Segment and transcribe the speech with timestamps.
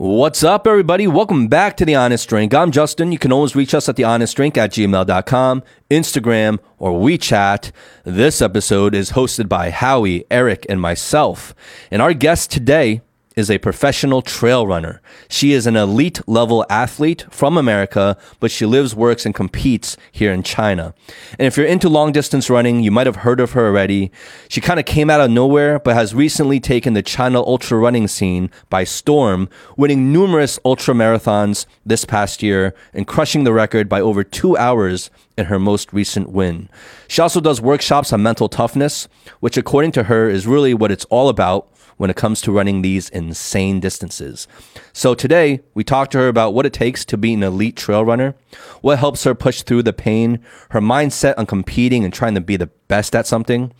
[0.00, 1.06] What's up, everybody?
[1.06, 2.54] Welcome back to The Honest Drink.
[2.54, 3.12] I'm Justin.
[3.12, 7.70] You can always reach us at thehonestdrink at gmail.com, Instagram, or WeChat.
[8.04, 11.54] This episode is hosted by Howie, Eric, and myself.
[11.90, 13.02] And our guest today
[13.36, 15.00] is a professional trail runner.
[15.28, 20.32] She is an elite level athlete from America, but she lives, works, and competes here
[20.32, 20.94] in China.
[21.38, 24.10] And if you're into long distance running, you might have heard of her already.
[24.48, 28.08] She kind of came out of nowhere, but has recently taken the China ultra running
[28.08, 34.00] scene by storm, winning numerous ultra marathons this past year and crushing the record by
[34.00, 35.08] over two hours
[35.38, 36.68] in her most recent win.
[37.06, 39.08] She also does workshops on mental toughness,
[39.38, 41.68] which according to her is really what it's all about
[42.00, 44.48] when it comes to running these insane distances.
[44.94, 48.06] So today, we talked to her about what it takes to be an elite trail
[48.06, 48.34] runner,
[48.80, 50.40] what helps her push through the pain,
[50.70, 53.70] her mindset on competing and trying to be the best at something,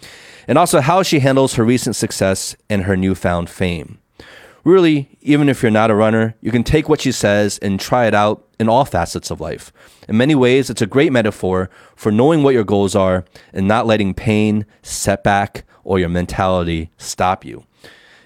[0.47, 3.99] and also how she handles her recent success and her newfound fame.
[4.65, 8.05] Really, even if you're not a runner, you can take what she says and try
[8.05, 9.73] it out in all facets of life.
[10.11, 13.25] In many ways, it's a great metaphor for knowing what your goals are
[13.55, 17.65] and not letting pain, setback, or your mentality stop you.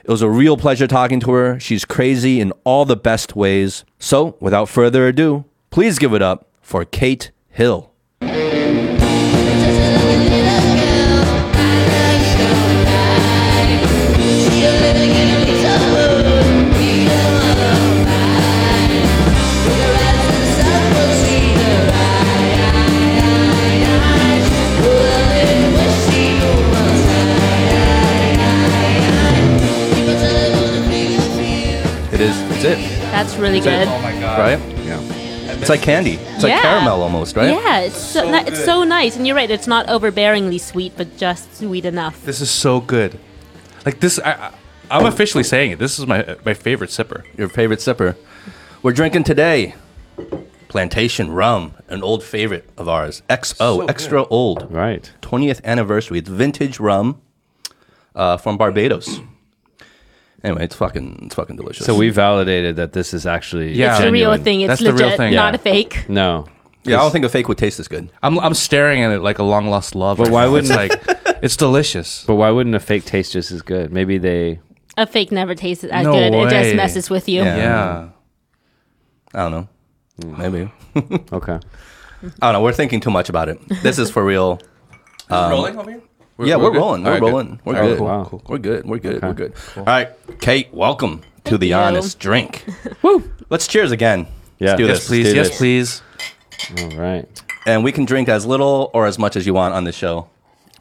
[0.05, 1.59] It was a real pleasure talking to her.
[1.59, 3.87] She's crazy in all the best ways.
[3.99, 7.91] So, without further ado, please give it up for Kate Hill.
[32.65, 33.89] It is, it's it, That's really good.
[33.89, 34.39] Oh my god.
[34.39, 34.77] right?
[34.85, 35.01] Yeah.
[35.61, 36.13] It's like candy.
[36.15, 36.63] It's like Yeah.
[36.63, 37.51] caramel almost, right?
[37.51, 39.51] Yeah, it's so, ni- it's so nice, and you're right.
[39.51, 42.25] It's not overbearingly sweet, but just sweet enough.
[42.25, 43.19] This is so good.
[43.87, 44.53] Like this, I, I,
[44.91, 45.79] I'm officially saying it.
[45.79, 47.25] This is my my favorite sipper.
[47.37, 48.17] Your favorite sipper.
[48.83, 49.75] We're drinking today
[50.69, 53.23] Plantation Rum, an old favorite of ours.
[53.31, 54.71] XO, extra old.
[54.73, 55.13] Right.
[55.23, 56.19] 20th anniversary.
[56.19, 57.21] It's vintage rum
[58.15, 59.21] uh, from Barbados.
[60.45, 61.87] Anyway, it's fucking, it's fucking delicious.
[61.87, 63.93] So we validated that this is actually Yeah.
[63.97, 64.45] It's a real genuine.
[64.45, 64.61] thing.
[64.61, 65.35] It's That's the real thing.
[65.35, 65.57] not Yeah.
[65.57, 66.09] a fake.
[66.09, 66.47] No.
[66.85, 68.11] yeah, I don't think a fake would taste as good.
[68.23, 70.19] I'm I'm staring at it like a long lost love.
[70.19, 70.77] But why wouldn't- it's
[71.19, 72.25] like it's delicious?
[72.27, 73.91] But why wouldn't a fake taste just as good?
[73.91, 74.61] Maybe they.
[74.99, 76.35] A fake never tastes as No good.
[76.35, 77.43] It just messes with you.
[77.43, 77.57] Yeah.
[77.57, 78.09] Yeah.
[79.35, 79.69] I don't know.
[80.21, 80.39] Mm.
[80.39, 80.73] Maybe.
[81.33, 81.59] Okay.
[82.43, 82.63] I don't know.
[82.63, 83.59] We're thinking too much about it.
[83.83, 84.61] This is for real.
[85.31, 86.03] rolling um, over here?
[86.39, 86.79] Yeah, we're, good?
[86.79, 87.05] rolling.
[87.05, 87.31] We're right, good.
[87.31, 87.61] rolling.
[87.65, 87.99] We're All right, good.
[87.99, 88.25] cool, Wow.
[88.25, 88.53] cool, cool.
[88.53, 88.85] We're good.
[88.87, 89.17] We're good.
[89.17, 89.27] Okay.
[89.27, 89.53] We're good.
[89.77, 90.09] All right,
[90.41, 91.75] Kate, welcome to the you.
[91.75, 92.65] Honest Drink.
[93.03, 93.31] Woo!
[93.51, 94.27] Let's cheers again.
[94.59, 94.71] Yeah.
[94.71, 95.09] Let's do Yes, this.
[95.09, 95.29] Please.
[95.31, 95.59] do Yes, this.
[95.59, 96.03] please.
[96.81, 97.43] All right.
[97.67, 100.29] And we can drink as little or as much as you want on this show.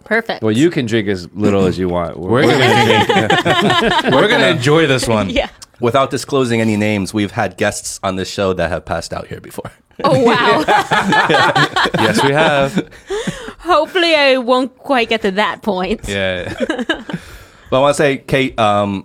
[0.06, 0.44] Perfect.
[0.44, 2.18] Well, you can drink as little as you want.
[2.20, 4.04] We're gonna drink.
[4.14, 5.30] we're gonna enjoy this one.
[5.30, 5.50] yeah.
[5.80, 9.40] Without disclosing any names, we've had guests on this show that have passed out here
[9.42, 9.72] before.
[10.04, 10.64] Oh wow.
[12.00, 12.90] Yes, we have.
[13.74, 16.02] Hopefully, I won't quite get to that point.
[16.08, 16.54] Yeah.
[17.70, 19.04] But I want to say, Kate, um,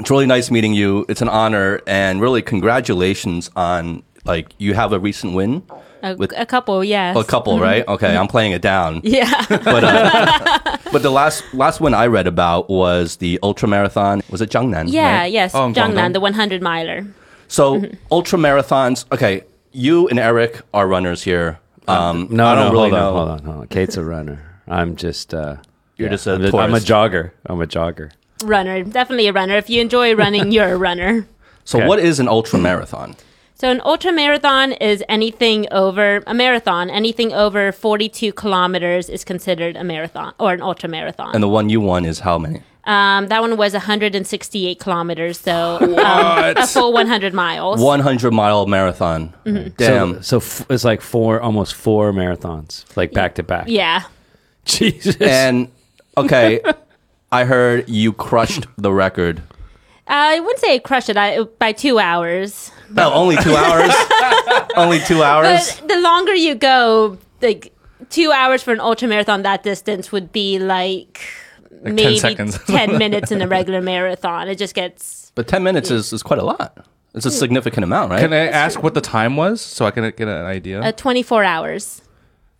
[0.00, 1.06] it's really nice meeting you.
[1.08, 5.62] It's an honor, and really congratulations on like you have a recent win.
[6.02, 7.16] A, With- a couple, yes.
[7.16, 7.86] A couple, right?
[7.86, 9.00] Okay, I'm playing it down.
[9.04, 9.44] Yeah.
[9.48, 14.22] But uh, but the last last one I read about was the ultra marathon.
[14.28, 14.86] Was it Jiangnan?
[14.90, 15.20] yeah.
[15.20, 15.32] right?
[15.32, 15.54] Yes.
[15.54, 17.06] Oh, Jiangnan, the 100 miler.
[17.46, 19.04] So ultra marathons.
[19.12, 21.60] Okay, you and Eric are runners here.
[21.90, 23.12] Um, no, I don't no, really hold on, know.
[23.16, 23.66] hold on, hold on.
[23.68, 24.60] Kate's a runner.
[24.68, 25.34] I'm just.
[25.34, 25.56] Uh,
[25.96, 27.32] You're yeah, just a I'm, just- I'm a jogger.
[27.46, 28.12] I'm a jogger.
[28.44, 28.82] Runner.
[28.84, 29.56] Definitely a runner.
[29.56, 31.26] If you enjoy running, you're a runner.
[31.64, 31.86] So Okay.
[31.88, 33.16] what is an ultra marathon?
[33.54, 36.88] So an ultra marathon is anything over a marathon.
[36.88, 41.34] Anything over 42 kilometers is considered a marathon or an ultra marathon.
[41.34, 42.62] And the one you won is how many?
[42.90, 45.94] Um, that one was 168 kilometers, so um,
[46.56, 47.80] a full 100 miles.
[47.80, 49.32] 100 mile marathon.
[49.46, 49.68] Mm-hmm.
[49.76, 50.14] Damn.
[50.24, 53.66] So, so f- it's like four, almost four marathons, like back to back.
[53.68, 54.02] Yeah.
[54.64, 55.16] Jesus.
[55.20, 55.70] and
[56.16, 56.60] okay,
[57.30, 59.40] I heard you crushed the record.
[60.08, 62.72] I wouldn't say I crushed it I, by two hours.
[62.90, 63.92] No, only two hours.
[64.76, 65.78] only two hours.
[65.78, 67.72] But the longer you go, like
[68.08, 71.20] two hours for an ultra marathon that distance would be like,
[71.84, 72.58] 10 maybe seconds.
[72.66, 74.48] 10 minutes in a regular marathon.
[74.48, 75.32] It just gets.
[75.34, 76.86] But 10 minutes is, is quite a lot.
[77.14, 78.20] It's a significant amount, right?
[78.20, 80.80] Can I ask what the time was so I can get an idea?
[80.80, 82.02] Uh, 24 hours.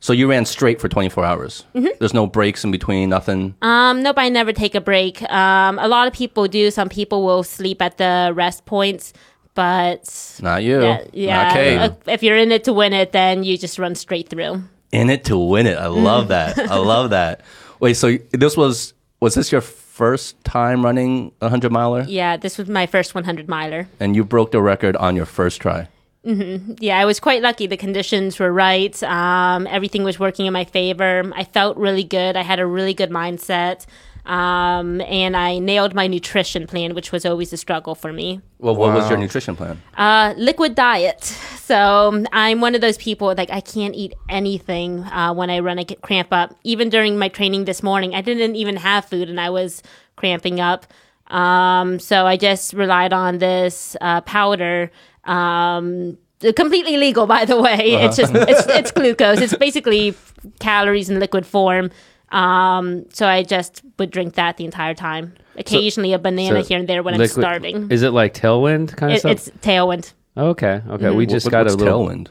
[0.00, 1.64] so you ran straight for 24 hours.
[1.74, 1.86] Mm-hmm.
[2.00, 3.54] There's no breaks in between, nothing.
[3.62, 5.22] Um, nope, I never take a break.
[5.30, 6.70] Um, a lot of people do.
[6.72, 9.12] Some people will sleep at the rest points,
[9.54, 10.82] but Not you.
[10.82, 11.42] yeah, yeah.
[11.44, 11.78] Not Kate.
[11.78, 14.62] uh, if you're in it to win it, then you just run straight through.
[14.90, 15.78] in it to win it.
[15.78, 16.58] I love that.
[16.58, 17.42] I love that.
[17.78, 22.56] Wait, so this was was this your first time running a hundred miler, Yeah, this
[22.58, 23.86] was my first 100 miler.
[24.00, 25.88] and you broke the record on your first try.
[26.26, 26.74] Mm-hmm.
[26.80, 27.66] Yeah, I was quite lucky.
[27.66, 29.00] The conditions were right.
[29.02, 31.30] Um, everything was working in my favor.
[31.34, 32.36] I felt really good.
[32.36, 33.86] I had a really good mindset.
[34.26, 38.40] Um, and I nailed my nutrition plan, which was always a struggle for me.
[38.58, 39.80] Well, what was your nutrition plan?
[39.96, 41.24] Uh, liquid diet.
[41.24, 45.78] So I'm one of those people like I can't eat anything uh, when I run.
[45.78, 46.54] I get cramp up.
[46.64, 49.82] Even during my training this morning, I didn't even have food and I was
[50.16, 50.86] cramping up.
[51.28, 54.90] Um, so I just relied on this uh, powder.
[55.24, 56.18] Um,
[56.56, 57.92] completely legal, by the way.
[58.02, 59.40] It's just it's, it's glucose.
[59.40, 60.14] It's basically
[60.58, 61.90] calories in liquid form.
[62.32, 65.34] Um, so I just would drink that the entire time.
[65.58, 67.90] Occasionally a banana So here and there when liquid- I'm starving.
[67.90, 69.32] Is it like tailwind kind of It, stuff?
[69.32, 70.12] it's tailwind.
[70.36, 70.80] okay.
[70.88, 71.10] Okay.
[71.10, 72.06] We just What- got what's a little.
[72.08, 72.28] tailwind.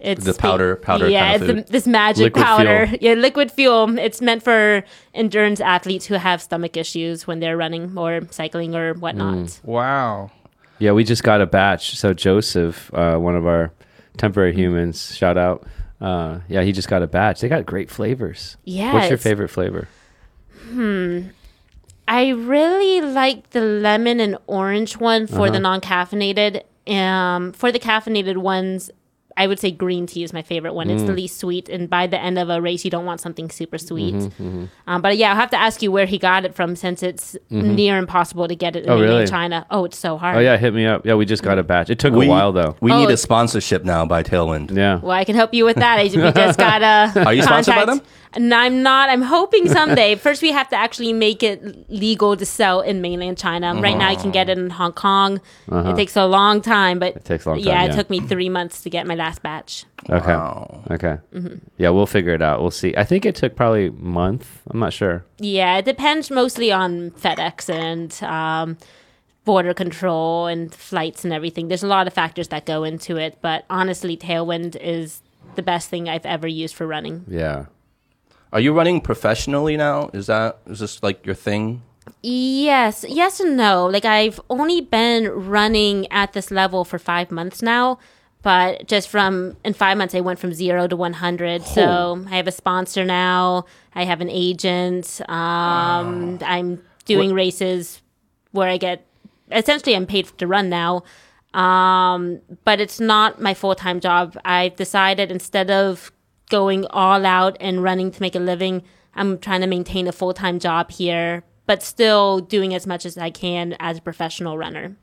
[0.00, 1.66] It's The powder- powder Yeah, kind of it's food.
[1.66, 2.86] the, this magic Liquid powder.
[2.86, 2.98] fuel.
[3.02, 3.98] Yeah, liquid fuel.
[3.98, 8.94] It's meant for endurance athletes who have stomach issues when they're running or cycling or
[8.94, 9.34] whatnot.
[9.34, 9.64] Mm.
[9.64, 10.30] Wow.
[10.78, 11.96] Yeah, we just got a batch.
[11.96, 13.72] So Joseph, uh, one of our
[14.18, 15.66] temporary humans, shout out.
[16.00, 17.40] Uh, yeah, he just got a batch.
[17.40, 18.56] They got great flavors.
[18.64, 19.88] Yeah, What's your favorite flavor?
[20.70, 21.28] Hmm.
[22.06, 25.50] I really like the lemon and orange one for Uh-huh.
[25.50, 26.62] the non-caffeinated.
[26.88, 28.90] Um, for the caffeinated ones,
[29.38, 30.88] I would say green tea is my favorite one.
[30.88, 30.94] Mm.
[30.94, 33.48] It's the least sweet, and by the end of a race, you don't want something
[33.50, 34.14] super sweet.
[34.14, 37.02] Mm-hmm, Um, but yeah, I'll have to ask you where he got it from, since
[37.02, 39.26] it's near impossible to get it in Oh, mainland really?
[39.28, 39.66] China.
[39.70, 40.36] Oh, it's so hard.
[40.36, 41.06] Oh yeah, hit me up.
[41.06, 41.88] Yeah, we just got a batch.
[41.88, 42.76] It took We, a while though.
[42.80, 44.76] We Oh, need a sponsorship now by Tailwind.
[44.76, 44.98] Yeah.
[45.00, 45.98] Well, I can help you with that.
[45.98, 47.24] I we just got a.
[47.26, 48.04] Are you sponsored by contact.
[48.04, 48.12] them?
[48.34, 49.08] And I'm not.
[49.08, 50.14] I'm hoping someday.
[50.26, 53.74] First, we have to actually make it legal to sell in mainland China.
[53.80, 55.40] Right now, you can get it in Hong Kong.
[55.70, 57.18] It takes a long time, but Uh-huh.
[57.20, 59.42] It takes a long yeah, time, it took me three months to get my last
[59.42, 59.84] batch.
[60.10, 60.26] Okay.
[60.34, 60.84] Wow.
[60.90, 61.18] Okay.
[61.34, 61.56] Mm-hmm.
[61.78, 62.60] Yeah, we'll figure it out.
[62.60, 62.94] We'll see.
[62.96, 64.62] I think it took probably a month.
[64.70, 65.24] I'm not sure.
[65.38, 68.76] Yeah, it depends mostly on FedEx and um,
[69.44, 71.68] border control and flights and everything.
[71.68, 75.22] There's a lot of factors that go into it, but honestly, Tailwind is
[75.54, 77.24] the best thing I've ever used for running.
[77.26, 77.66] Yeah.
[78.52, 80.10] Are you running professionally now?
[80.12, 81.82] Is that is this like your thing?
[82.22, 83.86] Yes, yes and no.
[83.86, 87.98] Like I've only been running at this level for five months now,
[88.42, 91.62] but just from in five months I went from zero to one hundred.
[91.64, 93.66] So I have a sponsor now.
[93.94, 95.20] I have an agent.
[95.28, 98.00] Um, I'm doing races
[98.52, 99.04] where I get
[99.52, 101.04] essentially I'm paid to run now.
[101.54, 104.38] Um, but it's not my full time job.
[104.44, 106.12] I've decided instead of
[106.48, 108.82] going all out and running to make a living,
[109.14, 113.18] I'm trying to maintain a full time job here, but still doing as much as
[113.18, 114.96] I can as a professional runner.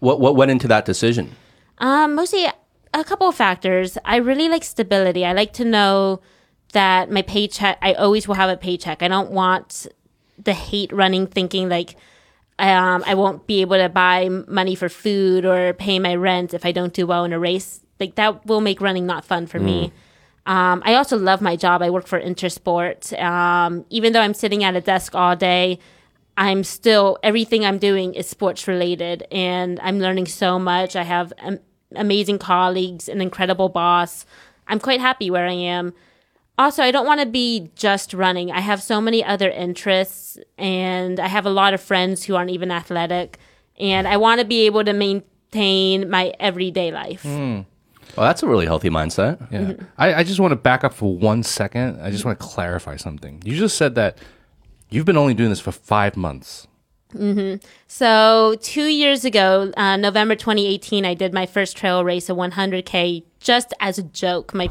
[0.00, 1.36] What what went into that decision?
[1.78, 2.46] Um, mostly
[2.94, 3.98] a couple of factors.
[4.04, 5.24] I really like stability.
[5.24, 6.20] I like to know
[6.72, 9.02] that my paycheck, I always will have a paycheck.
[9.02, 9.86] I don't want
[10.42, 11.96] the hate running thinking like,
[12.58, 16.64] um, I won't be able to buy money for food or pay my rent if
[16.64, 17.80] I don't do well in a race.
[17.98, 19.92] Like that will make running not fun for me.
[20.46, 21.82] Um, I also love my job.
[21.82, 23.16] I work for Intersport.
[23.20, 25.78] Um, even though I'm sitting at a desk all day,
[26.36, 30.96] I'm still everything I'm doing is sports related, and I'm learning so much.
[30.96, 31.60] I have am-
[31.94, 34.24] amazing colleagues, an incredible boss.
[34.66, 35.92] I'm quite happy where I am.
[36.58, 38.50] Also, I don't want to be just running.
[38.50, 42.50] I have so many other interests, and I have a lot of friends who aren't
[42.50, 43.38] even athletic,
[43.78, 47.24] and I want to be able to maintain my everyday life.
[48.16, 49.50] Well, that's a really healthy mindset.
[49.50, 49.84] Yeah.
[49.96, 52.00] I, I just want to back up for one second.
[52.00, 53.42] I just want to clarify something.
[53.44, 54.18] You just said that
[54.90, 56.66] you've been only doing this for five months.
[57.88, 63.24] So two years ago, uh, November 2018, I did my first trail race, a 100k,
[63.38, 64.54] just as a joke.
[64.54, 64.70] My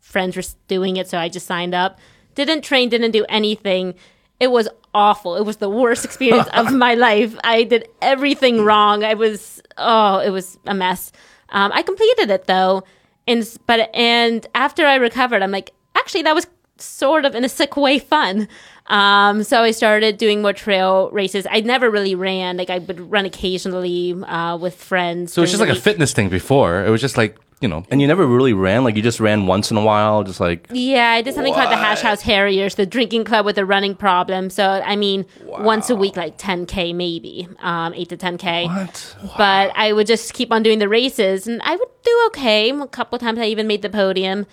[0.00, 1.98] friends were doing it, so I just signed up.
[2.34, 3.94] Didn't train, didn't do anything.
[4.38, 5.36] It was awful.
[5.36, 7.36] It was the worst experience of my life.
[7.42, 9.02] I did everything wrong.
[9.02, 11.12] I was oh, it was a mess.
[11.50, 12.84] Um, I completed it though,
[13.26, 16.46] and but and after I recovered, I'm like, actually, that was
[16.80, 18.48] sort of in a sick way fun.
[18.86, 21.46] Um, so I started doing more trail races.
[21.50, 22.56] I never really ran.
[22.56, 25.32] Like I would run occasionally uh, with friends.
[25.32, 26.84] So it's just like the a fitness thing before.
[26.84, 28.84] It was just like, you know, And you never really ran.
[28.84, 31.70] Like you just ran once in a while, just like Yeah, I did something called
[31.70, 34.50] the Hash House Harriers, the drinking club with a running problem.
[34.50, 38.66] So I mean, once a week, like 10k maybe, um, eight to 10k.
[38.66, 39.16] what?
[39.36, 42.70] But I would just keep on doing the races, and I would do okay.
[42.70, 44.46] A couple times I even made the podium,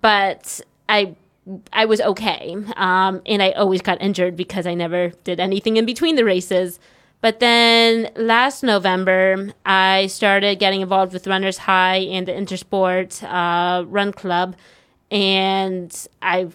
[0.00, 1.16] but I.
[1.72, 5.86] I was okay, um, and I always got injured because I never did anything in
[5.86, 6.80] between the races.
[7.20, 13.84] But then last November, I started getting involved with Runners High and the Intersport uh,
[13.86, 14.56] Run Club,
[15.10, 16.48] and I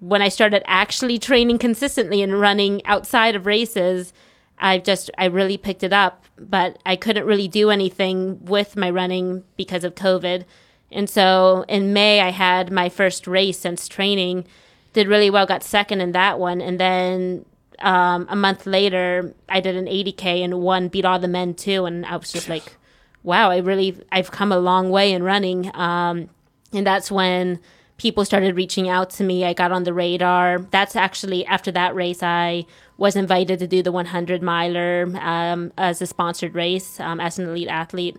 [0.00, 4.12] when I started actually training consistently and running outside of races,
[4.58, 8.90] I just I really picked it up, but I couldn't really do anything with my
[8.90, 10.44] running because of COVID.
[10.92, 14.46] And so in May I had my first race since training,
[14.92, 17.44] did really well, got second in that one, and then
[17.80, 21.84] um, a month later I did an 80k and won, beat all the men too,
[21.84, 22.76] and I was just like,
[23.22, 25.74] wow, I really I've come a long way in running.
[25.74, 26.28] Um,
[26.72, 27.60] and that's when
[27.96, 29.44] people started reaching out to me.
[29.44, 30.58] I got on the radar.
[30.70, 32.66] That's actually after that race, I
[32.96, 37.48] was invited to do the 100 miler um, as a sponsored race um, as an
[37.48, 38.16] elite athlete.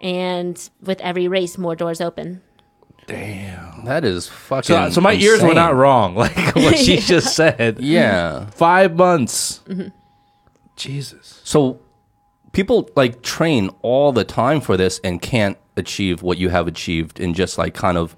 [0.00, 2.42] And with every race, more doors open.
[3.10, 3.84] Damn.
[3.84, 4.64] That is fucking.
[4.64, 5.56] So, so my ears were insane.
[5.56, 7.80] not wrong, like what she just said.
[7.80, 8.46] Yeah.
[8.50, 9.60] Five months.
[10.76, 11.40] Jesus.
[11.44, 11.80] So
[12.52, 17.20] people like train all the time for this and can't achieve what you have achieved
[17.20, 18.16] in just like kind of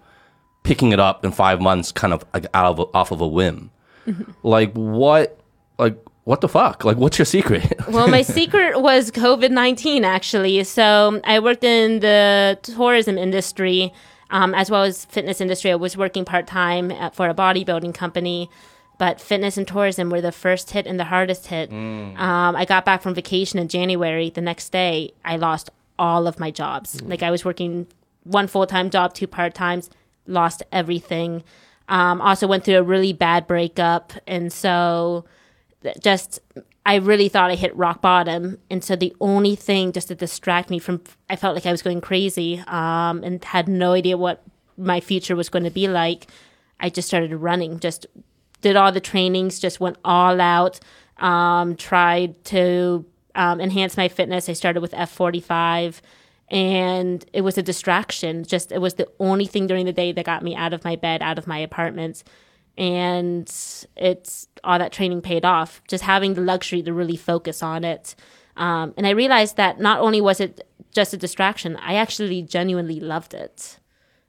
[0.63, 3.71] picking it up in five months, kind of like out of off of a whim.
[4.07, 4.33] Mm-hmm.
[4.43, 5.39] Like what?
[5.79, 6.85] Like what the fuck?
[6.85, 7.75] Like what's your secret?
[7.89, 10.63] well, my secret was COVID 19, actually.
[10.65, 13.93] So I worked in the tourism industry
[14.33, 15.71] um, as well as fitness industry.
[15.71, 18.51] I was working part time for a bodybuilding company.
[18.99, 21.73] But fitness and tourism were the first hit and the hardest hit.
[21.73, 24.31] Um, I got back from vacation in January.
[24.31, 27.01] The next day, I lost all of my jobs.
[27.03, 27.87] Like I was working
[28.25, 29.91] one full time job, two part times,
[30.27, 31.43] lost everything.
[31.89, 35.25] Um, also went through a really bad breakup, and so
[36.01, 36.41] just
[36.85, 38.59] I really thought I hit rock bottom.
[38.69, 41.83] And so the only thing just to distract me from, I felt like I was
[41.83, 44.43] going crazy um, and had no idea what
[44.77, 46.27] my future was going to be like.
[46.81, 48.07] I just started running, just
[48.63, 50.81] did all the trainings, just went all out,
[51.19, 53.05] um, tried to
[53.37, 54.49] um, enhance my fitness.
[54.49, 56.01] I started with F45
[56.51, 58.43] and it was a distraction.
[58.43, 60.97] Just, it was the only thing during the day that got me out of my
[60.97, 62.25] bed, out of my apartment
[62.79, 63.47] and
[63.97, 68.15] it's all that training paid off just having the luxury to really focus on it
[68.57, 72.99] um, and i realized that not only was it just a distraction i actually genuinely
[73.01, 73.79] loved it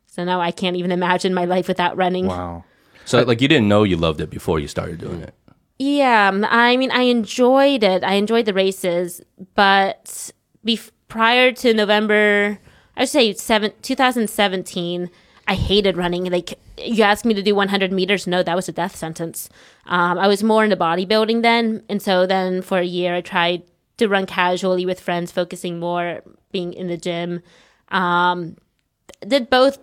[0.07, 2.63] so now i can't even imagine my life without running Wow.
[3.05, 5.33] so like you didn't know you loved it before you started doing it.
[5.79, 9.21] yeah i mean i enjoyed it i enjoyed the races
[9.55, 10.31] but
[10.65, 12.59] bef- prior to november
[12.97, 15.09] i would say seven, 2017
[15.47, 16.25] I hated running.
[16.25, 19.50] Like you asked me to do 100 meters, no, that was a death sentence.
[19.85, 23.63] Um, I was more into bodybuilding then, and so then for a year I tried
[23.97, 26.21] to run casually with friends, focusing more
[26.51, 27.41] being in the gym.
[27.89, 28.57] Um,
[29.27, 29.79] did both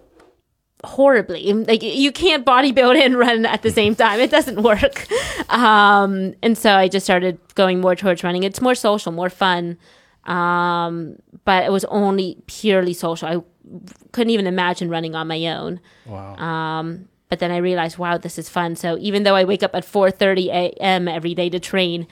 [0.84, 1.52] horribly.
[1.52, 4.20] Like you can't bodybuild and run at the same time.
[4.20, 5.06] It doesn't work.
[5.50, 8.44] Um, and so I just started going more towards running.
[8.44, 9.78] It's more social, more fun.
[10.26, 13.26] Um, but it was only purely social.
[13.26, 13.42] I
[14.12, 15.80] couldn't even imagine running on my own.
[16.06, 16.36] Wow.
[16.36, 18.74] Um, but then I realized, wow, this is fun.
[18.76, 21.06] So even though I wake up at 4:30 a.m.
[21.08, 22.06] every day to train,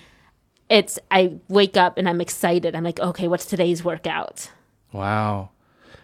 [0.68, 2.74] it's I wake up and I'm excited.
[2.76, 4.50] I'm like, okay, what's today's workout?
[4.92, 5.50] Wow.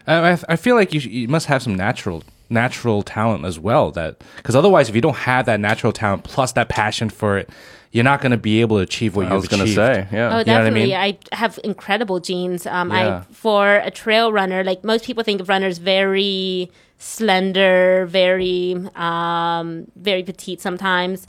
[0.07, 3.59] I, I- I feel like you, sh- you must have some natural natural talent as
[3.59, 3.91] well.
[3.91, 7.51] That because otherwise, if you don't have that natural talent plus that passion for it,
[7.93, 10.13] you're not going to be able to achieve what I you've was gonna say, yeah.
[10.13, 10.83] Oh, You know what I definitely.
[10.87, 10.95] mean?
[10.97, 12.67] I, have incredible genes.
[12.67, 13.23] Um, Yeah.
[13.29, 19.87] I for a trail runner, like most people think of runners very slender, very um,
[19.97, 21.27] very petite sometimes.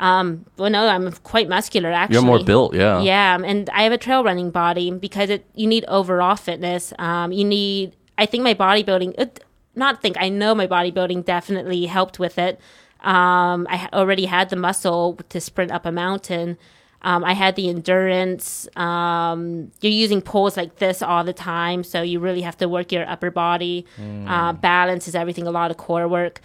[0.00, 1.90] Um, well, no, I'm quite muscular.
[1.90, 3.00] Actually, You're more built, yeah.
[3.00, 6.92] Yeah, and I have a trail running body because it you need overall fitness.
[6.98, 7.94] Um, you need.
[8.16, 9.14] I think my bodybuilding.
[9.18, 9.44] It,
[9.78, 10.16] not think.
[10.18, 12.60] I know my bodybuilding definitely helped with it.
[13.00, 16.58] Um, I already had the muscle to sprint up a mountain.
[17.02, 18.68] Um, I had the endurance.
[18.74, 22.90] Um, you're using poles like this all the time, so you really have to work
[22.90, 23.86] your upper body.
[24.26, 25.46] Uh, balance is everything.
[25.46, 26.40] A lot of core work,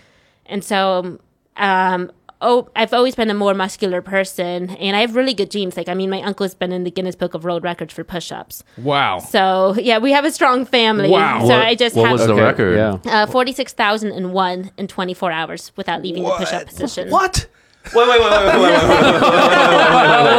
[0.46, 1.18] and so
[1.58, 2.12] um,
[2.44, 5.76] oh, I've always been a more muscular person, and I have really good genes.
[5.76, 8.64] Like, I mean, my uncle's been in the Guinness Book of World Records for push-ups.
[8.78, 9.18] Wow.
[9.20, 11.10] So yeah, we have a strong family.
[11.10, 11.48] Wow.
[11.48, 12.76] So I just what have was the Okay, record?
[12.78, 13.00] Yeah.
[13.24, 17.10] uh, forty-six thousand and one in twenty-four hours without leaving the push-up position.
[17.10, 17.48] What?
[17.94, 19.22] Wait, wait, wait, wait, wait, wait, wait, wait, wait,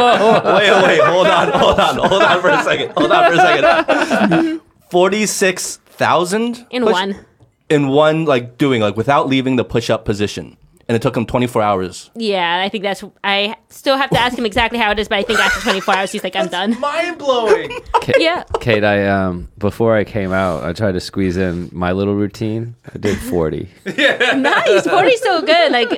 [0.01, 3.31] wait, wait, wait, wait, hold on, hold on, hold on for a second, hold on
[3.31, 4.61] for a second.
[4.89, 7.25] Forty-six thousand In one.
[7.69, 11.61] in one, like doing like without leaving the push-up position, and it took him twenty-four
[11.61, 12.11] hours.
[12.15, 13.03] Yeah, I think that's.
[13.23, 15.95] I still have to ask him exactly how it is, but I think after twenty-four
[15.95, 17.71] hours, he's like, "I'm done." Mind blowing.
[18.19, 18.43] Yeah.
[18.59, 22.75] Kate, I um before I came out, I tried to squeeze in my little routine.
[22.93, 23.67] I did forty.
[23.97, 24.33] yeah.
[24.35, 24.85] nice.
[24.85, 25.71] 40's so good.
[25.71, 25.89] Like,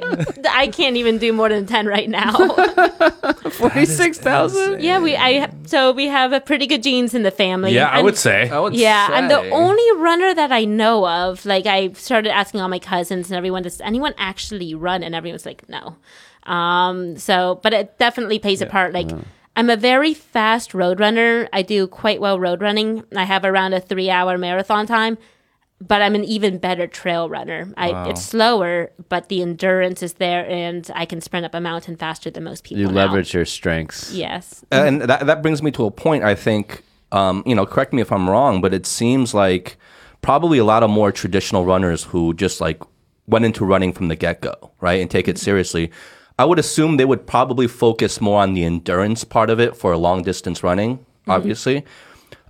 [0.50, 2.32] I can't even do more than 10 right now.
[3.52, 4.82] Forty six thousand.
[4.82, 7.74] Yeah, we I So we have a pretty good genes in the family.
[7.74, 8.50] Yeah, I And- would say.
[8.50, 11.46] I would Yeah, I'm the only runner that I know of.
[11.46, 15.04] Like I started asking all my cousins and everyone, does anyone actually run?
[15.04, 15.96] And everyone's like, no.
[16.52, 18.94] Um, so, but it definitely plays a part.
[18.94, 19.10] Like
[19.56, 21.50] I'm a very fast road runner.
[21.52, 23.04] I do quite well road running.
[23.16, 25.18] I have around a three hour marathon time.
[25.80, 27.72] But I'm an even better trail runner.
[27.78, 31.96] I, It's slower, but the endurance is there, and I can sprint up a mountain
[31.96, 32.82] faster than most people.
[32.82, 33.06] You now.
[33.06, 34.12] leverage your strengths.
[34.12, 34.66] Yes.
[34.72, 36.24] and that that brings me to a point.
[36.24, 39.78] I think, um, you know, correct me if I'm wrong, but it seems like
[40.22, 42.82] probably a lot of more traditional runners who just like
[43.28, 45.92] went into running from the get go, right, and take it seriously.
[46.40, 49.96] I would assume they would probably focus more on the endurance part of it for
[49.98, 51.84] long distance running, obviously,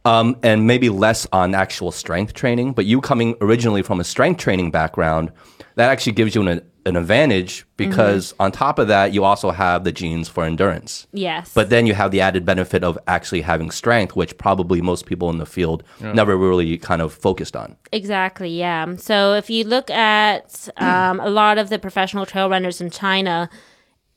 [0.07, 2.71] um, and maybe less on actual strength training.
[2.71, 5.31] But you coming originally from a strength training background,
[5.75, 9.83] that actually gives you an, an advantage because on top of that, you also have
[9.83, 11.07] the genes for endurance.
[11.11, 11.53] Yes.
[11.53, 15.29] But then you have the added benefit of actually having strength, which probably most people
[15.29, 17.75] in the field never really kind of focused on.
[17.91, 18.95] Exactly, yeah.
[18.95, 23.49] So if you look at um, a lot of the professional trail runners in China,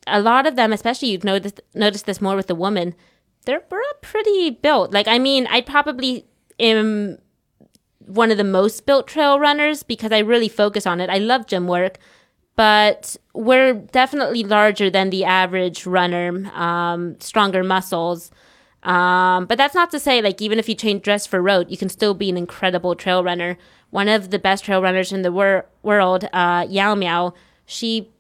[0.06, 2.94] a lot of them, especially you've noticed noticed this more with the women,
[3.44, 3.62] they're
[4.02, 4.92] pretty built.
[4.92, 6.26] Like I mean, I probably
[6.59, 7.18] am
[7.99, 11.09] one of the most built trail runners because I really focus on it.
[11.11, 11.99] I love gym work,
[12.56, 18.30] but we're definitely larger than the average runner, um, stronger muscles.
[18.82, 21.76] Um, but that's not to say, like, even if you change dress for road, you
[21.76, 23.59] can still be an incredible trail runner.
[23.90, 27.35] One of the best trail runners in the wor- world, uh, Yao Miao,
[27.66, 28.11] she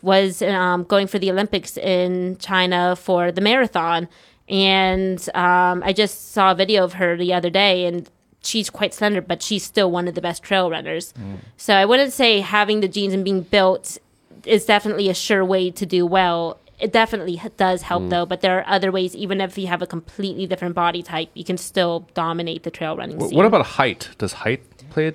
[0.00, 4.08] was um, going for the Olympics in China for the marathon.
[4.48, 8.08] And um, I just saw a video of her the other day, and
[8.42, 11.12] she's quite slender, but she's still one of the best trail runners.
[11.56, 13.98] So I wouldn't say having the genes and being built
[14.44, 16.60] is definitely a sure way to do well.
[16.78, 19.16] It definitely does help though, but there are other ways.
[19.16, 22.96] Even if you have a completely different body type, you can still dominate the trail
[22.96, 23.34] running scene.
[23.36, 24.10] What about height?
[24.18, 25.14] Does height play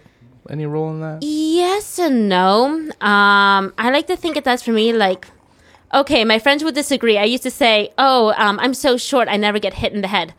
[0.50, 1.20] any role in that?
[1.22, 2.66] Yes and no.
[3.00, 4.92] Um, I like to think it does for me.
[4.92, 5.28] Like,
[5.94, 7.18] okay, my friends would disagree.
[7.18, 10.08] I used to say, "Oh, um, I'm so short, I never get hit in the
[10.08, 10.34] head."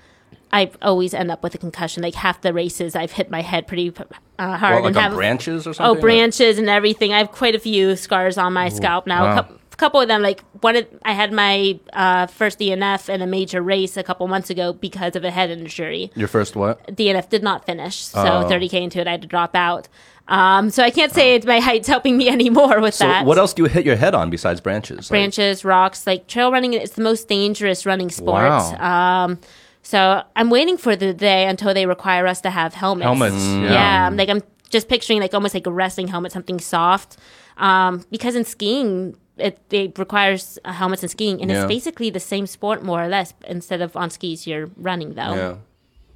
[0.54, 2.02] I always end up with a concussion.
[2.02, 3.90] Like half the races, I've hit my head pretty
[4.38, 4.74] uh, hard.
[4.74, 5.96] Well, like and have, branches or something?
[5.96, 7.12] Oh, branches and everything.
[7.12, 9.22] I have quite a few scars on my scalp now.
[9.24, 9.38] wow.
[9.38, 13.08] A, coup- a couple of them, like one, of, I had my uh, first DNF
[13.08, 16.10] in a major race a couple months ago because of a head injury.
[16.14, 16.86] Your first what?
[16.86, 18.44] DNF did not finish, so Oh.
[18.44, 19.88] 30k into it, I had to drop out.
[20.32, 23.26] Um, so I can't say it's my height's helping me anymore with So that.
[23.26, 24.98] what else do you hit your head on besides branches?
[25.10, 28.44] Like- Branches, rocks, like trail running is the most dangerous running sport.
[28.44, 29.24] Wow.
[29.24, 29.38] Um,
[29.82, 33.04] so I'm waiting for the day until they require us to have helmets.
[33.04, 33.34] Helmets.
[33.36, 33.62] Mm.
[33.64, 33.72] Yeah.
[33.72, 37.18] Yeah, like I'm just picturing like almost like a wrestling helmet, something soft.
[37.58, 41.58] Um, because in skiing, it, it requires uh, helmets in skiing, and Yeah.
[41.64, 43.34] it's basically the same sport more or less.
[43.46, 45.34] Instead of on skis, you're running though.
[45.34, 45.54] Yeah.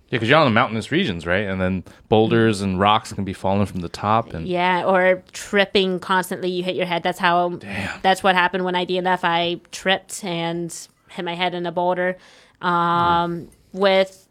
[0.09, 1.47] Yeah, because you're on the mountainous regions, right?
[1.47, 4.35] And then boulders and rocks can be falling from the top.
[4.35, 6.49] And Yeah, or tripping constantly.
[6.49, 7.03] You hit your head.
[7.03, 7.51] That's how.
[7.51, 8.01] Damn.
[8.03, 9.21] That's what happened when I DNF.
[9.25, 10.73] I tripped and
[11.11, 12.16] hit my head in a boulder.
[12.61, 14.29] Um, With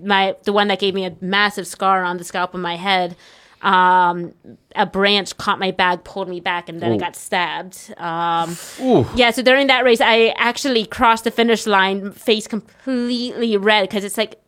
[0.00, 3.14] my the one that gave me a massive scar on the scalp of my head.
[3.60, 4.34] Um,
[4.76, 7.94] a branch caught my bag, pulled me back, and then I got stabbed.
[7.96, 8.56] Um,
[9.16, 14.04] yeah, so during that race, I actually crossed the finish line, face completely red because
[14.04, 14.38] it's like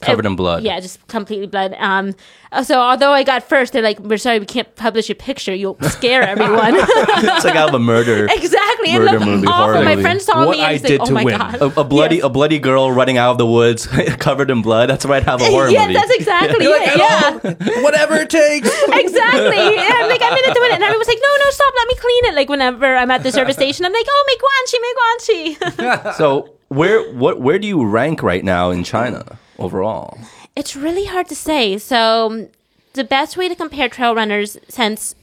[0.00, 0.62] Covered in blood.
[0.62, 1.74] yeah, just completely blood.
[1.78, 2.14] Um,
[2.52, 5.54] uh, so although I got first, they're like, "We're sorry, we can't publish your picture.
[5.54, 8.26] You'll scare everyone." it's like out of a murder.
[8.30, 8.92] exactly.
[8.92, 9.64] Murder looked movie, awful.
[9.74, 10.02] horror My movie.
[10.02, 11.84] friend saw What me and I did like, to "Oh my win." god." A, a
[11.84, 12.24] bloody Yes.
[12.24, 13.86] a bloody girl running out of the woods,
[14.18, 14.88] covered in blood.
[14.90, 15.22] That's right.
[15.22, 15.94] Have a horror yeah, movie.
[15.94, 16.96] that's exactly it.
[16.98, 18.68] Yeah, whatever it takes.
[18.88, 19.56] exactly.
[19.56, 21.72] Yeah, I'm like, I'm in it doing it, and everyone's like, "No, no, stop!
[21.76, 24.40] Let me clean it." Like whenever I'm at the service station, I'm like, "Oh, make
[24.40, 30.18] guanchi, make guanchi." so where what where do you rank right now in China overall?
[30.56, 31.78] It's really hard to say.
[31.78, 32.48] So,
[32.94, 35.14] the best way to compare trail runners, since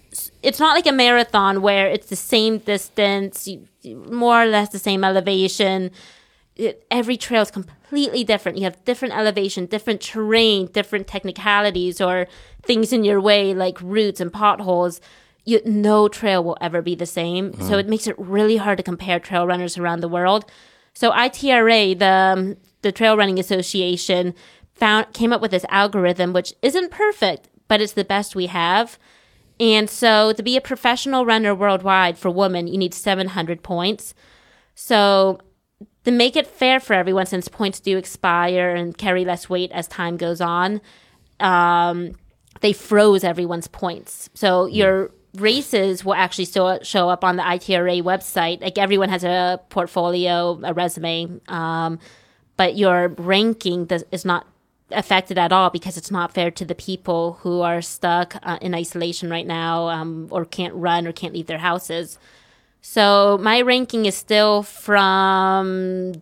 [0.44, 3.48] it's not like a marathon where it's the same distance,
[3.86, 5.92] more or less the same elevation.
[6.58, 8.58] It, every trail is completely different.
[8.58, 12.28] You have different elevation, different terrain, different technicalities, or
[12.64, 15.00] things in your way like roots and potholes.
[15.46, 17.54] You, no trail will ever be the same.
[17.54, 17.80] So mm.
[17.80, 20.46] it makes it really hard to compare trail runners around the world.
[20.98, 24.34] So ITRA, the um, the Trail Running Association,
[24.74, 28.98] found came up with this algorithm, which isn't perfect, but it's the best we have.
[29.60, 34.16] And so, to be a professional runner worldwide for women, you need 700 points.
[34.74, 35.40] So,
[36.04, 39.88] to make it fair for everyone, since points do expire and carry less weight as
[39.88, 40.82] time goes on,
[41.40, 42.14] um,
[42.62, 44.32] they froze everyone's points.
[44.34, 48.62] So your races will actually still show up on the ITRA website.
[48.62, 52.00] Like everyone has a portfolio, a resume, um,
[52.56, 54.48] but your ranking does, is not
[54.92, 58.74] affected at all because it's not fair to the people who are stuck uh, in
[58.74, 62.18] isolation right now um, or can't run or can't leave their houses.
[62.82, 66.22] So my ranking is still from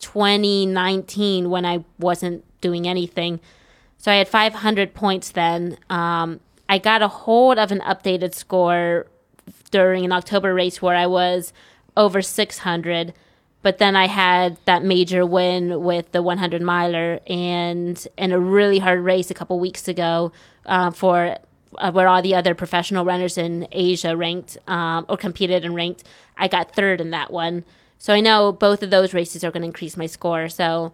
[0.00, 3.40] 2019 when I wasn't doing anything.
[3.98, 5.78] So I had 500 points then.
[5.88, 9.08] Um, I got a hold of an updated score
[9.72, 11.52] during an October race where I was
[11.96, 13.12] over 600.
[13.62, 18.78] But then I had that major win with the 100 miler and in a really
[18.78, 20.30] hard race a couple weeks ago
[20.64, 21.38] uh, for
[21.76, 26.04] uh, where all the other professional runners in Asia ranked um, or competed and ranked.
[26.38, 27.64] I got third in that one.
[27.98, 30.48] So I know both of those races are going to increase my score.
[30.48, 30.92] So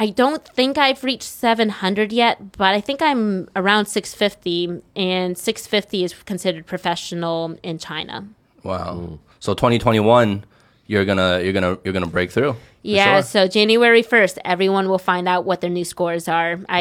[0.00, 6.04] I don't think I've reached 700 yet, but I think I'm around 650, and 650
[6.04, 8.26] is considered professional in China.
[8.62, 9.18] Wow.
[9.40, 10.46] So 2021,
[10.86, 12.56] you're gonna you're gonna you're gonna break through.
[12.82, 13.22] Yeah, sure.
[13.22, 16.58] so January 1st, everyone will find out what their new scores are.
[16.66, 16.80] I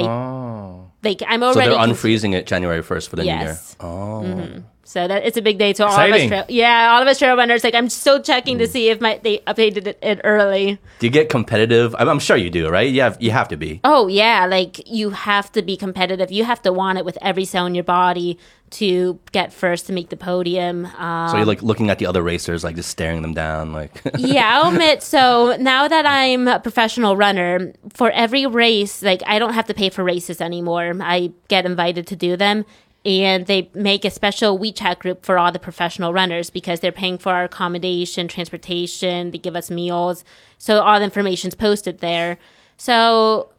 [1.04, 1.72] like I'm already.
[1.72, 3.40] So they're unfreezing it January 1st for the new year.
[3.40, 3.76] Yes.
[3.82, 4.24] Oh.
[4.24, 4.64] Mhm.
[4.90, 6.28] So that it's a big day to all of us.
[6.28, 7.64] Trail, yeah, all of us trail runners.
[7.64, 8.62] Like I'm still checking Mm.
[8.62, 10.80] to see if my they updated it, it early.
[10.98, 11.96] Do you get competitive?
[12.00, 12.90] I'm, I'm sure you do, right?
[12.90, 13.82] You have you have to be.
[13.84, 16.32] Oh yeah, like you have to be competitive.
[16.32, 18.40] You have to want it with every cell in your body
[18.72, 20.88] to get first to make the podium.
[20.98, 24.02] Um, So you're like looking at the other racers, like just staring them down, like.
[24.18, 25.04] yeah, I'll admit.
[25.04, 29.74] So now that I'm a professional runner, for every race, like I don't have to
[29.76, 30.96] pay for races anymore.
[31.02, 32.66] I get invited to do them.
[33.06, 37.18] And they make a special WeChat group for all the professional runners because they're paying
[37.18, 40.26] for our accommodation, transportation, they give us meals.
[40.58, 42.38] So all the information's posted there.
[42.76, 43.50] So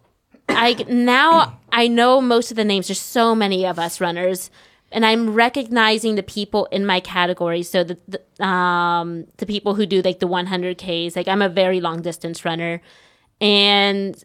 [0.56, 2.88] I now I know most of the names.
[2.88, 4.50] There's so many of us runners,
[4.92, 7.62] and I'm recognizing the people in my category.
[7.62, 11.16] So the, the um the people who do like the 100ks.
[11.16, 12.82] Like I'm a very long distance runner,
[13.40, 14.22] and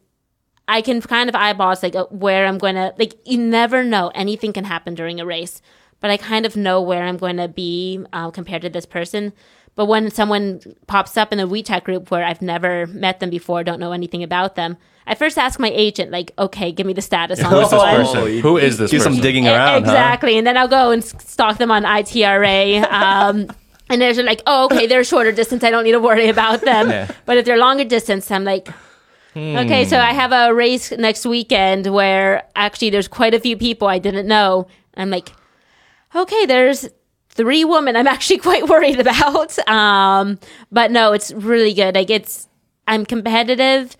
[0.67, 3.13] I can kind of eyeball it's like uh, where I'm going to like.
[3.25, 5.61] You never know; anything can happen during a race.
[6.01, 9.33] But I kind of know where I'm going to be uh, compared to this person.
[9.75, 13.63] But when someone pops up in a WeChat group where I've never met them before,
[13.63, 17.01] don't know anything about them, I first ask my agent, like, okay, give me the
[17.01, 17.95] status on Who is this this one.
[17.95, 18.39] person?
[18.39, 19.13] Who is this Do person?
[19.13, 19.91] some digging around, huh?
[19.91, 22.83] exactly, and then I'll go and stalk them on ITRA.
[22.91, 23.47] Um,
[23.89, 25.63] and they're like, oh, okay, they're shorter distance.
[25.63, 26.89] I don't need to worry about them.
[26.89, 27.11] Yeah.
[27.25, 28.69] But if they're longer distance, I'm like,
[29.35, 29.85] okay.
[29.85, 33.99] So I have a race next weekend where actually there's quite a few people I
[33.99, 34.67] didn't know.
[34.95, 35.31] I'm like,
[36.15, 36.89] okay, there's
[37.29, 39.57] three women I'm actually quite worried about.
[39.67, 40.39] Um,
[40.71, 41.95] but no, it's really good.
[41.95, 42.47] Like it's,
[42.87, 43.95] I'm competitive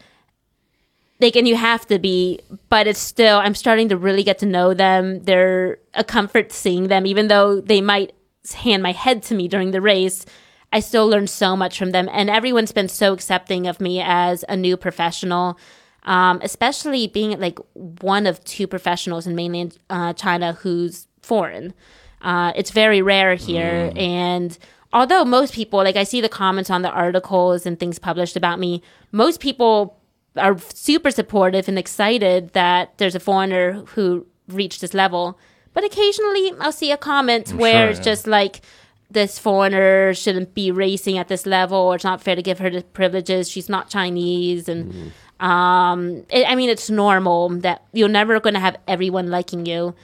[1.19, 4.45] like and you have to be but it's still i'm starting to really get to
[4.45, 8.13] know them they're a comfort seeing them even though they might
[8.53, 10.25] hand my head to me during the race
[10.75, 14.43] i still learn so much from them and everyone's been so accepting of me as
[14.49, 15.57] a new professional
[16.03, 21.73] um, especially being like one of two professionals in mainland uh, china who's foreign
[22.21, 24.57] uh, it's very rare here and
[24.93, 28.59] although most people like i see the comments on the articles and things published about
[28.59, 29.99] me most people
[30.37, 35.39] are super supportive and excited that there's a foreigner who reached this level.
[35.73, 38.05] But occasionally I'll see a comment where sure, it's yeah.
[38.05, 38.61] just like
[39.09, 42.69] this foreigner shouldn't be racing at this level or it's not fair to give her
[42.69, 43.49] the privileges.
[43.49, 48.59] She's not Chinese and um it, I mean it's normal that you're never going to
[48.59, 49.95] have everyone liking you.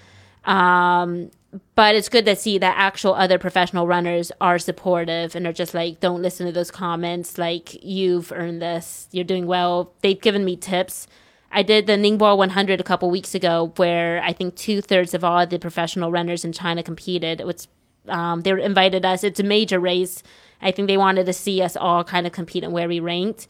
[0.45, 1.31] Um
[1.75, 5.73] but it's good to see that actual other professional runners are supportive and are just
[5.73, 7.37] like, don't listen to those comments.
[7.37, 9.09] Like, you've earned this.
[9.11, 9.91] You're doing well.
[10.01, 11.07] They've given me tips.
[11.51, 15.23] I did the Ningbo 100 a couple weeks ago, where I think two thirds of
[15.25, 17.41] all the professional runners in China competed.
[17.41, 17.67] It was,
[18.07, 19.23] um, they invited us.
[19.23, 20.23] It's a major race.
[20.61, 23.47] I think they wanted to see us all kind of compete and where we ranked.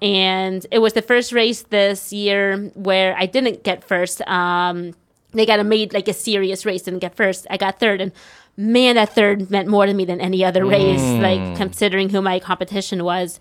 [0.00, 4.22] And it was the first race this year where I didn't get first.
[4.22, 4.94] Um,
[5.32, 7.46] they got a made like a serious race didn't get first.
[7.50, 8.12] I got third, and
[8.56, 11.02] man, that third meant more to me than any other race.
[11.20, 13.38] Like considering who my competition was,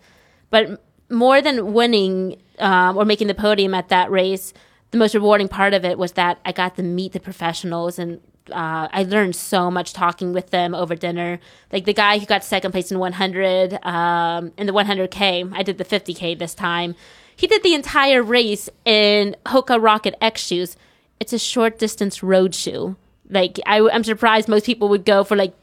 [0.50, 4.52] but more than winning um, or making the podium at that race,
[4.91, 8.20] the most rewarding part of it was that I got to meet the professionals and.
[8.52, 11.40] Uh, I learned so much talking with them over dinner.
[11.72, 15.78] Like the guy who got second place in 100, um, in the 100K, I did
[15.78, 16.96] the 50K this time.
[17.36, 20.78] He did the entire race in Hoka Rocket X shoes
[21.20, 22.96] it's a short distance road shoe.
[23.30, 25.54] Like I, am surprised most people would go for like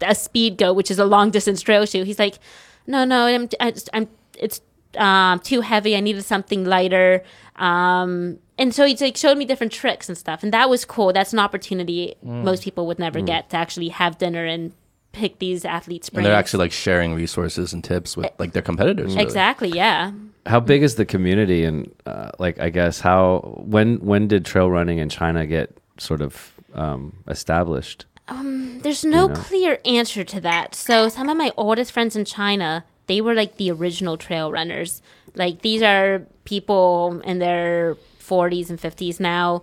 [0.00, 2.04] a Speedgoat, which is a long distance trail shoe.
[2.04, 2.38] He's like,
[2.86, 4.60] no, no, I'm, I just, I'm, it's
[4.96, 5.96] um, too heavy.
[5.96, 7.22] I needed something lighter.
[7.56, 11.12] Um, and so he like showed me different tricks and stuff, and that was cool.
[11.12, 14.72] That's an opportunity most people would never get to actually have dinner and
[15.12, 19.12] pick these athletes' And they're actually like sharing resources and tips with like their competitors.
[19.12, 19.22] really.
[19.22, 20.12] exactly, yeah.
[20.46, 24.70] How big is the community and uh, like I guess how when when did trail
[24.70, 28.06] running in China get sort of um, established?
[28.28, 29.34] Um, There's no know?
[29.34, 30.74] clear answer to that.
[30.74, 35.02] So some of my oldest friends in China, they were like the original trail runners.
[35.34, 39.62] Like these are people in their 40s and 50s now.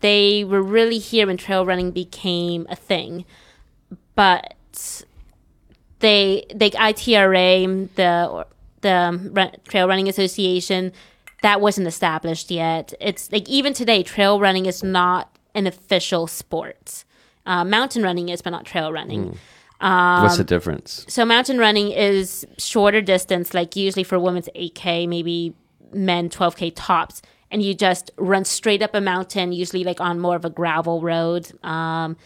[0.00, 3.24] They were really here when trail running became a thing.
[4.14, 4.54] But
[6.00, 8.46] they like ITRA, the
[8.82, 10.92] the Trail Running Association,
[11.42, 12.92] that wasn't established yet.
[13.00, 17.04] It's like even today, trail running is not an official sport.
[17.46, 19.38] Uh, mountain running is, but not trail running.
[19.80, 21.04] What's the difference?
[21.08, 25.54] So mountain running is shorter distance, like usually for women's 8K, maybe
[25.92, 27.22] men 12K tops.
[27.50, 31.00] And you just run straight up a mountain, usually like on more of a gravel
[31.00, 31.52] road.
[31.64, 32.16] Um,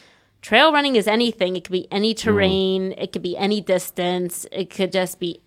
[0.41, 1.57] trail running is anything.
[1.57, 2.93] It could be any terrain.
[2.97, 4.47] It could be any distance.
[4.51, 5.41] It could just be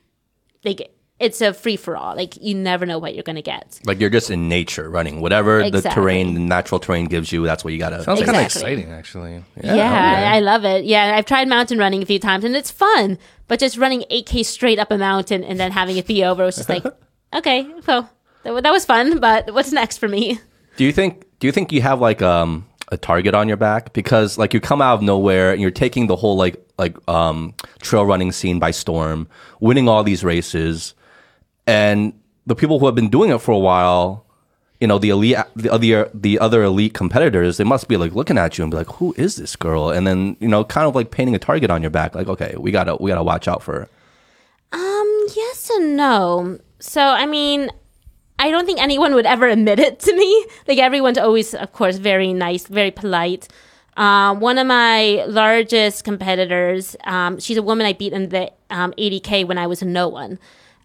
[0.63, 0.92] like,
[1.24, 2.16] it's a free for all.
[2.16, 3.80] Like you never know what you're going to get.
[3.86, 5.22] Like you're just in nature running.
[5.22, 8.04] Whatever the terrain, the natural terrain gives you, that's what you gotta.
[8.04, 8.26] Sounds take.
[8.26, 9.44] kind of exciting, actually.
[9.64, 10.84] Yeah, I, I love it.
[10.84, 13.18] Yeah, I've tried mountain running a few times and it's fun.
[13.48, 16.58] But just running 8K straight up a mountain and then having it be over was
[16.58, 16.84] just like,
[17.34, 18.10] okay, well,
[18.44, 20.40] that, that was fun, but what's next for me?
[20.76, 21.26] Do you think?
[21.40, 24.60] Do you think you have like um a target on your back because like you
[24.60, 28.60] come out of nowhere and you're taking the whole like like um trail running scene
[28.60, 29.28] by storm,
[29.60, 30.94] winning all these races,
[31.67, 32.13] and
[32.45, 34.26] the people who have been doing it for a while,
[34.80, 38.38] you know, the elite, the other the other elite competitors, they must be like looking
[38.38, 39.89] at you and be like, who is this girl?
[39.89, 42.56] And then you know, kind of like painting a target on your back, like okay,
[42.58, 43.89] we gotta we gotta watch out for her.
[44.73, 46.60] Um, yes and no.
[46.80, 47.69] So, I mean,
[48.39, 50.45] I don't think anyone would ever admit it to me.
[50.67, 53.47] Like, everyone's always, of course, very nice, very polite.
[53.95, 58.91] Um, one of my largest competitors, um, she's a woman I beat in the um,
[58.97, 60.39] 80K when I was no one.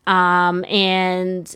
[0.08, 1.54] Um, and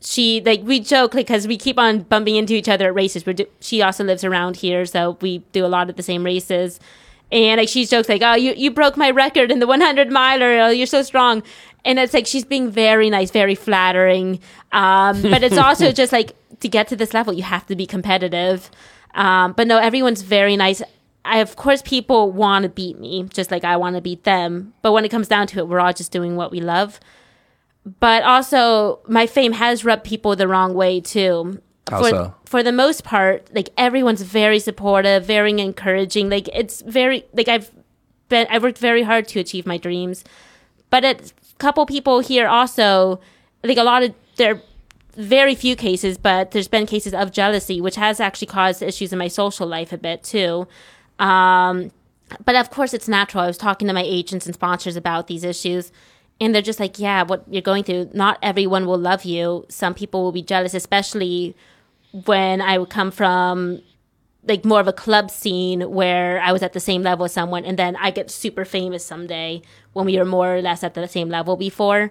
[0.00, 3.24] she, like, we joke like because we keep on bumping into each other at races.
[3.24, 6.24] We're do- she also lives around here, so we do a lot of the same
[6.24, 6.78] races.
[7.30, 10.58] And like she jokes like, "Oh, you you broke my record in the 100 miler.
[10.60, 11.42] Oh, you're so strong."
[11.84, 14.38] And it's like she's being very nice, very flattering.
[14.70, 17.86] Um, but it's also just like to get to this level, you have to be
[17.86, 18.70] competitive.
[19.14, 20.82] Um, but no, everyone's very nice.
[21.24, 24.74] I, of course, people want to beat me, just like I want to beat them.
[24.82, 27.00] But when it comes down to it, we're all just doing what we love.
[27.84, 31.60] But also, my fame has rubbed people the wrong way too.
[31.90, 32.34] How for, so?
[32.44, 36.30] for the most part, like everyone's very supportive, very encouraging.
[36.30, 37.70] Like it's very like I've
[38.28, 40.24] been I've worked very hard to achieve my dreams.
[40.90, 41.18] But a
[41.58, 43.20] couple people here also
[43.64, 44.62] like a lot of there are
[45.14, 49.18] very few cases, but there's been cases of jealousy, which has actually caused issues in
[49.18, 50.66] my social life a bit too.
[51.18, 51.90] Um,
[52.44, 53.44] but of course, it's natural.
[53.44, 55.92] I was talking to my agents and sponsors about these issues,
[56.42, 58.10] and they're just like, "Yeah, what you're going through.
[58.12, 59.64] Not everyone will love you.
[59.68, 61.54] Some people will be jealous, especially
[62.26, 63.80] when I would come from
[64.44, 67.64] like more of a club scene where I was at the same level as someone,
[67.64, 71.06] and then I get super famous someday when we were more or less at the
[71.06, 72.10] same level before.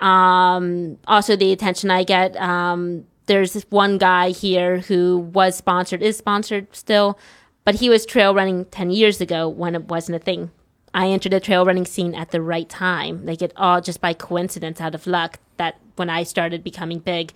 [0.00, 2.36] Um, also, the attention I get.
[2.36, 7.18] Um, there's this one guy here who was sponsored, is sponsored still,
[7.64, 10.50] but he was trail running 10 years ago when it wasn't a thing.
[10.98, 13.24] I entered the trail running scene at the right time.
[13.24, 17.32] Like it all just by coincidence, out of luck, that when I started becoming big,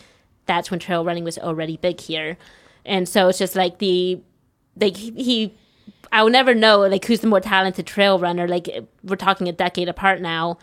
[0.46, 2.36] that's when trail running was already big here.
[2.84, 4.20] And so it's just like the,
[4.74, 5.54] like he,
[6.10, 8.48] I will never know like who's the more talented trail runner.
[8.48, 8.68] Like
[9.04, 10.58] we're talking a decade apart now,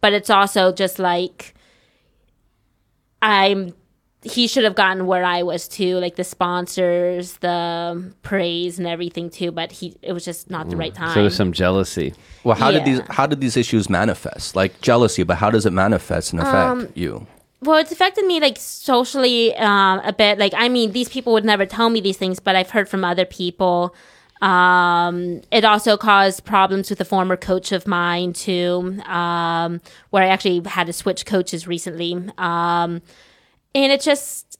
[0.00, 1.52] but it's also just like
[3.20, 3.74] I'm
[4.30, 9.30] he should have gotten where I was too, like the sponsors, the praise and everything
[9.30, 11.14] too, but he it was just not the right time.
[11.14, 12.14] So there's some jealousy.
[12.44, 14.56] Well, how did these how did these issues manifest?
[14.56, 17.26] Like jealousy, but how does it manifest and affect Um, you?
[17.62, 20.38] well, it's affected me like socially um, a bit.
[20.38, 23.04] Like, I mean, these people would never tell me these things, but I've heard from
[23.04, 23.94] other people.
[24.42, 30.28] Um, it also caused problems with a former coach of mine too, um, where I
[30.28, 32.12] actually had to switch coaches recently.
[33.76, 34.58] And it just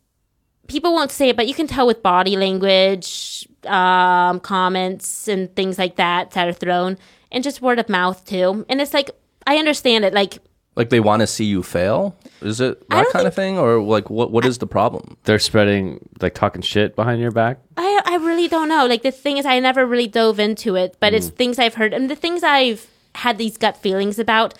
[0.66, 5.78] people won't say it, but you can tell with body language, um, comments, and things
[5.78, 6.98] like that that are thrown,
[7.32, 8.66] and just word of mouth too.
[8.68, 9.10] And it's like
[9.46, 10.38] I understand it, like.
[10.74, 12.14] Like they want to see you fail?
[12.42, 15.16] Is it that don't kind of thing, or like what what is the problem?
[15.24, 17.60] They're spreading like talking shit behind your back.
[17.78, 18.84] I, I really don't know.
[18.84, 21.94] Like the thing is, I never really dove into it, but it's things I've heard
[21.94, 24.52] and the things I've had these gut feelings about.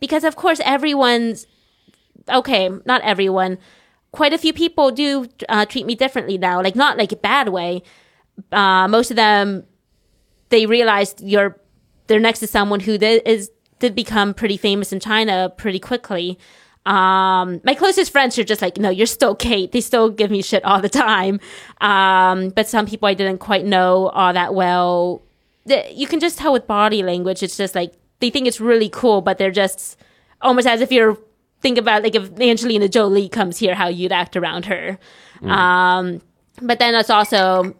[0.00, 1.46] Because of course, everyone's
[2.28, 2.68] okay.
[2.84, 3.58] Not everyone.
[4.12, 6.62] Quite a few people do uh, treat me differently now.
[6.62, 7.82] Like not like a bad way.
[8.50, 9.64] Uh, most of them,
[10.48, 11.60] they realized you're
[12.06, 16.38] they're next to someone who did, is did become pretty famous in China pretty quickly.
[16.86, 19.70] Um, my closest friends are just like, no, you're still Kate.
[19.70, 21.38] They still give me shit all the time.
[21.80, 25.22] Um, but some people I didn't quite know all that well.
[25.66, 27.42] You can just tell with body language.
[27.42, 29.96] It's just like they think it's really cool, but they're just
[30.40, 31.18] almost as if you're
[31.60, 34.98] think about like if Angelina Jolie comes here, how you'd act around her.
[35.42, 36.20] Um,
[36.60, 37.74] but then it's also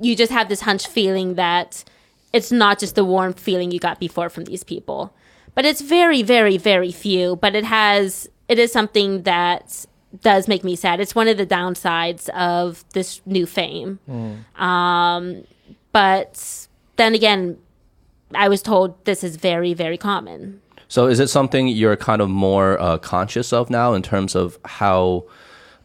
[0.00, 1.84] you just have this hunch feeling that
[2.32, 5.14] it's not just the warm feeling you got before from these people.
[5.54, 9.84] But it's very very very few but it has it is something that
[10.22, 11.00] does make me sad.
[11.00, 13.98] It's one of the downsides of this new fame.
[14.56, 15.44] Um
[15.92, 17.56] but then again
[18.34, 22.28] i was told this is very very common So is it something you're kind of
[22.28, 25.24] more uh, conscious of now in terms of how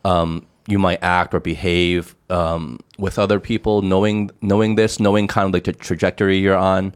[0.06, 5.48] um, you might act or behave um, with other people, knowing knowing this, knowing kind
[5.48, 6.96] of like the trajectory you're on,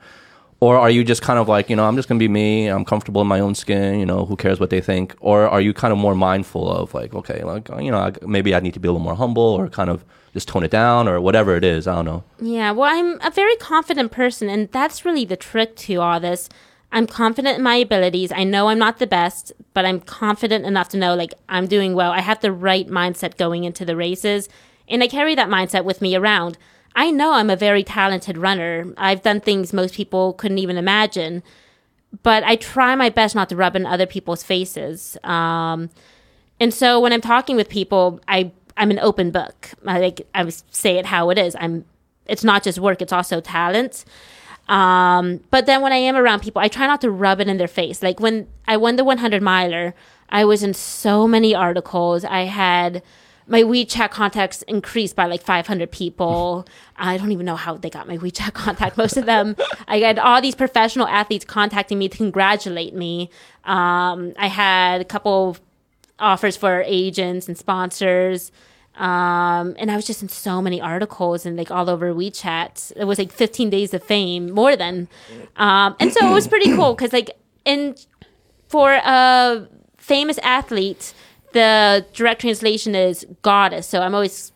[0.61, 2.85] or are you just kind of like you know I'm just gonna be me, I'm
[2.85, 5.73] comfortable in my own skin, you know who cares what they think, or are you
[5.73, 8.87] kind of more mindful of like okay like you know maybe I need to be
[8.87, 11.87] a little more humble or kind of just tone it down or whatever it is
[11.87, 12.23] I don't know.
[12.39, 16.47] Yeah, well, I'm a very confident person, and that's really the trick to all this.
[16.91, 18.31] I'm confident in my abilities.
[18.31, 21.93] I know I'm not the best, but I'm confident enough to know like I'm doing
[21.93, 22.11] well.
[22.11, 24.47] I have the right mindset going into the races,
[24.87, 26.57] and I carry that mindset with me around.
[26.95, 28.93] I know I'm a very talented runner.
[28.97, 31.43] I've done things most people couldn't even imagine,
[32.23, 35.17] but I try my best not to rub in other people's faces.
[35.23, 35.89] Um,
[36.59, 39.71] and so when I'm talking with people, I I'm an open book.
[39.85, 41.55] I like I say it how it is.
[41.59, 41.85] I'm
[42.25, 44.05] it's not just work, it's also talent.
[44.67, 47.57] Um, but then when I am around people, I try not to rub it in
[47.57, 48.03] their face.
[48.03, 49.93] Like when I won the 100 miler,
[50.29, 52.25] I was in so many articles.
[52.25, 53.01] I had
[53.47, 56.67] my WeChat contacts increased by like 500 people.
[56.97, 58.97] I don't even know how they got my WeChat contact.
[58.97, 59.55] Most of them,
[59.87, 63.29] I had all these professional athletes contacting me to congratulate me.
[63.63, 65.57] Um, I had a couple
[66.19, 68.51] offers for agents and sponsors.
[68.97, 72.93] Um, and I was just in so many articles and like all over WeChat.
[72.95, 75.07] It was like 15 days of fame, more than.
[75.55, 77.29] Um, and so it was pretty cool because like
[77.65, 77.95] in
[78.69, 81.13] for a famous athlete,
[81.53, 83.87] the direct translation is goddess.
[83.87, 84.51] So I'm always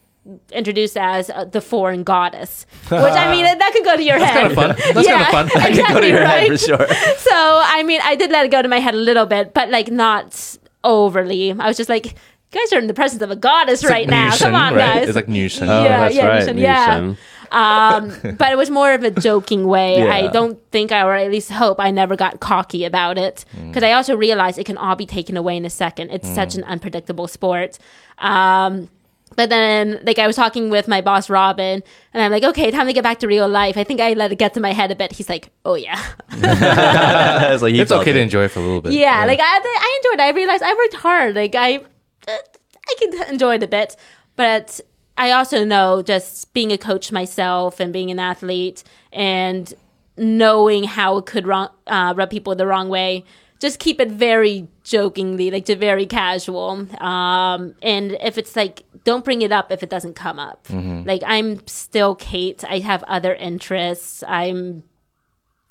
[0.52, 4.54] introduced as uh, the foreign goddess, which I mean that could go to your head.
[4.54, 4.94] That's kind of fun.
[4.96, 5.62] That's Yeah, kind of fun.
[5.72, 6.52] It could go to your head right?
[6.52, 6.88] for sure.
[7.18, 9.70] So I mean, I did let it go to my head a little bit, but
[9.70, 11.52] like not overly.
[11.52, 12.16] I was just like,
[12.54, 14.36] you guys are in the presence of a goddess right now.
[14.36, 14.96] Come on, right?
[14.96, 15.08] guys.
[15.10, 15.70] It's like Newson.
[15.70, 16.40] Oh, Yeah, that's yeah, right.
[16.40, 17.00] Newsom, yeah.
[17.00, 17.18] Newsom.
[17.52, 20.08] um, but it was more of a joking way.
[20.08, 23.84] I don't think I, or at least hope, I never got cocky about it because
[23.84, 26.12] I also realized it can all be taken away in a second.
[26.12, 27.78] It's such an unpredictable sport.
[28.18, 28.90] Um,
[29.38, 31.82] but then, like, I was talking with my boss, Robin,
[32.14, 33.78] and I'm like, okay, time to get back to real life.
[33.78, 35.14] I think I let it get to my head a bit.
[35.14, 35.98] He's like, oh, yeah.
[36.32, 38.16] it's like It's okay it.
[38.16, 38.92] to enjoy it for a little bit.
[38.92, 40.24] Yeah, like I, I enjoyed it.
[40.24, 41.36] I realized I worked hard.
[41.36, 41.80] Like I,
[42.28, 43.96] I can enjoy it a bit,
[44.36, 44.80] but
[45.18, 49.74] I also know just being a coach myself and being an athlete and
[50.18, 53.24] knowing how it could wrong, uh, rub people the wrong way.
[53.60, 56.88] Just keep it very jokingly, like to very casual.
[57.00, 60.66] Um, and if it's like, don't bring it up if it doesn't come up.
[61.06, 62.64] Like I'm still Kate.
[62.68, 64.24] I have other interests.
[64.28, 64.84] I'm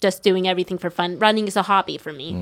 [0.00, 1.18] just doing everything for fun.
[1.18, 2.32] Running is a hobby for me.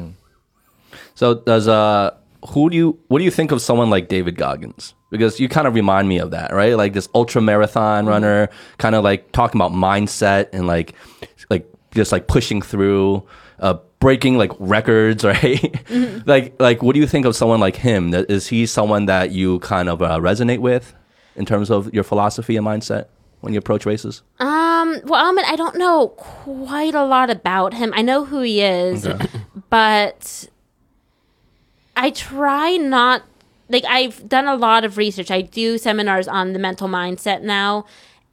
[1.15, 2.15] So does uh
[2.51, 4.95] who do you what do you think of someone like David Goggins?
[5.11, 6.77] Because you kind of remind me of that, right?
[6.77, 8.49] Like this ultra marathon runner,
[8.79, 10.95] kind of like talking about mindset and like
[11.51, 13.27] like just like pushing through,
[13.61, 15.75] uh breaking like records, right?
[16.27, 18.11] Like like what do you think of someone like him?
[18.11, 20.95] That- Is he someone that you kind of uh, resonate with
[21.37, 23.07] in terms of your philosophy and mindset
[23.41, 24.23] when you approach races?
[24.41, 27.93] Um, well, Ahmed, I don't know quite a lot about him.
[27.97, 29.09] I know who he is,
[29.71, 30.49] but
[31.99, 33.25] I try not
[33.69, 35.33] like I've done a lot of research.
[35.33, 37.87] I do seminars on the mental mindset now,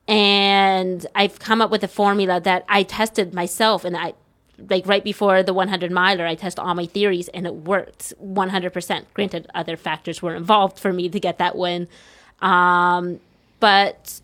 [0.08, 4.14] and I've come up with a formula that I tested myself and I
[4.70, 9.06] like right before the 100 miler, I tested all my theories and it worked 100%.
[9.14, 11.88] Granted, other factors were involved for me to get that win.
[12.42, 13.20] Um,
[13.60, 14.22] but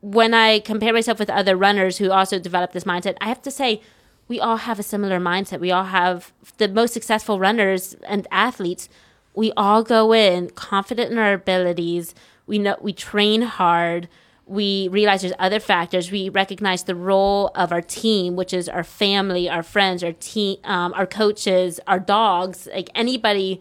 [0.00, 3.50] when I compare myself with other runners who also develop this mindset, I have to
[3.50, 3.82] say
[4.28, 5.58] we all have a similar mindset.
[5.58, 8.88] We all have the most successful runners and athletes.
[9.34, 12.14] We all go in confident in our abilities.
[12.46, 14.08] We know we train hard.
[14.46, 16.10] We realize there's other factors.
[16.10, 20.58] We recognize the role of our team, which is our family, our friends, our team,
[20.64, 23.60] um, our coaches, our dogs, like anybody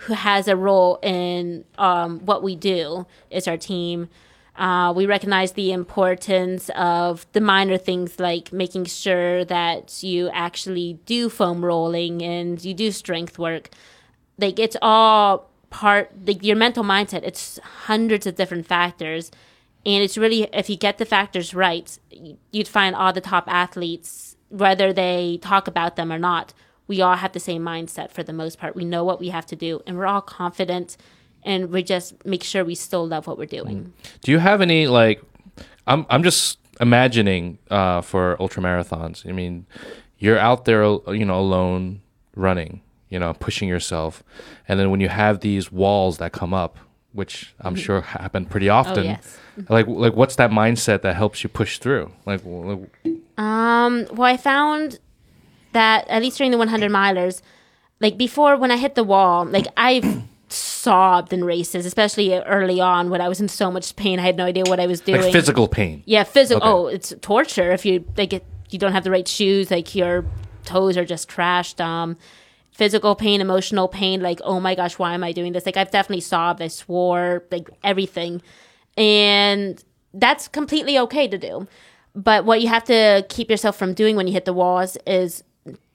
[0.00, 4.08] who has a role in um, what we do is our team.
[4.56, 10.98] Uh, we recognize the importance of the minor things like making sure that you actually
[11.04, 13.70] do foam rolling and you do strength work.
[14.38, 19.30] Like it's all part, like your mental mindset, it's hundreds of different factors.
[19.84, 21.96] And it's really, if you get the factors right,
[22.50, 26.54] you'd find all the top athletes, whether they talk about them or not,
[26.88, 28.74] we all have the same mindset for the most part.
[28.74, 30.96] We know what we have to do, and we're all confident,
[31.46, 33.92] and we just make sure we still love what we're doing.
[34.20, 35.22] Do you have any like?
[35.86, 39.26] I'm I'm just imagining uh, for ultra marathons.
[39.28, 39.64] I mean,
[40.18, 40.82] you're out there,
[41.14, 42.02] you know, alone
[42.34, 44.22] running, you know, pushing yourself,
[44.68, 46.76] and then when you have these walls that come up,
[47.12, 49.04] which I'm sure happen pretty often.
[49.04, 49.38] yes.
[49.70, 52.12] Like like what's that mindset that helps you push through?
[52.26, 52.88] Like, w-
[53.38, 54.98] Um, well, I found
[55.72, 57.40] that at least during the 100 milers,
[58.00, 60.04] like before when I hit the wall, like I've
[60.48, 64.18] sobbed in races, especially early on when I was in so much pain.
[64.18, 65.20] I had no idea what I was doing.
[65.20, 66.02] like physical pain.
[66.06, 66.62] Yeah, physical.
[66.62, 66.70] Okay.
[66.70, 69.70] Oh, it's torture if you like it, you don't have the right shoes.
[69.70, 70.24] Like your
[70.64, 71.80] toes are just trashed.
[71.80, 72.16] Um,
[72.70, 74.20] physical pain, emotional pain.
[74.20, 75.66] Like oh my gosh, why am I doing this?
[75.66, 76.62] Like I've definitely sobbed.
[76.62, 77.44] I swore.
[77.50, 78.42] Like everything,
[78.96, 79.82] and
[80.14, 81.66] that's completely okay to do.
[82.14, 85.44] But what you have to keep yourself from doing when you hit the walls is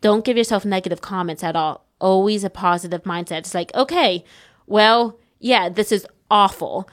[0.01, 1.85] don't give yourself negative comments at all.
[2.01, 3.39] Always a positive mindset.
[3.39, 4.25] It's like, okay,
[4.67, 6.89] well, yeah, this is awful,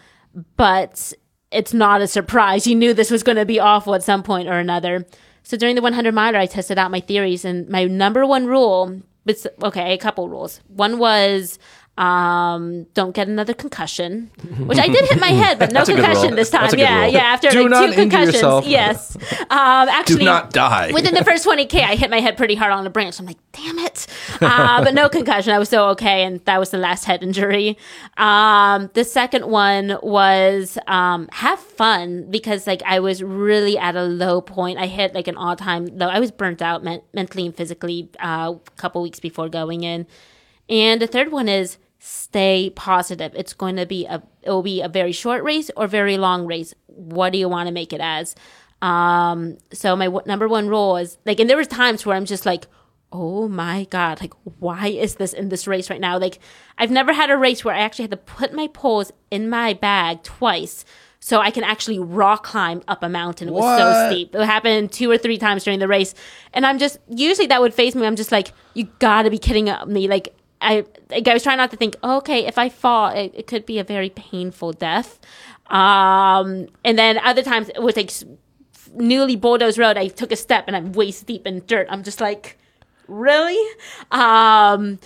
[0.56, 1.12] but
[1.50, 2.66] it's not a surprise.
[2.66, 5.06] You knew this was going to be awful at some point or another.
[5.42, 9.00] So during the 100 miler, I tested out my theories, and my number one rule,
[9.62, 10.60] okay, a couple rules.
[10.68, 11.58] One was
[11.98, 14.30] um, don't get another concussion,
[14.66, 16.60] which I did hit my head, but no That's a good concussion this time.
[16.62, 17.12] That's a good yeah, rule.
[17.12, 17.18] yeah.
[17.34, 18.66] After Do like two concussions, yourself.
[18.66, 19.16] yes.
[19.50, 20.90] Um, actually, Do not die.
[20.92, 23.38] within the first 20k i hit my head pretty hard on a branch i'm like
[23.52, 24.06] damn it
[24.42, 27.78] uh, but no concussion i was so okay and that was the last head injury
[28.18, 34.02] um, the second one was um, have fun because like i was really at a
[34.04, 37.56] low point i hit like an all-time low i was burnt out men- mentally and
[37.56, 40.06] physically uh, a couple weeks before going in
[40.68, 41.78] and the third one is
[42.10, 43.32] stay positive.
[43.34, 46.46] It's going to be a it will be a very short race or very long
[46.46, 46.74] race.
[46.86, 48.34] What do you want to make it as?
[48.80, 52.24] Um, so my w- number one rule is like, and there was times where I'm
[52.24, 52.66] just like,
[53.12, 56.18] oh my god, like why is this in this race right now?
[56.18, 56.38] Like
[56.78, 59.74] I've never had a race where I actually had to put my poles in my
[59.74, 60.84] bag twice.
[61.20, 63.48] So I can actually rock climb up a mountain.
[63.48, 64.10] It was so What?
[64.12, 64.34] steep.
[64.36, 66.14] It happened two or three times during the race,
[66.54, 68.06] and I'm just usually that would face me.
[68.06, 70.06] I'm just like, you gotta be kidding me!
[70.06, 71.96] Like I, like I was trying not to think.
[72.02, 75.20] "Oh, okay, if I fall, it, it could be a very painful death.
[75.68, 78.10] Um, and then other times it was like
[78.94, 79.96] newly bulldozed road.
[79.96, 81.86] I took a step and I'm waist deep in dirt.
[81.90, 82.58] I'm just like,
[83.06, 83.58] really?
[84.10, 84.98] Um,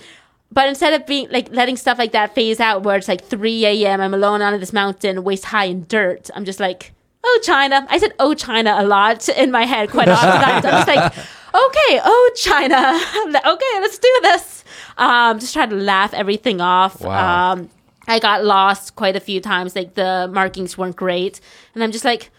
[0.51, 3.65] but instead of being like letting stuff like that phase out, where it's like 3
[3.65, 6.29] a.m., I'm alone on this mountain, waist high in dirt.
[6.35, 6.93] I'm just like,
[7.23, 7.85] oh China.
[7.89, 10.29] I said oh China a lot in my head quite often.
[10.31, 11.13] I'm just like,
[11.55, 12.99] okay, oh China.
[13.53, 14.62] okay, let's do this.
[14.97, 17.01] Um, just try to laugh everything off.
[17.01, 17.53] Wow.
[17.53, 17.69] Um,
[18.07, 19.75] I got lost quite a few times.
[19.75, 21.39] Like the markings weren't great,
[21.73, 22.31] and I'm just like,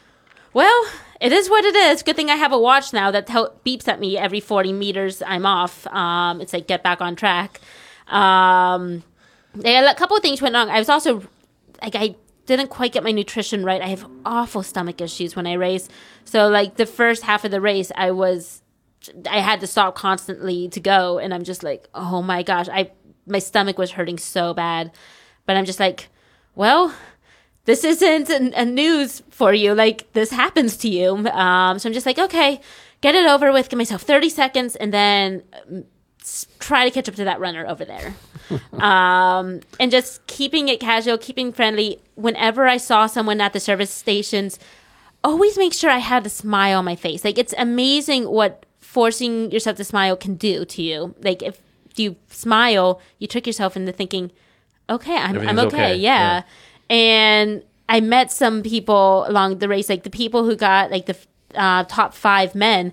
[0.52, 0.84] well,
[1.20, 2.02] it is what it is.
[2.02, 5.22] Good thing I have a watch now that tel- beeps at me every 40 meters
[5.26, 5.86] I'm off.
[5.88, 7.60] Um, it's like get back on track.
[8.08, 9.02] Um,
[9.54, 10.68] yeah, a couple of things went wrong.
[10.68, 11.22] I was also
[11.82, 12.14] like I
[12.46, 13.80] didn't quite get my nutrition right.
[13.80, 15.88] I have awful stomach issues when I race.
[16.24, 18.60] So like the first half of the race, I was
[19.28, 22.90] I had to stop constantly to go, and I'm just like, oh my gosh, I
[23.26, 24.92] my stomach was hurting so bad.
[25.46, 26.08] But I'm just like,
[26.54, 26.94] well,
[27.64, 29.74] this isn't a, a news for you.
[29.74, 31.14] Like this happens to you.
[31.28, 32.60] Um, so I'm just like, okay,
[33.00, 33.68] get it over with.
[33.68, 35.84] Give myself 30 seconds, and then um,
[36.58, 38.14] try to catch up to that runner over there.
[38.82, 42.00] um, and just keeping it casual, keeping friendly.
[42.14, 44.58] Whenever I saw someone at the service stations,
[45.24, 47.24] always make sure I had a smile on my face.
[47.24, 51.16] Like it's amazing what forcing yourself to smile can do to you.
[51.20, 51.60] Like if
[51.96, 54.30] you smile, you trick yourself into thinking,
[54.88, 55.66] okay, I'm, I'm okay.
[55.66, 55.96] okay.
[55.96, 56.44] Yeah.
[56.88, 61.16] And I met some people along the race, like the people who got like the
[61.56, 62.92] uh, top five men.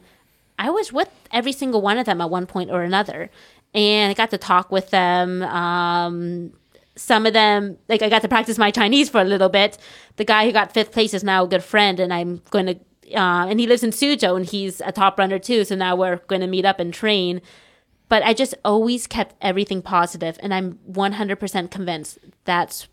[0.58, 3.30] I was with every single one of them at one point or another.
[3.76, 5.44] And I got to talk with them.
[5.44, 6.54] Um,
[6.96, 9.78] some of them, like I got to practice my Chinese for a little bit.
[10.16, 12.80] The guy who got fifth place is now a good friend, and I'm going to,
[13.14, 15.64] uh, and he lives in Suzhou, and he's a top runner too.
[15.64, 17.42] So now we're going to meet up and train.
[18.10, 22.88] But I just always kept everything positive, and I'm 100% convinced that's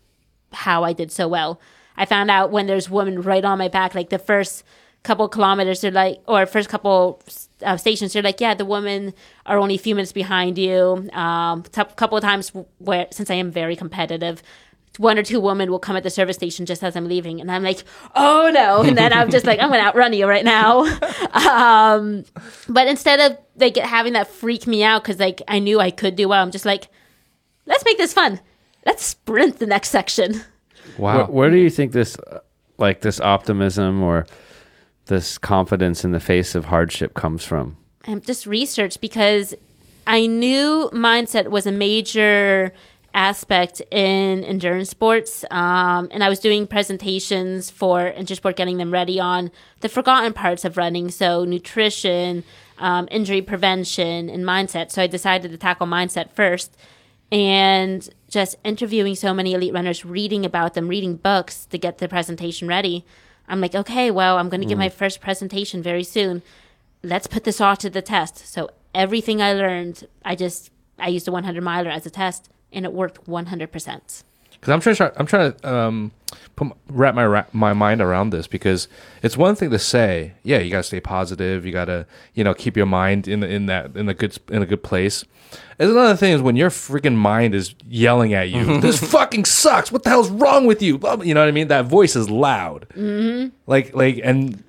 [0.53, 1.59] how I did so well.
[1.97, 4.63] I found out when there's women right on my back, like the first
[5.03, 7.21] couple kilometers, they're like, or first couple
[7.63, 9.13] uh, stations, they're like, yeah, the women
[9.45, 11.09] are only a few minutes behind you.
[11.13, 14.41] Um, a couple of times where, since I am very competitive,
[14.97, 17.51] one or two women will come at the service station just as I'm leaving, and
[17.51, 17.83] I'm like,
[18.15, 20.81] oh no, and then I'm just like, I'm gonna outrun you right now.
[21.33, 22.25] um,
[22.67, 26.15] but instead of like having that freak me out because like I knew I could
[26.15, 26.87] do well, I'm just like,
[27.65, 28.39] let's make this fun.
[28.85, 30.41] Let's sprint the next section.
[30.97, 31.17] Wow.
[31.17, 32.39] Where, where do you think this, uh,
[32.77, 34.25] like this optimism or
[35.05, 37.77] this confidence in the face of hardship comes from?
[38.09, 39.53] and just research because
[40.07, 42.73] I knew mindset was a major
[43.19, 45.43] aspect in endurance sports.
[45.51, 49.51] Um, and I was doing presentations for Intersport, getting them ready on
[49.81, 51.11] the forgotten parts of running.
[51.11, 52.43] So nutrition,
[52.77, 54.89] um, injury prevention, and mindset.
[54.89, 56.77] So I decided to tackle mindset first.
[57.31, 62.07] And just interviewing so many elite runners, reading about them, reading books to get the
[62.07, 63.05] presentation ready.
[63.47, 66.41] I'm like, okay, well, I'm going to give my first presentation very soon
[67.03, 68.37] let's put this all to the test.
[68.47, 72.85] So everything I learned, I just I used a 100 miler as a test, and
[72.85, 73.71] it worked 100.
[73.71, 74.23] percent
[74.59, 75.11] because I'm trying.
[75.15, 76.11] I'm trying to um,
[76.55, 78.87] put my, wrap my my mind around this because
[79.23, 81.65] it's one thing to say, yeah, you gotta stay positive.
[81.65, 84.61] You gotta, you know, keep your mind in the, in that in a good in
[84.61, 85.23] a good place.
[85.79, 88.79] It's another thing is when your freaking mind is yelling at you.
[88.81, 89.91] this fucking sucks.
[89.91, 90.97] What the hell's wrong with you?
[90.97, 91.69] Blah, blah, You know what I mean?
[91.69, 92.87] That voice is loud.
[92.95, 93.55] Mm-hmm.
[93.65, 94.61] Like like and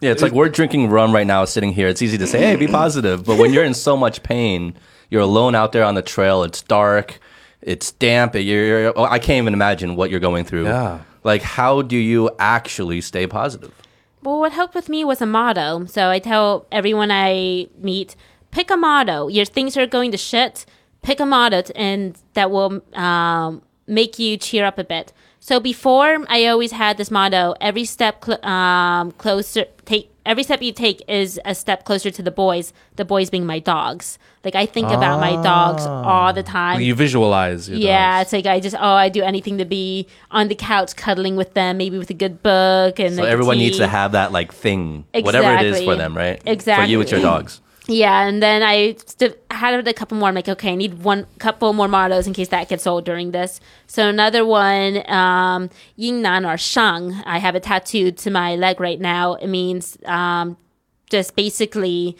[0.00, 1.88] Yeah, it's like we're drinking rum right now, sitting here.
[1.88, 4.74] It's easy to say, "Hey, be positive," but when you're in so much pain,
[5.10, 6.42] you're alone out there on the trail.
[6.42, 7.20] It's dark,
[7.66, 8.34] it's damp.
[8.34, 10.64] You're, you're oh, I can't even imagine what you're going through.
[10.64, 11.00] Yeah.
[11.24, 13.74] Like, how do you actually stay positive?
[14.22, 15.84] Well, what helped with me was a motto.
[15.86, 18.16] So I tell everyone I meet,
[18.52, 19.28] pick a motto.
[19.28, 20.64] Your things are going to shit.
[21.02, 25.12] Pick a motto, and that will um, make you cheer up a bit.
[25.38, 30.60] So before, I always had this motto: every step cl- um, closer, take every step
[30.60, 32.72] you take is a step closer to the boys.
[32.96, 34.18] The boys being my dogs.
[34.44, 36.52] Like I think about my dogs all the ah.
[36.52, 36.80] time.
[36.80, 37.68] you visualize.
[37.68, 38.26] Your Yeah, dogs.
[38.26, 41.54] it's like I just oh I do anything to be on the couch cuddling with
[41.54, 44.52] them, maybe with a good book and So like, everyone needs to have that like
[44.52, 46.42] thing, whatever it is for them, right?
[46.44, 46.86] Exactly.
[46.86, 47.60] For you, it's your dogs.
[47.88, 50.28] Yeah, and then I st- had a couple more.
[50.28, 53.30] I'm like, okay, I need one couple more mottos in case that gets old during
[53.30, 53.60] this.
[53.86, 57.12] So another one, um, Yingnan or Shang.
[57.24, 59.34] I have it tattooed to my leg right now.
[59.34, 60.56] It means um,
[61.10, 62.16] just basically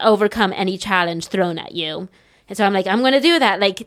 [0.00, 2.08] overcome any challenge thrown at you.
[2.48, 3.60] And so I'm like, I'm going to do that.
[3.60, 3.86] Like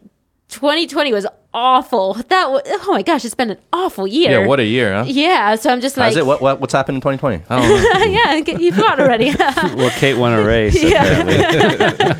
[0.50, 2.14] 2020 was awful.
[2.30, 4.42] That was, oh my gosh, it's been an awful year.
[4.42, 4.48] Yeah.
[4.48, 5.06] What a year, huh?
[5.08, 6.26] Yeah, so I'm just like, How's it?
[6.26, 7.44] What, what what's happened in 2020?
[7.50, 7.70] I don't
[8.46, 8.52] know.
[8.52, 9.34] yeah, you forgot already.
[9.76, 10.82] Well, Kate won a race.
[10.82, 12.18] Yeah.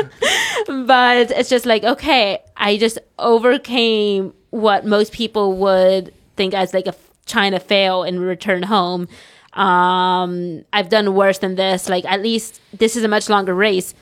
[0.86, 6.88] but it's just like okay i just overcame what most people would think as like
[6.88, 9.08] a china fail and return home
[9.54, 13.94] um i've done worse than this like at least this is a much longer race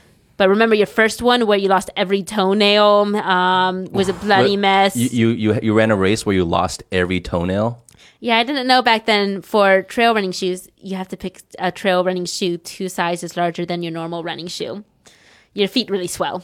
[0.41, 4.95] but remember your first one where you lost every toenail um was a bloody mess
[4.95, 7.67] You, you you you ran a race where you lost every toenail.
[8.19, 11.71] yeah i didn't know back then for trail running shoes you have to pick a
[11.71, 14.83] trail running shoe two sizes larger than your normal running shoe
[15.53, 16.43] your feet really swell.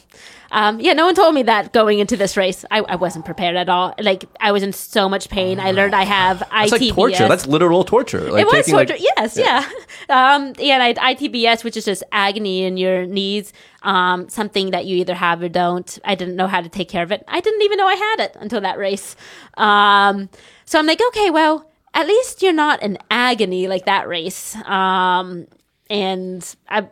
[0.52, 2.66] Um, yeah, no one told me that going into this race.
[2.72, 3.94] I, I wasn't prepared at all.
[4.00, 5.60] Like I was in so much pain.
[5.60, 6.82] I learned I have That's ITBS.
[6.82, 7.28] like torture.
[7.28, 8.30] That's literal torture.
[8.32, 9.04] Like it was taking, like- torture.
[9.18, 9.70] yes, yeah.
[10.10, 13.52] Um, yeah, and I had ITBS, which is just agony in your knees.
[13.82, 16.00] Um, something that you either have or don't.
[16.06, 17.24] I didn't know how to take care of it.
[17.28, 19.16] I didn't even know I had it until that race.
[19.58, 20.30] Um,
[20.66, 24.56] so I'm like, okay, well, at least you're not in agony like that race.
[24.66, 25.48] Um,
[25.90, 26.88] and I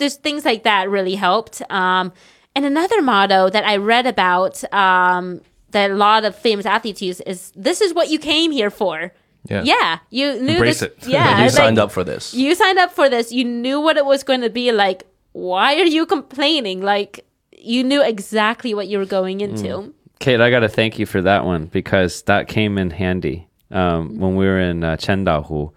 [0.00, 1.62] there's things like that really helped.
[1.70, 2.12] Um,
[2.56, 5.40] and another motto that I read about um,
[5.70, 9.12] that a lot of famous athletes use is "This is what you came here for."
[9.48, 9.62] Yeah.
[9.62, 10.90] Yeah, you knew Embrace this.
[10.90, 11.06] it.
[11.06, 12.34] Yeah, you like, signed up for this.
[12.34, 13.32] You signed up for this.
[13.32, 15.06] You knew what it was going to be like.
[15.32, 16.82] Why are you complaining?
[16.82, 17.24] Like
[17.56, 19.94] you knew exactly what you were going into.
[20.18, 24.18] Kate, I got to thank you for that one because that came in handy um,
[24.18, 25.72] when we were in uh, Chendahu,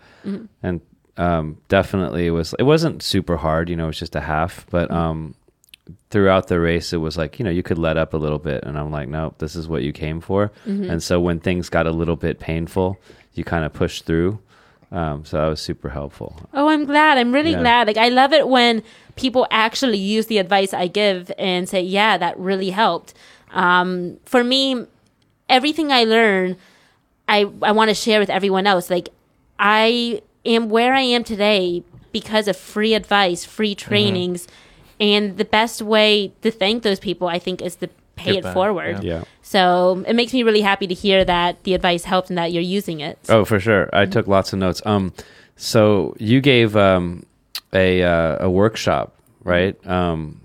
[0.63, 0.81] and
[1.17, 2.53] um, definitely it was.
[2.59, 3.85] It wasn't super hard, you know.
[3.85, 5.35] It was just a half, but um,
[6.09, 8.63] throughout the race, it was like you know you could let up a little bit,
[8.63, 10.51] and I'm like, nope, this is what you came for.
[10.65, 12.99] And so when things got a little bit painful,
[13.33, 14.39] you kind of pushed through.
[14.91, 16.39] Um, so that was super helpful.
[16.53, 17.17] Oh, I'm glad.
[17.17, 17.59] I'm really Yeah.
[17.61, 17.87] glad.
[17.87, 18.83] Like I love it when
[19.15, 23.13] people actually use the advice I give and say, "Yeah, that really helped."
[23.51, 24.85] Um, for me,
[25.49, 26.57] everything I learn,
[27.27, 28.89] I I want to share with everyone else.
[28.91, 29.09] Like
[29.59, 34.47] I am where I am today because of free advice, free trainings,
[34.99, 38.43] and the best way to thank those people, I think, is to pay Give it
[38.43, 39.03] back, forward.
[39.03, 39.23] Yeah.
[39.41, 42.61] So it makes me really happy to hear that the advice helped and that you're
[42.63, 43.17] using it.
[43.29, 43.89] Oh, for sure.
[43.91, 44.81] I took lots of notes.
[44.85, 45.13] Um,
[45.55, 47.25] so you gave um
[47.73, 49.75] a uh, a workshop, right?
[49.87, 50.39] Um,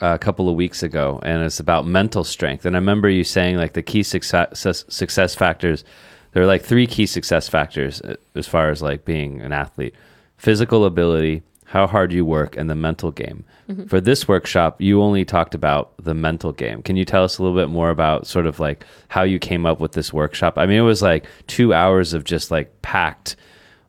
[0.00, 2.64] a couple of weeks ago, and it's about mental strength.
[2.64, 5.84] And I remember you saying like the key success success factors.
[6.32, 9.94] There are like three key success factors uh, as far as like being an athlete:
[10.36, 13.44] physical ability, how hard you work, and the mental game.
[13.88, 16.82] For this workshop, you only talked about the mental game.
[16.82, 19.64] Can you tell us a little bit more about sort of like how you came
[19.64, 20.58] up with this workshop?
[20.58, 23.34] I mean, it was like two hours of just like packed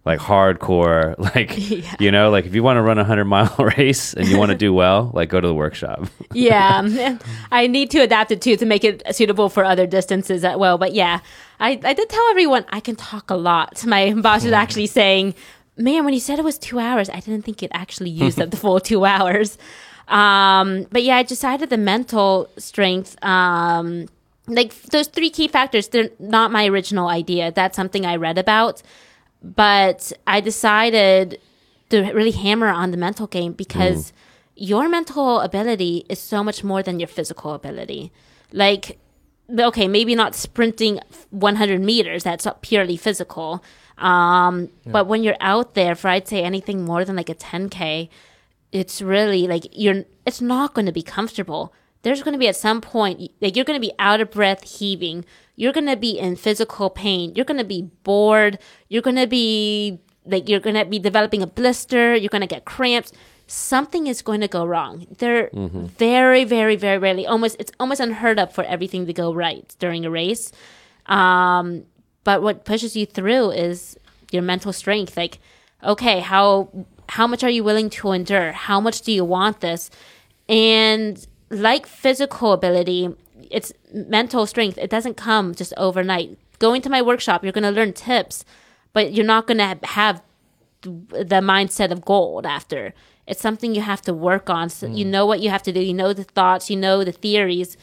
[0.05, 1.57] like hardcore like
[2.01, 4.51] you know like if you want to run a 100 mile race and you want
[4.51, 6.07] to do well like go to the workshop.
[6.33, 7.17] Yeah.
[7.51, 10.77] I need to adapt it too to make it suitable for other distances as well.
[10.77, 11.19] But yeah
[11.59, 13.85] i, I did tell everyone i can talk a lot.
[13.85, 15.35] My boss was actually saying
[15.77, 18.51] man when you said it was two hours i didn't think it actually used up
[18.51, 19.57] the full two hours.
[20.07, 24.07] Um, but yeah i decided the mental strength um,
[24.47, 27.51] like those three key factors they're not my original idea.
[27.51, 28.83] That's something i read about
[29.43, 31.39] but I decided
[31.89, 34.13] to really hammer on the mental game because
[34.55, 38.11] your mental ability is so much more than your physical ability.
[38.51, 38.97] Like,
[39.51, 40.99] okay, maybe not sprinting
[41.31, 43.63] 100 meters, that's not purely physical.
[43.97, 48.09] Um, But when you're out there for, I'd say, anything more than like a 10K,
[48.71, 51.73] it's really like you're, it's not going to be comfortable.
[52.03, 54.63] There's going to be at some point, like you're going to be out of breath,
[54.63, 55.25] heaving.
[55.55, 57.33] You're going to be in physical pain.
[57.35, 58.59] You're going to be bored.
[58.89, 62.15] You're going to be like, you're going to be developing a blister.
[62.15, 63.11] You're going to get cramps.
[63.47, 65.05] Something is going to go wrong.
[65.17, 69.75] They're very, very, very rarely, almost, it's almost unheard of for everything to go right
[69.79, 70.51] during a race.
[71.07, 71.85] Um,
[72.23, 73.97] but what pushes you through is
[74.31, 75.17] your mental strength.
[75.17, 75.39] Like,
[75.83, 76.69] okay, how,
[77.09, 78.53] how much are you willing to endure?
[78.53, 79.91] How much do you want this?
[80.49, 83.15] And like physical ability,
[83.49, 84.77] it's mental strength.
[84.77, 86.37] It doesn't come just overnight.
[86.59, 88.45] Going to my workshop, you're going to learn tips,
[88.93, 90.21] but you're not going to have
[90.81, 92.93] the mindset of gold after.
[93.25, 94.69] It's something you have to work on.
[94.69, 95.79] So you know what you have to do.
[95.79, 96.69] You know the thoughts.
[96.69, 97.77] You know the theories.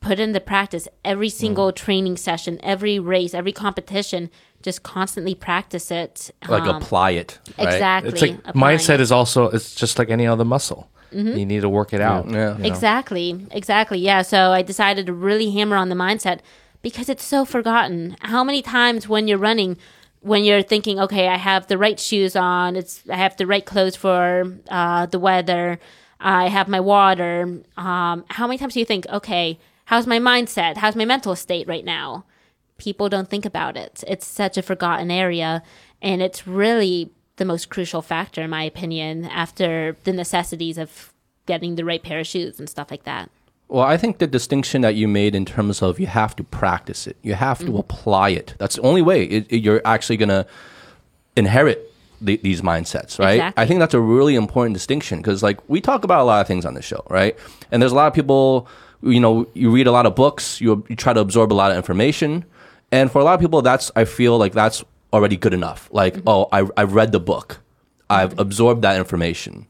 [0.00, 4.30] Put in the practice every single training session, every race, every competition.
[4.62, 6.30] Just constantly practice it.
[6.48, 7.38] Like Um, apply it.
[7.58, 7.68] Right?
[7.68, 8.12] Exactly.
[8.12, 9.00] It's like mindset it.
[9.00, 10.88] is also it's just like any other muscle.
[11.12, 12.28] You need to work it out.
[12.28, 12.56] Yeah.
[12.56, 12.66] you know?
[12.66, 13.46] Exactly.
[13.50, 13.98] Exactly.
[13.98, 14.22] Yeah.
[14.22, 16.40] So I decided to really hammer on the mindset
[16.82, 18.16] because it's so forgotten.
[18.20, 19.76] How many times when you're running,
[20.20, 23.64] when you're thinking, okay, I have the right shoes on, it's I have the right
[23.64, 25.78] clothes for uh, the weather,
[26.20, 27.62] I have my water.
[27.76, 30.76] Um, how many times do you think, okay, how's my mindset?
[30.76, 32.24] How's my mental state right now?
[32.78, 34.04] People don't think about it.
[34.06, 35.62] It's such a forgotten area,
[36.00, 37.10] and it's really
[37.40, 41.12] the most crucial factor, in my opinion, after the necessities of
[41.46, 43.30] getting the right pair of shoes and stuff like that.
[43.68, 47.06] Well, I think the distinction that you made in terms of you have to practice
[47.06, 47.76] it, you have to mm-hmm.
[47.76, 48.54] apply it.
[48.58, 50.46] That's the only way it, it- you're actually going to
[51.34, 53.36] inherit the, these mindsets, right?
[53.36, 53.62] Exactly.
[53.62, 56.46] I think that's a really important distinction because, like, we talk about a lot of
[56.46, 57.38] things on the show, right?
[57.72, 58.68] And there's a lot of people,
[59.02, 61.70] you know, you read a lot of books, you, you try to absorb a lot
[61.70, 62.44] of information.
[62.92, 65.88] And for a lot of people, that's, I feel like that's already good enough.
[65.92, 66.28] Like, mm-hmm.
[66.28, 67.60] oh, I, I read the book,
[68.08, 68.40] I've mm-hmm.
[68.40, 69.66] absorbed that information.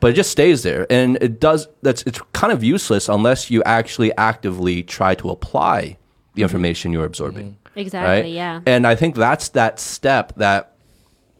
[0.00, 0.90] But it just stays there.
[0.90, 5.80] And it does that's it's kind of useless unless you actually actively try to apply
[5.80, 6.42] the mm-hmm.
[6.42, 8.22] information you're absorbing Exactly.
[8.22, 8.32] right?
[8.32, 8.60] Yeah.
[8.66, 10.76] and i think that's that step that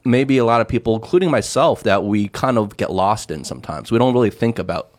[0.05, 3.91] maybe a lot of people including myself that we kind of get lost in sometimes.
[3.91, 4.95] We don't really think about.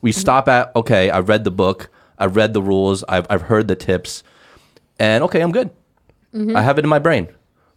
[0.00, 1.90] We stop at okay i've read the book.
[2.18, 3.04] I've read the rules.
[3.08, 4.22] I've, I've heard the tips.
[4.98, 5.70] And okay i'm good.
[6.56, 7.28] I have it in my brain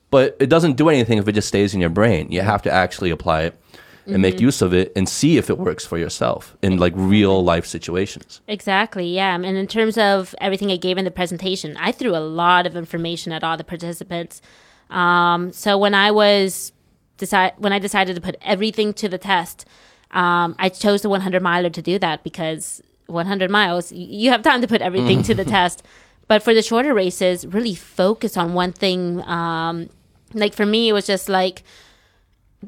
[0.10, 2.72] but it doesn't do anything if it just stays in your brain you have to
[2.72, 3.60] actually apply it
[4.08, 7.43] and make use of it and see if it works for yourself in like real
[7.43, 9.08] life situations Exactly.
[9.08, 9.36] Yeah.
[9.36, 12.76] And in terms of everything I gave in the presentation, I threw a lot of
[12.76, 14.41] information at all the participants.
[14.89, 16.72] Um, so when I was
[17.18, 19.66] decide when I decided to put everything to the test,
[20.12, 24.62] um, I chose the 100 miler to do that because 100 miles, you have time
[24.62, 25.84] to put everything to the test.
[26.28, 29.22] But for the shorter races, really focus on one thing.
[29.24, 29.89] Um,
[30.34, 31.63] like for me, it was just like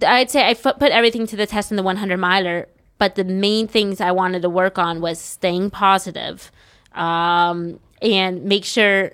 [0.05, 3.67] I'd say I put everything to the test in the 100 miler, but the main
[3.67, 6.51] things I wanted to work on was staying positive,
[6.93, 9.13] um, and make sure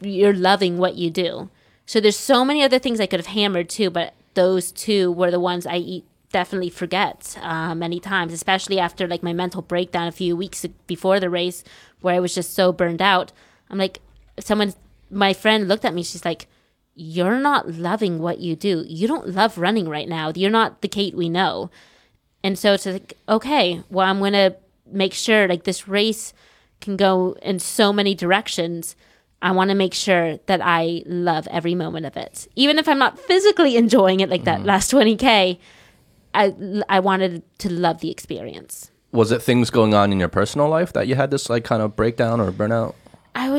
[0.00, 1.50] you're loving what you do.
[1.86, 5.30] So there's so many other things I could have hammered too, but those two were
[5.30, 10.12] the ones I definitely forget uh, many times, especially after like my mental breakdown a
[10.12, 11.64] few weeks before the race,
[12.00, 13.32] where I was just so burned out.
[13.70, 14.00] I'm like,
[14.38, 14.74] someone,
[15.10, 16.02] my friend looked at me.
[16.02, 16.46] She's like,
[16.98, 18.84] "You're not loving what you do.
[18.86, 20.32] You don't love running right now.
[20.34, 21.70] You're not the Kate we know."
[22.42, 24.56] And so it's like, okay, well, I'm gonna
[24.90, 26.32] make sure like this race
[26.80, 28.96] can go in so many directions.
[29.40, 32.98] I want to make sure that I love every moment of it, even if I'm
[32.98, 34.68] not physically enjoying it like that mm-hmm.
[34.68, 35.58] last 20k.
[36.34, 36.54] I
[36.88, 38.90] I wanted to love the experience.
[39.12, 41.82] was it things going on in your personal life that you had this like kind
[41.82, 42.94] of breakdown or burnout,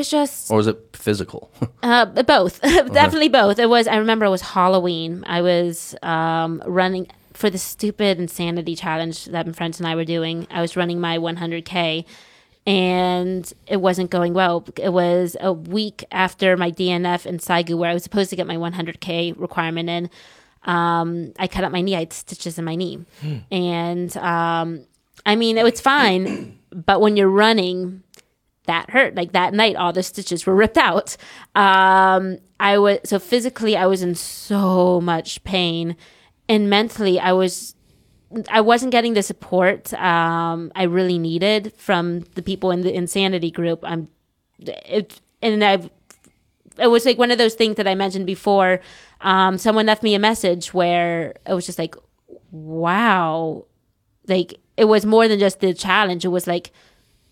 [0.00, 1.50] was just or was it physical?
[1.82, 2.60] Uh, both,
[3.00, 3.58] definitely both.
[3.58, 3.88] It was.
[3.88, 5.24] I remember it was Halloween.
[5.26, 10.04] I was um, running for the stupid insanity challenge that my friends and I were
[10.04, 10.46] doing.
[10.50, 12.04] I was running my 100k,
[12.66, 14.62] and it wasn't going well.
[14.76, 18.46] It was a week after my DNF in Saigu, where I was supposed to get
[18.46, 20.10] my 100k requirement in.
[20.64, 21.96] Um, I cut up my knee.
[21.96, 22.98] I had stitches in my knee,
[23.50, 24.84] and um,
[25.24, 28.02] I mean it was fine, but when you're running
[28.70, 29.16] that hurt.
[29.16, 31.16] Like that night, all the stitches were ripped out.
[31.56, 35.96] Um, I was so physically, I was in so much pain,
[36.48, 37.74] and mentally, I was.
[38.48, 43.50] I wasn't getting the support um, I really needed from the people in the insanity
[43.50, 43.80] group.
[43.82, 44.06] I'm,
[44.60, 45.90] it, and I,
[46.78, 48.78] it was like one of those things that I mentioned before.
[49.20, 51.96] Um, someone left me a message where it was just like,
[52.52, 53.64] "Wow,"
[54.28, 56.24] like it was more than just the challenge.
[56.24, 56.70] It was like,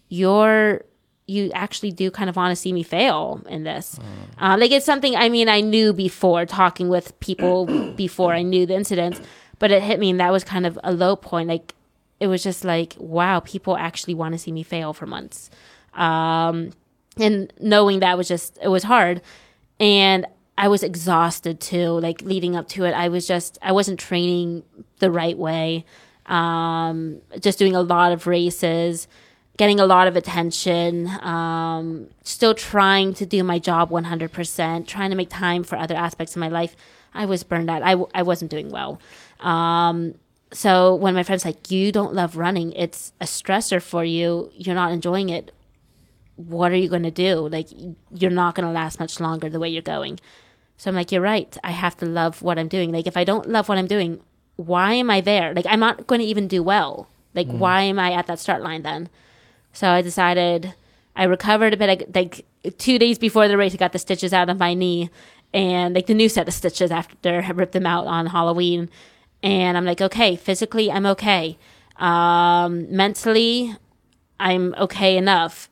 [0.09, 0.83] "You're
[1.29, 4.01] you actually do kind of want to see me fail in this.
[4.39, 8.67] Uh, like it's something I mean I knew before talking with people before I knew
[8.67, 9.21] the incident,
[9.59, 11.49] but it hit me and that was kind of a low point.
[11.49, 11.75] Like
[12.19, 15.51] it was just like wow, people actually want to see me fail for months,
[15.95, 16.73] um,
[17.19, 19.21] and knowing that was just it was hard,
[19.79, 20.27] and
[20.57, 22.01] I was exhausted too.
[22.01, 24.63] Like leading up to it, I was just I wasn't training
[24.99, 25.85] the right way,
[26.25, 29.09] um, just doing a lot of races
[29.59, 35.17] getting a lot of attention, um, still trying to do my job 100%, trying to
[35.17, 36.77] make time for other aspects of my life.
[37.13, 37.83] I was burned out.
[37.83, 39.01] I, w- I wasn't doing well.
[39.41, 40.15] Um,
[40.53, 44.77] so when my friend's like, you don't love running, it's a stressor for you, you're
[44.77, 45.53] not enjoying it.
[46.37, 47.49] What are you going to do?
[47.49, 47.67] Like,
[48.15, 50.21] you're not going to last much longer the way you're going.
[50.77, 51.55] So I'm like, you're right.
[51.65, 52.93] I have to love what I'm doing.
[52.93, 54.21] Like, if I don't love what I'm doing,
[54.55, 55.53] why am I there?
[55.53, 57.09] Like, I'm not going to even do well.
[57.35, 59.09] Like, why am I at that start line then?
[59.79, 60.75] So I decided
[61.15, 62.13] I recovered a bit.
[62.13, 62.45] Like
[62.79, 65.09] two days before the race, I got the stitches out of my knee
[65.55, 68.91] and like the new set of stitches after I ripped them out on Halloween.
[69.41, 71.59] And I'm like, okay, physically, I'm okay.
[71.95, 73.77] Um, mentally,
[74.41, 75.71] I'm okay enough.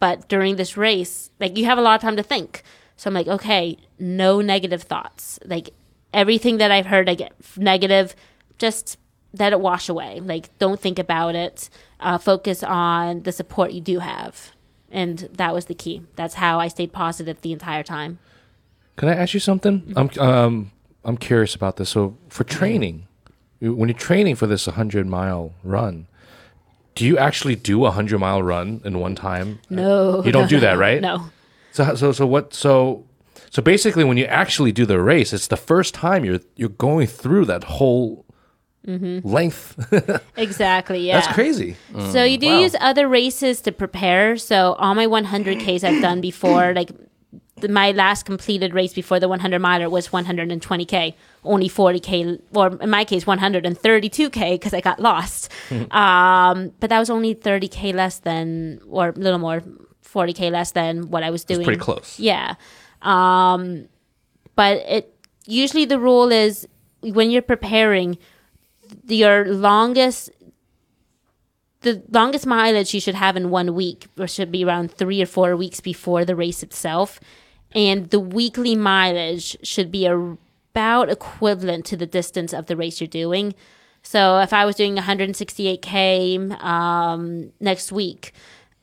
[0.00, 2.64] But during this race, like you have a lot of time to think.
[2.96, 5.38] So I'm like, okay, no negative thoughts.
[5.44, 5.70] Like
[6.12, 8.16] everything that I've heard, I get negative,
[8.58, 8.98] just
[9.32, 10.18] let it wash away.
[10.18, 11.70] Like don't think about it.
[12.00, 14.52] Uh, focus on the support you do have.
[14.90, 16.02] And that was the key.
[16.16, 18.18] That's how I stayed positive the entire time.
[18.96, 19.92] Can I ask you something?
[19.96, 20.70] I'm um
[21.04, 21.90] I'm curious about this.
[21.90, 23.06] So for training,
[23.60, 26.06] when you're training for this 100 mile run,
[26.94, 29.60] do you actually do a 100 mile run in one time?
[29.70, 31.00] No, You don't do that, right?
[31.00, 31.30] No.
[31.72, 33.04] So so so what so
[33.50, 37.06] so basically when you actually do the race, it's the first time you're you're going
[37.06, 38.24] through that whole
[38.84, 39.76] length.
[40.36, 41.00] Exactly.
[41.06, 41.20] Yeah.
[41.20, 41.76] That's crazy.
[42.12, 42.60] So you do Wow.
[42.60, 44.36] use other races to prepare.
[44.36, 46.90] So all my 100Ks I've done before, like
[47.60, 51.14] the, my last completed race before the 100 miler was 120K,
[51.44, 55.50] only 40K, or in my case, 132K because I got lost.
[55.90, 59.62] um, but that was only 30K less than, or a little more,
[60.04, 61.64] 40K less than what I was doing.
[61.64, 62.18] pretty close.
[62.18, 62.54] Yeah.
[63.02, 63.88] Um,
[64.54, 65.14] but it
[65.46, 66.66] usually the rule is
[67.00, 68.18] when you're preparing,
[69.06, 70.30] your longest
[71.82, 75.26] the longest mileage you should have in one week or should be around three or
[75.26, 77.20] four weeks before the race itself.
[77.72, 83.08] And the weekly mileage should be about equivalent to the distance of the race you're
[83.08, 83.54] doing.
[84.02, 88.32] So if i was doing 168k um, next week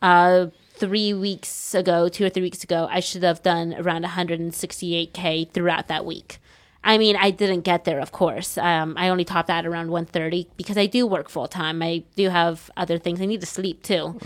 [0.02, 5.52] uh, three weeks ago two or three weeks ago i should have done around 168k
[5.52, 6.40] throughout that week
[6.86, 8.58] I mean, I didn't get there, of course.
[8.60, 11.82] Um, I only topped out around 130 because I do work full time.
[11.82, 13.20] I do have other things.
[13.20, 14.18] I need to sleep too.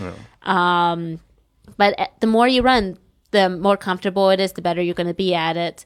[0.44, 1.20] Um,
[1.78, 2.98] but uh, the more you run,
[3.32, 5.86] the more comfortable it is, the better you're going to be at it.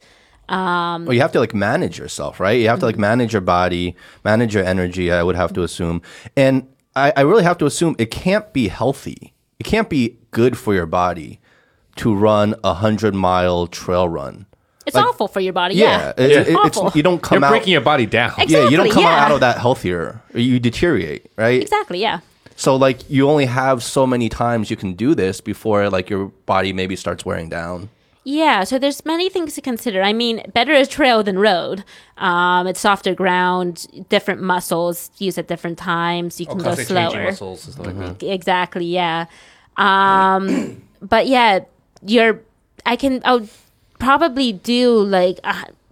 [0.49, 2.59] Um, Well, you have to like manage yourself, right?
[2.59, 3.95] You have to like manage your body,
[4.25, 5.11] manage your energy.
[5.11, 6.01] I would have to assume,
[6.35, 9.33] and I, I really have to assume it can't be healthy.
[9.59, 11.39] It can't be good for your body
[11.97, 14.47] to run a hundred mile trail run.
[14.85, 15.75] It's awful for your body.
[15.75, 16.13] Yeah.
[16.17, 16.39] it- Yeah.
[16.41, 16.91] it- it's, Awful.
[16.95, 17.49] you don't come You're out.
[17.51, 18.33] breaking your body down.
[18.47, 19.25] yeah, you don't come out, yeah.
[19.25, 20.21] out of that healthier.
[20.33, 21.61] You deteriorate, right?
[21.61, 21.99] Exactly.
[21.99, 22.19] Yeah.
[22.55, 26.27] So like you only have so many times you can do this before like your
[26.45, 27.89] body maybe starts wearing down.
[28.25, 30.01] Yeah, so there's many things to consider.
[30.01, 31.83] I mean, better is trail than road.
[32.17, 36.39] Um, it's softer ground, different muscles used at different times.
[36.39, 37.23] You can go slower.
[37.25, 38.23] muscles and stuff like that.
[38.25, 39.25] Exactly, yeah.
[39.75, 41.59] Um, but yeah,
[42.05, 42.39] you're.
[42.85, 43.21] I can.
[43.25, 43.49] I would
[44.03, 45.39] probably do like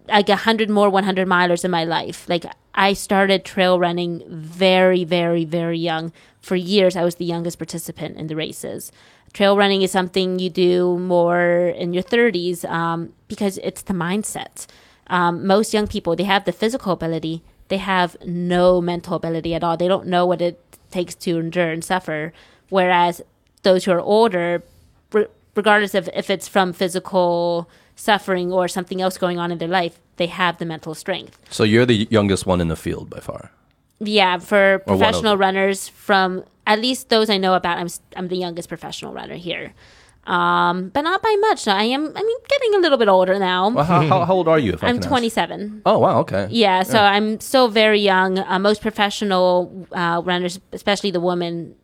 [0.08, 2.28] like a hundred more 100 milers in my life.
[2.28, 2.46] Like
[2.76, 6.12] I started trail running very, very, very young.
[6.42, 8.92] For years, I was the youngest participant in the races.
[9.34, 14.68] Trail running is something you do more in your 30s um, because it's the mindset.
[15.08, 19.64] Um, most young people, they have the physical ability, they have no mental ability at
[19.64, 19.78] all.
[19.78, 20.60] They don't know what it
[20.90, 22.34] takes to endure and suffer.
[22.70, 23.22] Whereas
[23.64, 24.64] those who are older,
[25.14, 29.68] re- regardless of if it's from physical suffering or something else going on in their
[29.68, 31.38] life, they have the mental strength.
[31.50, 33.52] So you're the youngest one in the field by far.
[34.00, 37.88] Yeah, for Or one of professional runners, from at least those I know about, I'm
[38.16, 39.74] I'm the youngest professional runner here,
[40.26, 41.68] um, but not by much.
[41.68, 42.12] I am.
[42.16, 43.70] I mean, getting a little bit older now.
[43.70, 44.74] Well, how, how, how old are you?
[44.74, 45.10] If I I'm can ask?
[45.10, 45.82] 27.
[45.86, 46.48] Oh wow, okay.
[46.50, 48.40] Yeah, so I'm still very young.
[48.40, 51.76] Uh, most professional uh, runners, especially the women,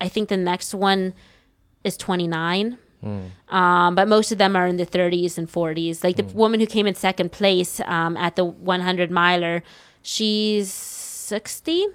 [0.00, 1.12] I think the next one
[1.84, 2.78] is 29.
[3.48, 6.04] Um, but most of them are in the 30s and 40s.
[6.04, 9.62] Like the woman who came in second place um, at the 100 miler,
[10.02, 11.86] she's 60.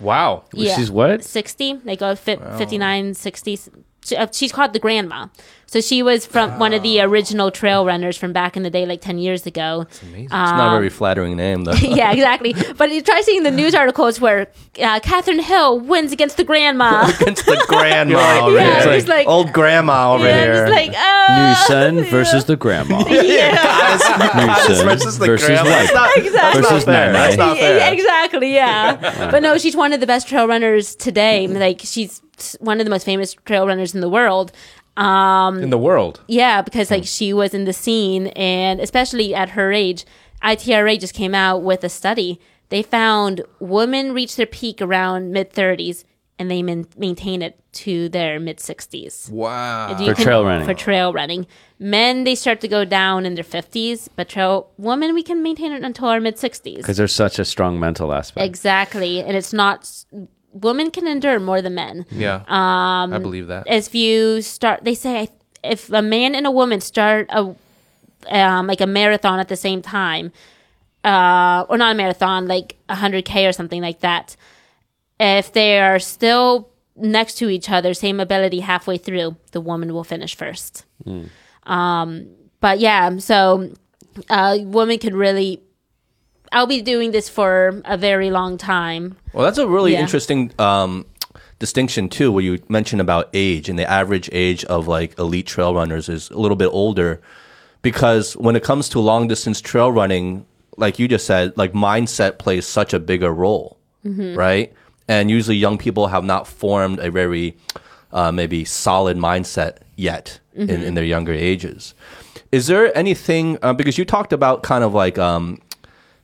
[0.00, 0.44] Wow.
[0.76, 1.22] She's what?
[1.24, 3.76] 60 like a fi- 59 60 she, uh,
[4.32, 5.26] she's called the grandma
[5.66, 8.86] so she was from one of the original trail runners from back in the day
[8.86, 11.72] like 10 years ago It's not a very flattering name though.
[11.80, 14.48] yeah exactly but you try seeing the news articles where
[14.80, 18.92] uh, Kathryn Hill wins against the grandma Against the grandma over Yeah, here.
[18.94, 20.54] it's like- old grandma over yeah, here.
[20.66, 22.98] just like oh New son versus the grandma.
[23.02, 23.14] New
[23.98, 25.64] son versus the versus grandma.
[25.64, 26.62] That's not, that's Exactly.
[26.62, 27.12] not fair.
[27.12, 27.92] That's not Yeah, fair.
[27.92, 32.20] exactly yeah but no she's one of the best trail runners today like she's
[32.60, 34.52] one of the most famous trail runners in the world
[34.96, 36.20] um In the world.
[36.26, 40.04] Yeah, because like she was in the scene, and especially at her age,
[40.42, 42.40] ITRA just came out with a study.
[42.70, 46.04] They found women reach their peak around mid 30s,
[46.38, 49.30] and they man- maintain it to their mid 60s.
[49.30, 49.90] Wow.
[49.90, 50.66] And you For trail running.
[50.66, 51.46] For trail running,
[51.78, 55.72] men they start to go down in their 50s, but trail women we can maintain
[55.72, 56.78] it until our mid 60s.
[56.78, 58.44] Because there's such a strong mental aspect.
[58.44, 59.88] Exactly, and it's not.
[60.52, 62.42] Women can endure more than men Yeah.
[62.48, 63.64] Um, I believe that.
[63.66, 65.28] if you start they say
[65.62, 67.54] if a man and a woman start a
[68.28, 70.32] um, like a marathon at the same time
[71.04, 74.36] uh, or not a marathon like a 100k or something like that
[75.18, 80.04] if they are still next to each other same ability halfway through the woman will
[80.04, 80.84] finish first
[81.64, 82.26] um,
[82.60, 83.70] but yeah so
[84.28, 85.62] uh, women could really
[86.52, 90.00] i'll be doing this for a very long time Well, that's a really Yeah.
[90.00, 91.06] interesting um,
[91.58, 95.74] distinction too, where you mentioned about age and the average age of like elite trail
[95.74, 97.20] runners is a little bit older,
[97.82, 100.44] because when it comes to long distance trail running,
[100.76, 104.72] like you just said, like mindset plays such a bigger role, right?
[105.08, 107.56] And usually, young people have not formed a very
[108.12, 111.94] uh, maybe solid mindset yet in, in their younger ages.
[112.52, 115.58] Is there anything uh, because you talked about kind of like um,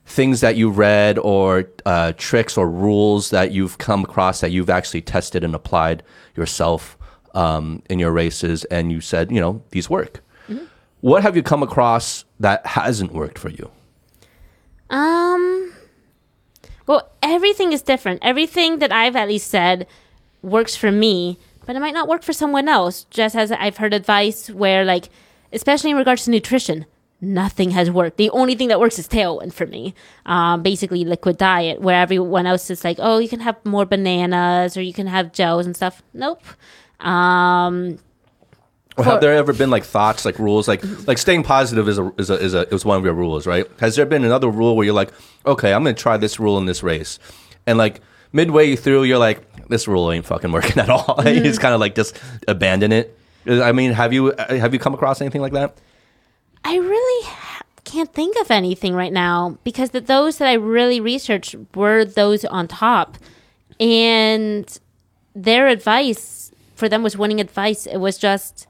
[0.07, 4.69] things that you read or uh, tricks or rules that you've come across that you've
[4.69, 6.01] actually tested and applied
[6.35, 6.97] yourself
[7.35, 10.23] um, in your races and you said you know these work
[11.01, 13.69] what have you come across that hasn't worked for you
[14.89, 15.73] Um.
[16.85, 18.19] Well, everything is different.
[18.23, 19.85] Everything that I've at least said
[20.41, 23.05] works for me, but it might not work for someone else.
[23.09, 25.09] Just as I've heard advice where, like,
[25.51, 26.85] especially in regards to nutrition,
[27.21, 28.17] nothing has worked.
[28.17, 29.93] The only thing that works is Tailwind for me.
[30.25, 34.77] Um, basically, liquid diet, where everyone else is like, oh, you can have more bananas
[34.77, 36.03] or you can have gels and stuff.
[36.13, 36.43] Nope.
[36.99, 37.99] Um,
[38.97, 42.11] or have there ever been like thoughts like rules like like staying positive is a
[42.17, 44.75] is a is a is one of your rules right has there been another rule
[44.75, 45.11] where you're like
[45.45, 47.19] okay i'm gonna try this rule in this race
[47.67, 48.01] and like
[48.33, 51.79] midway through you're like this rule ain't fucking working at all you just kind of
[51.79, 53.15] like just abandon it
[53.47, 55.77] i mean have you have you come across anything like that
[56.67, 60.99] I really ha- can't think of anything right now because the, those that I really
[60.99, 63.17] researched were those on top,
[63.79, 64.77] and
[65.33, 67.85] their advice for them was winning advice.
[67.85, 68.67] It was just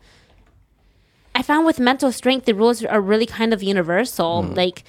[1.34, 4.43] I found with mental strength the rules are really kind of universal.
[4.43, 4.54] Mm-hmm.
[4.54, 4.84] Like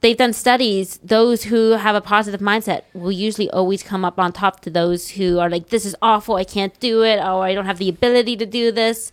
[0.00, 4.32] they've done studies, those who have a positive mindset will usually always come up on
[4.32, 6.34] top to those who are like, "This is awful.
[6.34, 7.20] I can't do it.
[7.22, 9.12] Oh, I don't have the ability to do this."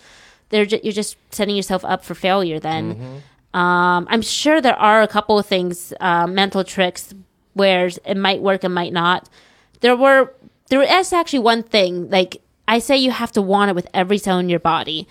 [0.52, 2.60] They're ju- you're just setting yourself up for failure.
[2.60, 3.22] Then
[3.54, 7.14] um, I'm sure there are a couple of things, uh, mental tricks
[7.54, 9.28] where it might work and might not.
[9.82, 10.34] There were
[10.70, 14.18] there is actually one thing like I say you have to want it with every
[14.18, 15.08] cell in your body.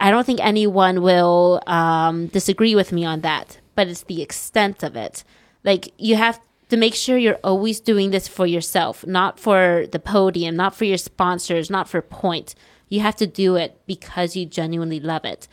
[0.00, 4.82] I don't think anyone will um, disagree with me on that, but it's the extent
[4.82, 5.22] of it.
[5.64, 9.98] Like you have to make sure you're always doing this for yourself, not for the
[9.98, 12.54] podium, not for your sponsors, not for point.
[12.88, 15.48] You have to do it because you genuinely love it.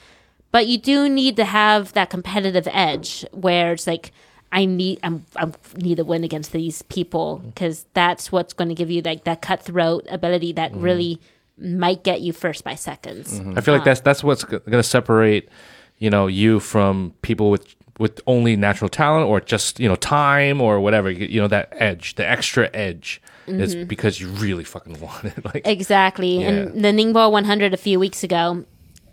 [0.52, 4.14] but you do need to have that competitive edge where it's like
[4.52, 7.48] I need I'm I need to win against these people mm.
[7.48, 10.82] because that's what's going to give you like that cutthroat ability that mm-hmm.
[10.82, 11.22] really
[11.58, 13.40] might get you first by seconds.
[13.40, 13.58] Mm-hmm.
[13.58, 15.50] I feel like that's that's what's going to separate,
[15.98, 20.62] you know, you from people with with only natural talent or just you know time
[20.62, 21.10] or whatever.
[21.12, 25.46] You know that edge, the extra edge, is because you really fucking want it.
[25.46, 26.44] Like Exactly.
[26.44, 28.66] And the Ningbo 100 a few weeks ago,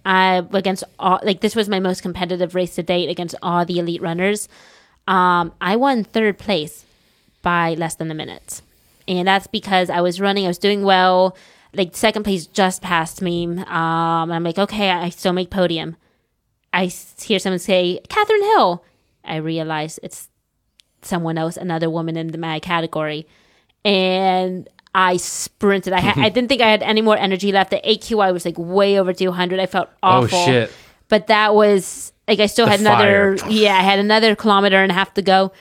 [0.04, 3.78] I against all like this was my most competitive race to date against all the
[3.78, 4.48] elite runners.
[5.06, 6.84] Um, I won third place
[7.42, 8.62] by less than a minute,
[9.06, 10.44] and that's because I was running.
[10.44, 11.36] I was doing well.
[11.74, 13.46] Like second place just passed me.
[13.46, 15.96] Um, I'm like, okay, I still make podium.
[16.72, 16.86] I
[17.20, 18.84] hear someone say Kathryn Hill.
[19.24, 20.28] I realize it's
[21.02, 23.26] someone else, another woman in my category,
[23.84, 25.92] and I sprinted.
[25.92, 27.70] I had, I didn't think I had any more energy left.
[27.70, 29.58] The AQI was like way over 200.
[29.58, 30.22] I felt awful.
[30.22, 30.44] oh awful.
[30.44, 30.72] shit,
[31.08, 33.50] But that was like I still The had another fire.
[33.50, 35.52] yeah, I had another kilometer and a half to go.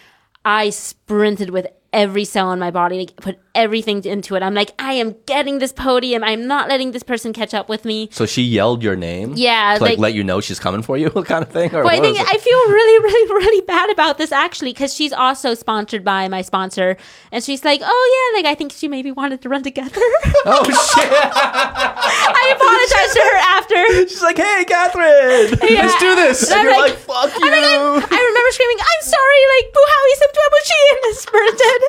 [0.44, 4.44] I sprinted with every cell in my body, like put everything into it.
[4.44, 6.24] I'm like, I am getting this podium.
[6.24, 8.10] I'm not letting this person catch up with me.
[8.12, 9.34] So she yelled your name.
[9.36, 11.74] Yeah, to, like, like- let you know she's coming for you, kind of thing.
[11.76, 12.18] Or But I think?
[12.20, 16.42] I feel really, really, really bad about this actually because she's also sponsored by my
[16.42, 16.98] sponsor,
[17.32, 19.90] and she's like, "Oh yeah, like I think she maybe wanted to run together."
[20.46, 21.12] oh shit!
[21.12, 24.08] I apologized to her after.
[24.10, 25.86] She's like, "Hey, Kathryn, Yeah.
[25.86, 28.80] let's do this." And And you're like- like, "Fuck I'm like, you." I'm- remember screaming,
[28.80, 31.80] "I'm sorry!" Like Buhawi Sabtuabuchi and sprinted.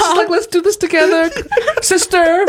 [0.00, 1.30] She's like let's do this together,
[1.82, 2.16] sister.
[2.16, 2.48] and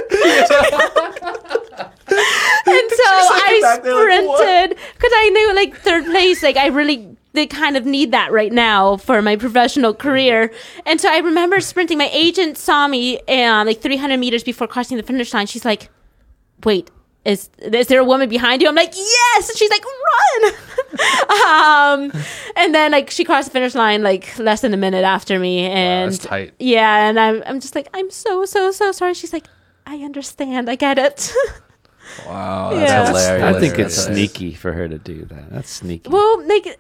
[2.92, 6.42] so I back there like, sprinted because I knew like third place.
[6.44, 10.52] Like I really they kind of need that right now for my professional career.
[10.86, 11.98] And so I remember sprinting.
[11.98, 15.48] My agent saw me um, like 300 meters before crossing the finish line.
[15.48, 15.90] She's like,
[16.64, 16.90] "Wait."
[17.24, 18.68] Is, is there a woman behind you?
[18.68, 19.48] I'm like, yes.
[19.48, 20.54] And she's like, run
[20.92, 22.12] um,
[22.56, 25.60] and then like she crossed the finish line like less than a minute after me,
[25.68, 29.14] and wow, yeah, and I'm I'm just like I'm so so so sorry.
[29.14, 29.48] She's like,
[29.86, 31.34] I understand, I get it.
[32.28, 33.08] wow, that's yeah.
[33.08, 33.56] hilarious.
[33.56, 35.50] I think it's sneaky for her to do that.
[35.52, 36.10] That's sneaky.
[36.10, 36.78] Well, like.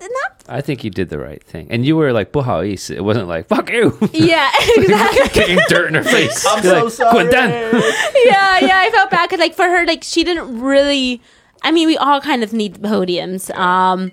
[0.00, 3.26] Not, I think you did the right thing, and you were like "buhais." It wasn't
[3.26, 5.28] like "fuck you." Yeah, exactly.
[5.34, 6.46] Getting dirt in her face.
[6.46, 7.82] I'm You're so like, sorry.
[8.24, 8.78] Yeah, yeah.
[8.78, 11.20] I felt bad because, like, for her, like she didn't really
[11.62, 14.12] I mean, we all kind of need podiums, um,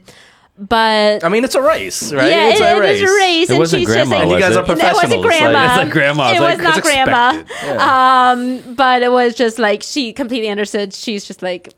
[0.58, 2.30] but I mean, it's a race, right?
[2.30, 3.02] yeah, it's it, a race.
[3.02, 4.58] is a race, It and wasn't she's grandma, just like, And you guys it?
[4.58, 5.66] are No, it wasn't like- grandma.
[5.68, 6.30] It's like grandma.
[6.30, 7.40] It It's was like, not grandma.
[7.42, 7.78] expected.
[7.78, 10.94] Um, but it was just like she completely understood.
[10.94, 11.74] She's just like,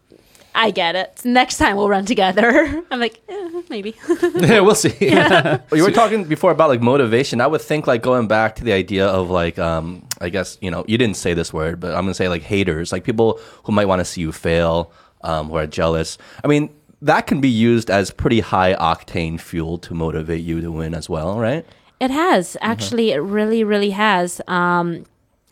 [0.53, 1.21] I get it.
[1.23, 2.83] Next time we'll run together.
[2.91, 3.95] I'm like, eh, maybe.
[4.35, 4.91] yeah, we'll see.
[5.01, 7.41] Well, you were talking before about like motivation.
[7.41, 10.71] I would think like going back to the idea of like, um, I guess you
[10.71, 13.71] know, you didn't say this word, but I'm gonna say like haters, like people who
[13.71, 14.91] might want to see you fail,
[15.21, 16.17] um, who are jealous.
[16.43, 16.69] I mean,
[17.01, 21.09] that can be used as pretty high octane fuel to motivate you to win as
[21.09, 21.65] well, right?
[21.99, 23.11] It has actually.
[23.11, 24.41] It really, really has.
[24.47, 25.05] Um,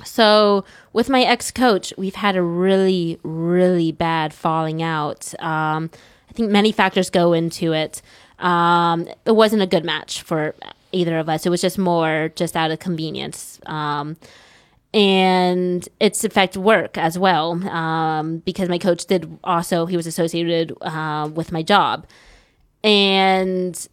[0.04, 0.64] so
[0.94, 5.34] with my ex coach, we've had a really, really bad falling out.
[5.42, 5.90] Um,
[6.30, 8.02] I think many factors go into it.
[8.40, 10.54] Um, it wasn't a good match for
[10.92, 11.46] either of us.
[11.46, 13.60] It was just more just out of convenience.
[13.66, 14.18] Um,
[14.96, 20.74] and it's affected work as well um, because my coach did also he was associated
[20.82, 22.08] uh, with my job.
[22.82, 23.88] And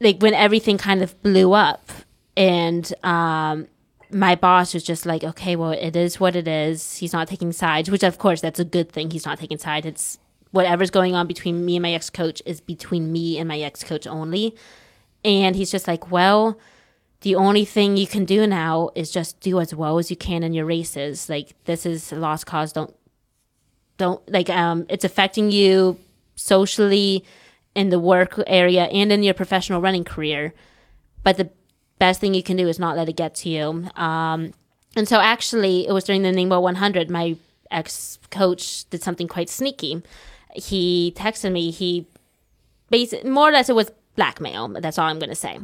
[0.00, 1.90] like when everything kind of blew up
[2.36, 3.68] and um
[4.10, 6.96] my boss was just like okay well it is what it is.
[6.96, 9.12] He's not taking sides which of course that's a good thing.
[9.12, 9.86] He's not taking sides.
[9.86, 10.18] It's
[10.50, 14.56] whatever's going on between me and my ex-coach is between me and my ex-coach only.
[15.24, 16.58] And he's just like well
[17.22, 20.42] the only thing you can do now is just do as well as you can
[20.42, 21.28] in your races.
[21.28, 22.72] Like this is a lost cause.
[22.72, 22.94] Don't
[23.98, 25.98] don't like um it's affecting you
[26.34, 27.24] socially
[27.74, 30.54] in the work area and in your professional running career.
[31.22, 31.50] But the
[31.98, 33.86] best thing you can do is not let it get to you.
[33.96, 34.54] Um
[34.96, 37.36] and so actually it was during the Ningbo 100 my
[37.70, 40.02] ex coach did something quite sneaky.
[40.54, 41.70] He texted me.
[41.70, 42.06] He
[42.88, 44.68] basically more or less it was blackmail.
[44.68, 45.58] That's all i'm going to say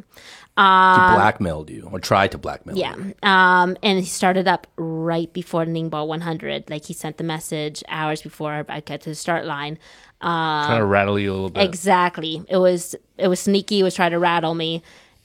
[0.57, 2.97] He blackmailed you or tried to blackmail yeah.
[2.97, 3.15] you.
[3.23, 6.71] Um, and he started up right before Ningbo 100.
[6.71, 9.79] Like he sent the message hours before I got to the start line.
[10.21, 11.63] Trying to rattle you a little bit.
[11.63, 12.43] Exactly.
[12.49, 13.81] It was it was sneaky.
[13.81, 14.83] It was trying to rattle me.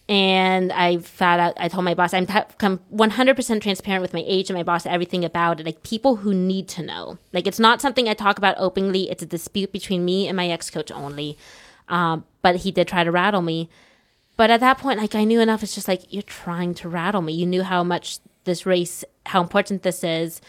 [0.09, 1.53] And I found out.
[1.55, 4.85] I told my boss I'm t- come 100% transparent with my age and my boss
[4.85, 5.65] everything about it.
[5.65, 7.17] Like people who need to know.
[7.31, 9.09] Like it's not something I talk about openly.
[9.09, 11.37] It's a dispute between me and my ex coach only.
[11.87, 13.69] Um, but he did try to rattle me.
[14.41, 15.61] But at that point, like I knew enough.
[15.61, 17.31] It's just like you're trying to rattle me.
[17.31, 20.41] You knew how much this race, how important this is.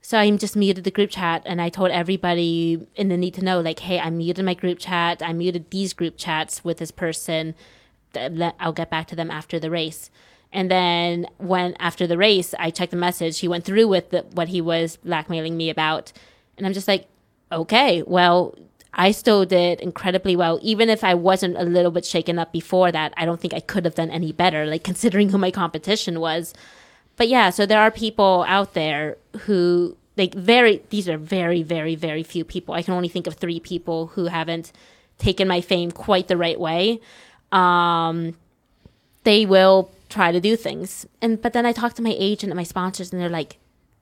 [0.00, 3.44] So I just muted the group chat and I told everybody in the need to
[3.44, 5.22] know, like, hey, I muted my group chat.
[5.22, 7.54] I muted these group chats with this person.
[8.16, 10.10] I'll get back to them after the race.
[10.52, 13.38] And then when after the race, I checked the message.
[13.38, 16.12] He went through with the, what he was blackmailing me about,
[16.58, 17.06] and I'm just like,
[17.52, 18.56] okay, well,
[18.96, 20.58] I still did incredibly well.
[20.62, 23.60] Even if I wasn't a little bit shaken up before that, I don't think I
[23.60, 26.54] could have done any better, like considering who my competition was.
[27.16, 31.94] But yeah, so there are people out there who like very these are very very
[31.94, 32.74] very few people.
[32.74, 34.72] I can only think of 3 people who haven't
[35.18, 37.00] taken my fame quite the right way.
[37.52, 38.34] Um
[39.24, 41.06] they will try to do things.
[41.20, 43.58] And but then I talk to my agent and my sponsors and they're like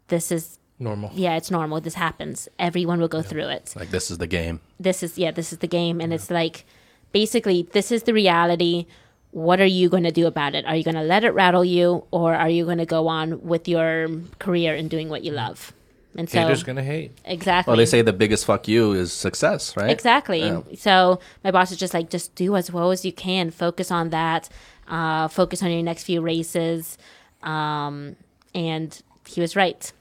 [0.09, 1.11] this is Normal.
[1.15, 1.81] yeah, it's normal.
[1.81, 2.49] This happens.
[2.59, 4.61] Everyone will go through it Like this is the game.
[4.81, 6.65] this is yeah this is the game and it's like
[7.13, 8.87] basically this is the reality
[9.31, 11.65] what are you going to do about it are you going to let it rattle
[11.65, 14.09] you or are you going to go on with your
[14.39, 15.73] career and doing what you love
[16.17, 17.11] and so Haters gonna hate.
[17.25, 19.91] exactly Well, they say the biggest fuck you is success, right?
[19.91, 20.43] Exactly.
[20.43, 20.61] Yeah.
[20.79, 23.51] So my boss is just like, just do as well as you can.
[23.51, 24.49] Focus on that.
[24.87, 26.99] Uh, focus on your next few races.
[27.43, 28.15] Um,
[28.55, 29.93] and he was right.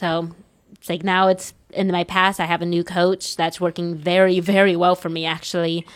[0.00, 0.30] So
[0.72, 2.40] it's like now it's in my past.
[2.40, 5.86] I have a new coach that's working very, very well for me actually,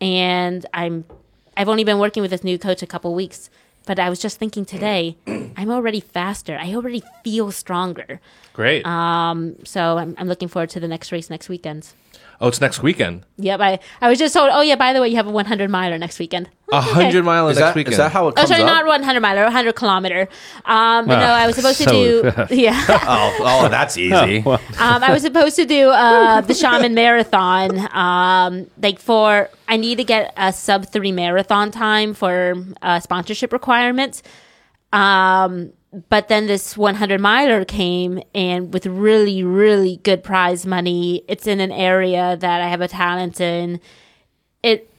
[0.00, 1.04] and I'm
[1.56, 3.50] I've only been working with this new coach a couple weeks.
[3.84, 5.16] But I was just thinking today,
[5.56, 6.58] I'm already faster.
[6.60, 8.20] I already feel stronger.
[8.52, 8.84] Great.
[8.86, 11.88] Um, So I'm, I'm looking forward to the next race next weekend.
[12.40, 13.24] Oh, it's next weekend.
[13.38, 14.50] Yep, I, I was just told.
[14.52, 16.48] Oh yeah, by the way, you have a 100 miler next weekend.
[16.70, 17.92] A hundred mile Is next that, weekend.
[17.94, 18.48] is that how it comes?
[18.48, 18.68] Oh, sorry, up?
[18.68, 20.28] not 100 miler, 100 kilometer.
[20.64, 22.32] Um, but no, Ah, I was supposed to do.
[22.54, 24.40] Yeah, oh, oh, that's easy.
[24.42, 27.88] well, um, I was supposed to do uh, the Xiamen Marathon.
[27.96, 33.52] Um, like for, I need to get a sub three marathon time for uh, sponsorship
[33.52, 34.22] requirements.
[34.92, 41.24] Um, but then this 100 miler came and with really, really good prize money.
[41.28, 43.80] It's in an area that I have a talent in.
[44.62, 44.90] It,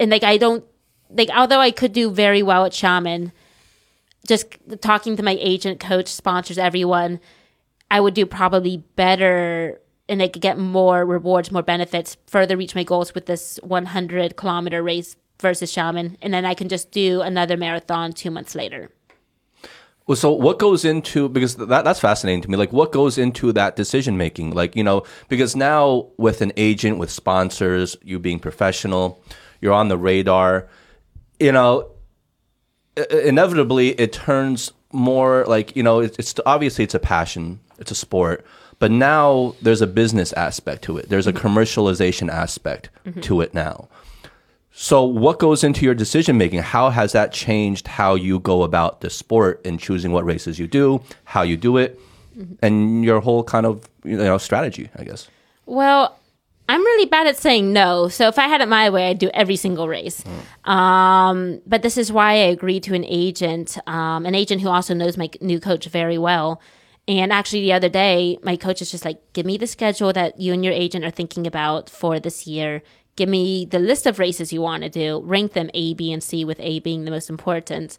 [0.00, 0.64] and like, I don't,
[1.10, 3.32] like, although I could do very well at Xiamen,
[4.26, 7.20] just talking to my agent, coach, sponsors, everyone,
[7.90, 12.74] I would do probably better and I could get more rewards, more benefits, further reach
[12.74, 16.16] my goals with this 100 kilometer race versus Xiamen.
[16.22, 18.90] And then I can just do another marathon two months later.
[20.08, 22.56] Well, so what goes into because that that's fascinating to me.
[22.56, 24.52] Like what goes into that decision making?
[24.52, 29.22] Like you know because now with an agent, with sponsors, you being professional,
[29.60, 30.66] you're on the radar.
[31.38, 31.90] You know,
[33.10, 37.94] inevitably it turns more like you know it's, it's obviously it's a passion, it's a
[37.94, 38.46] sport,
[38.78, 41.10] but now there's a business aspect to it.
[41.10, 41.46] There's a mm-hmm.
[41.46, 43.20] commercialization aspect mm-hmm.
[43.20, 43.90] to it now.
[44.80, 46.60] So, what goes into your decision making?
[46.60, 50.68] How has that changed how you go about the sport and choosing what races you
[50.68, 51.98] do, how you do it,
[52.62, 54.88] and your whole kind of you know strategy?
[54.94, 55.28] I guess.
[55.66, 56.16] Well,
[56.68, 58.06] I'm really bad at saying no.
[58.06, 60.22] So if I had it my way, I'd do every single race.
[60.64, 64.94] Um, but this is why I agreed to an agent, um, an agent who also
[64.94, 66.62] knows my new coach very well.
[67.08, 70.38] And actually, the other day, my coach is just like, give me the schedule that
[70.38, 72.82] you and your agent are thinking about for this year.
[73.18, 76.22] Give me the list of races you want to do, rank them A, B, and
[76.22, 77.98] C, with A being the most important.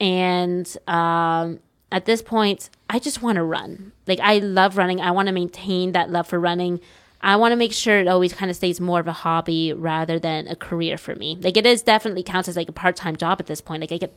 [0.00, 1.60] And um,
[1.92, 3.92] at this point, I just want to run.
[4.06, 5.02] Like, I love running.
[5.02, 6.80] I want to maintain that love for running.
[7.20, 10.18] I want to make sure it always kind of stays more of a hobby rather
[10.18, 11.36] than a career for me.
[11.38, 13.82] Like, it is definitely counts as like a part time job at this point.
[13.82, 14.16] Like, I get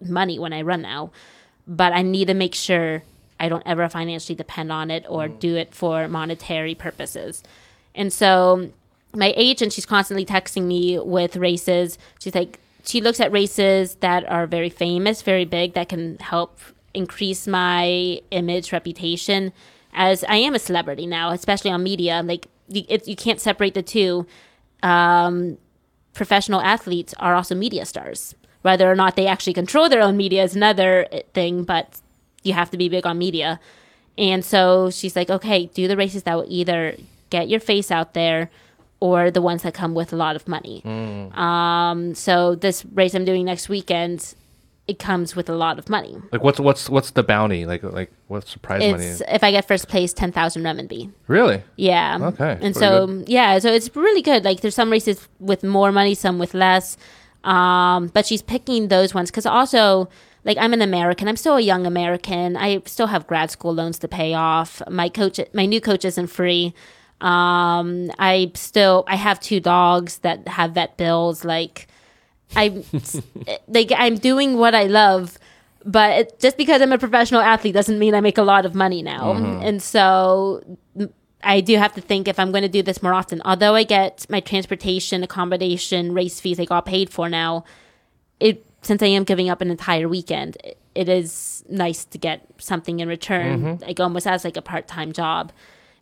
[0.00, 1.12] money when I run now,
[1.66, 3.02] but I need to make sure
[3.38, 7.42] I don't ever financially depend on it or do it for monetary purposes.
[7.94, 8.70] And so
[9.14, 11.98] my agent, she's constantly texting me with races.
[12.18, 16.58] She's like, she looks at races that are very famous, very big, that can help
[16.94, 19.52] increase my image, reputation,
[19.92, 22.22] as I am a celebrity now, especially on media.
[22.24, 24.26] Like, you, it, you can't separate the two.
[24.82, 25.58] Um,
[26.14, 28.34] professional athletes are also media stars.
[28.62, 32.00] Whether or not they actually control their own media is another uh, thing, but
[32.42, 33.60] you have to be big on media.
[34.18, 36.96] And so she's like, okay, do the races that will either
[37.30, 38.50] get your face out there
[39.02, 40.80] or the ones that come with a lot of money.
[41.34, 44.34] Um, so this race I'm doing next weekend,
[44.86, 46.16] it comes with a lot of money.
[46.30, 47.66] Like what's what's what's the bounty?
[47.66, 49.06] Like like what's the prize money?
[49.06, 51.10] It's if I get first place, ten thousand renminbi.
[51.26, 51.62] Really?
[51.74, 52.18] Yeah.
[52.30, 54.44] Okay, And so yeah, so it's really good.
[54.44, 56.96] Like there's some races with more money, some with less.
[57.42, 60.08] Um, but she's picking those ones because also
[60.44, 61.26] like I'm an American.
[61.26, 62.56] I'm still a young American.
[62.56, 64.80] I still have grad school loans to pay off.
[64.88, 66.72] My coach, my new coach isn't free.
[67.22, 71.44] Um, I still I have two dogs that have vet bills.
[71.44, 71.86] Like
[72.56, 72.84] I'm
[73.68, 75.38] like I'm doing what I love,
[75.84, 78.74] but it, just because I'm a professional athlete doesn't mean I make a lot of
[78.74, 79.34] money now.
[79.34, 79.62] Mm-hmm.
[79.62, 80.78] And so
[81.44, 83.40] I do have to think if I'm going to do this more often.
[83.44, 87.64] Although I get my transportation, accommodation, race fees, I got paid for now.
[88.40, 92.44] It since I am giving up an entire weekend, it, it is nice to get
[92.58, 95.52] something in return, like almost as like a part time job.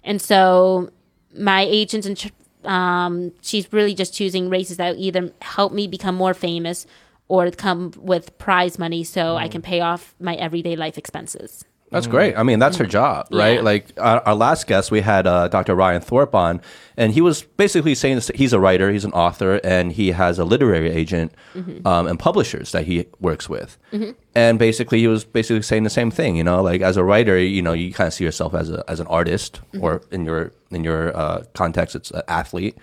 [0.02, 0.90] And so
[1.36, 2.32] my agents and
[2.64, 6.86] um, she's really just choosing races that either help me become more famous
[7.28, 11.64] or come with prize money so I can pay off my everyday life expenses.
[11.90, 12.36] That's great.
[12.36, 13.56] I mean, that's her job, right?
[13.56, 13.62] Yeah.
[13.62, 15.74] Like our, our last guest, we had uh, Dr.
[15.74, 16.60] Ryan Thorpe on,
[16.96, 20.38] and he was basically saying this, he's a writer, he's an author, and he has
[20.38, 21.32] a literary agent
[21.84, 23.76] um, and publishers that he works with.
[24.36, 26.36] And basically, he was basically saying the same thing.
[26.36, 28.84] You know, like as a writer, you know, you kind of see yourself as a
[28.88, 32.78] as an artist, or in your in your uh, context, it's an athlete,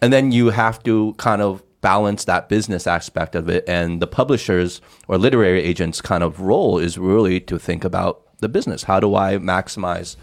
[0.00, 4.06] and then you have to kind of balance that business aspect of it and the
[4.06, 8.98] publishers or literary agents kind of role is really to think about the business how
[8.98, 10.16] do i maximize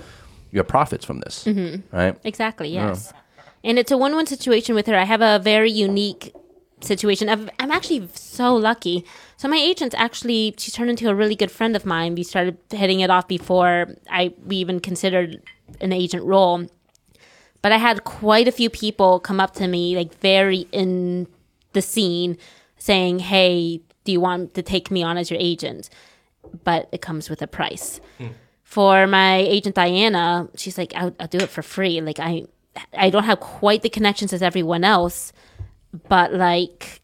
[0.52, 1.96] your profits from this mm-hmm.
[1.96, 3.14] right Exactly, yes.
[3.64, 4.96] And it's a one one situation with her.
[4.96, 6.34] I have a very unique
[6.82, 7.28] situation.
[7.28, 9.04] I've, I'm actually so lucky.
[9.38, 12.16] So my agent's actually she turned into a really good friend of mine.
[12.16, 15.42] We started hitting it off before I we even considered
[15.82, 16.68] an agent role.
[17.62, 21.28] But I had quite a few people come up to me, like very in
[21.74, 22.38] the scene,
[22.78, 25.90] saying, "Hey, do you want to take me on as your agent?"
[26.64, 28.00] But it comes with a price.
[28.64, 32.44] For my agent Diana, she's like, "I'll, I'll do it for free." Like I,
[32.98, 35.32] I don't have quite the connections as everyone else,
[36.10, 37.02] but like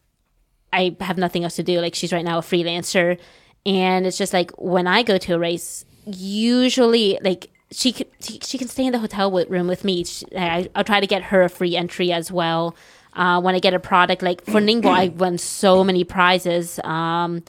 [0.73, 1.79] I have nothing else to do.
[1.79, 3.17] Like she's right now a freelancer,
[3.65, 8.57] and it's just like when I go to a race, usually like she can she,
[8.57, 10.03] can stay in the hotel with, room with me.
[10.03, 12.75] She, I, I'll try to get her a free entry as well.
[13.13, 16.79] Uh, when I get a product like for Ningbo, I won so many prizes.
[16.83, 17.43] Um,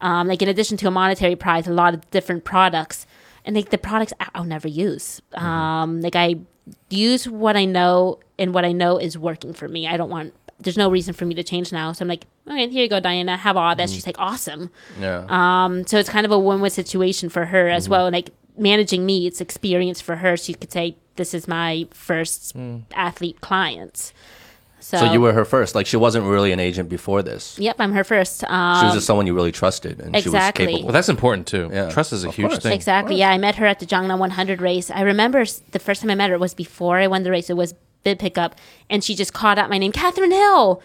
[0.00, 3.06] um, like in addition to a monetary prize, a lot of different products,
[3.44, 5.20] and like the products I'll never use.
[5.34, 6.36] Um, like I
[6.90, 9.86] use what I know, and what I know is working for me.
[9.86, 10.34] I don't want.
[10.60, 11.92] There's no reason for me to change now.
[11.92, 13.36] So I'm like, okay, here you go, Diana.
[13.36, 13.92] Have all this.
[13.92, 14.70] She's like, awesome.
[14.98, 18.10] yeah Um, so it's kind of a win-win situation for her as well.
[18.10, 20.36] Like managing me, it's experience for her.
[20.36, 22.54] She could say, "This is my first
[22.94, 24.12] athlete client."
[24.84, 27.76] So, so you were her first like she wasn't really an agent before this Yep,
[27.78, 28.44] I'm her first.
[28.44, 30.20] Um, she was just someone you really trusted and exactly.
[30.20, 31.70] she was capable Well, that's important too.
[31.72, 32.62] Yeah, Trust is a of huge course.
[32.62, 32.72] thing.
[32.72, 33.16] Exactly.
[33.16, 34.90] Yeah, I met her at the Jiangnan 100 race.
[34.90, 37.48] I remember the first time I met her was before I won the race.
[37.48, 38.56] It was bib pickup,
[38.90, 40.82] and she just called out my name, Kathryn Hill.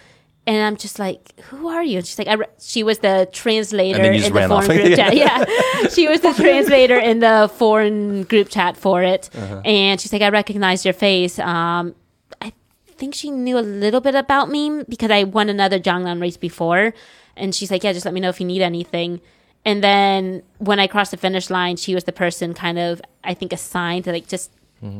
[0.47, 1.97] And I'm just like, who are you?
[1.97, 2.45] And she's like, I re-.
[2.59, 4.65] she was the translator And then you in the foreign off.
[4.67, 5.15] group chat.
[5.15, 5.43] Yeah,
[5.89, 9.29] she was the translator in the foreign group chat for it.
[9.35, 9.61] Uh-huh.
[9.65, 11.37] And she's like, I recognize your face.
[11.37, 11.93] Um,
[12.41, 12.53] I
[12.99, 16.93] think she knew a little bit about me because I won another Jiangnan race before.
[17.35, 19.21] And she's like, yeah, just let me know if you need anything.
[19.65, 23.33] And then when I crossed the finish line, she was the person kind of, I
[23.33, 24.51] think, assigned to like just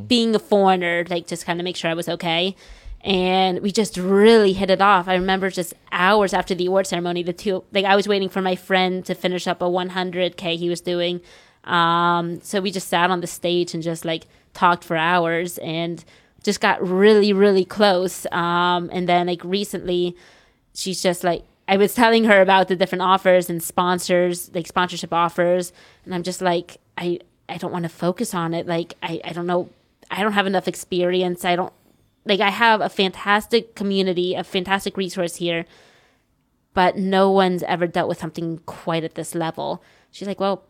[0.07, 2.55] being a foreigner, like just kind of make sure I was okay.
[3.01, 5.07] And we just really hit it off.
[5.07, 8.41] I remember just hours after the award ceremony, the two, like I was waiting for
[8.41, 11.21] my friend to finish up a 100K he was doing.
[11.63, 16.03] Um, so we just sat on the stage and just like talked for hours and
[16.43, 18.25] just got really, really close.
[18.31, 20.15] Um, and then like recently,
[20.73, 25.13] she's just like I was telling her about the different offers and sponsors, like sponsorship
[25.13, 25.71] offers,
[26.05, 28.67] and I'm just like I I don't want to focus on it.
[28.67, 29.69] Like I I don't know,
[30.09, 31.45] I don't have enough experience.
[31.45, 31.73] I don't
[32.25, 35.65] like I have a fantastic community, a fantastic resource here,
[36.73, 39.83] but no one's ever dealt with something quite at this level.
[40.11, 40.63] She's like, well,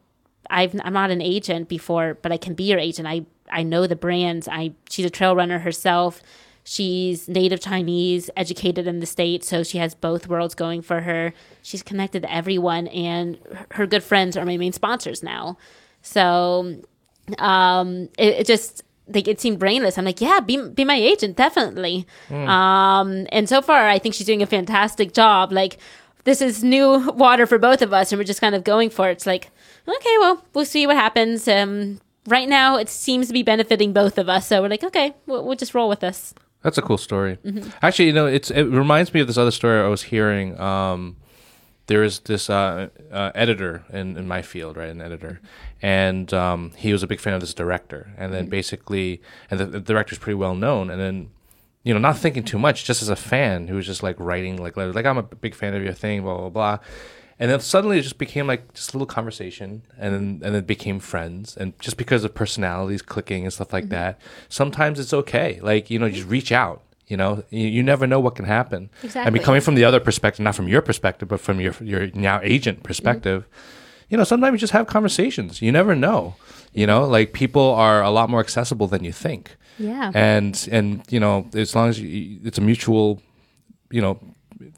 [0.49, 3.07] I've, I'm not an agent before, but I can be your agent.
[3.07, 4.47] I, I know the brands.
[4.47, 6.21] I, she's a trail runner herself.
[6.63, 11.33] She's native Chinese, educated in the States, so she has both worlds going for her.
[11.63, 13.39] She's connected to everyone, and
[13.71, 15.57] her- good friends are my main sponsors now.
[16.03, 16.81] So
[17.37, 19.97] um, it, it just like it seemed brainless.
[19.97, 22.05] I'm like, yeah, be be my agent, definitely.
[22.29, 25.51] Um, and so far, I think she's doing a fantastic job.
[25.51, 25.77] Like
[26.23, 29.09] this is new water for both of us, and we're just kind of going for
[29.09, 29.13] it.
[29.13, 29.51] It's like,
[29.87, 31.47] okay, well, we'll see what happens.
[31.47, 35.15] Um, right now, it seems to be benefiting both of us, so we're like, okay,
[35.25, 36.33] we'll, we'll just roll with this.
[36.61, 37.37] That's a cool story.
[37.81, 40.59] Actually, you know, it's it reminds me of this other story I was hearing.
[40.59, 41.15] Um,
[41.87, 44.89] there is this uh, uh, editor in, in my field, right?
[44.89, 45.39] An editor,
[45.81, 48.11] and um, he was a big fan of this director.
[48.17, 50.89] And then basically, and the, the director's pretty well known.
[50.89, 51.29] And then,
[51.83, 54.61] you know, not thinking too much, just as a fan who was just like writing
[54.61, 56.79] like letters, like I'm a big fan of your thing, blah blah blah.
[57.41, 60.65] And then suddenly it just became like just a little conversation, and then and then
[60.65, 61.55] became friends.
[61.55, 63.93] And just because of personalities clicking and stuff like mm-hmm.
[63.93, 65.59] that, sometimes it's okay.
[65.61, 66.83] Like you know, just reach out.
[67.07, 68.89] You know, you, you never know what can happen.
[69.01, 69.31] I Exactly.
[69.31, 72.41] mean, coming from the other perspective, not from your perspective, but from your your now
[72.43, 72.87] agent mm-hmm.
[72.87, 73.47] perspective,
[74.09, 75.61] you know, sometimes you just have conversations.
[75.61, 76.35] You never know.
[76.73, 79.55] You know, like people are a lot more accessible than you think.
[79.79, 80.11] Yeah.
[80.13, 83.21] And and you know, as long as you, it's a mutual,
[83.89, 84.19] you know,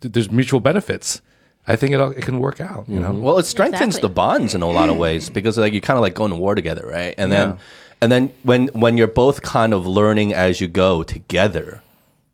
[0.02, 1.22] there's mutual benefits.
[1.68, 2.88] I think it all, it can work out.
[2.88, 3.10] You know.
[3.10, 3.22] Mm-hmm.
[3.22, 4.08] Well, it strengthens Exactly.
[4.08, 6.38] the bonds in a lot of ways because like you kind of like going to
[6.38, 7.14] war together, right?
[7.18, 7.58] And then
[8.02, 11.82] and then when when you're both kind of learning as you go together,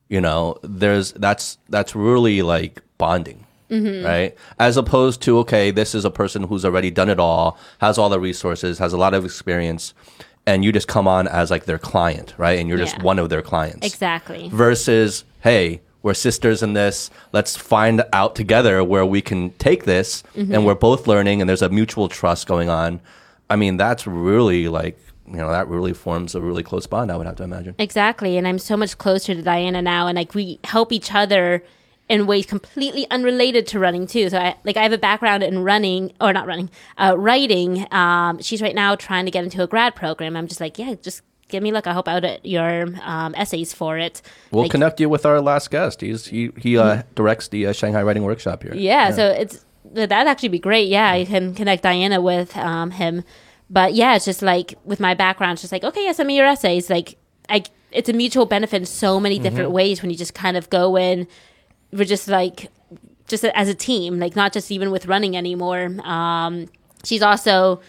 [0.07, 3.43] you know, there's that's that's really like bonding.
[3.69, 4.05] Mm-hmm.
[4.05, 7.97] Right, as opposed to okay, this is a person who's already done it all, has
[7.97, 9.93] all the resources, has a lot of experience,
[10.47, 12.57] and you just come on as like their client, right?
[12.57, 14.49] And you're just one of their clients Exactly.
[14.49, 20.23] versus hey we're sisters in this let's find out together where we can take this
[20.35, 20.63] and mm-hmm.
[20.63, 22.99] we're both learning and there's a mutual trust going on
[23.49, 24.97] i mean that's really like
[25.27, 28.37] you know that really forms a really close bond i would have to imagine Exactly.
[28.37, 31.63] And I'm so much closer to Diana now and like we help each other
[32.09, 34.29] in ways completely unrelated to running too.
[34.29, 37.85] So I like I have a background in running or not running, uh, writing.
[37.91, 40.35] Um, she's right now trying to get into a grad program.
[40.35, 43.73] I'm just like, yeah, just give me like a help out at your um, essays
[43.73, 44.21] for it.
[44.51, 47.73] we'll Like, connect you with our last guest he's he, he uh, directs the uh,
[47.73, 50.87] shanghai writing workshop here Yeah, so it's that'd actually be great.
[50.87, 53.23] Yeah, I can connect Diana with um, him.
[53.69, 56.37] But yeah, it's just like with my background, it's just like okay, yeah, send me
[56.37, 56.89] your essays.
[56.89, 57.17] Like
[57.49, 60.69] I, it's a mutual benefit in so many different ways when you just kind of
[60.69, 61.27] go in.
[61.91, 62.71] We're just like
[63.27, 65.89] just as a team, like not just even with running anymore.
[66.03, 66.67] Um,
[67.03, 67.81] she's also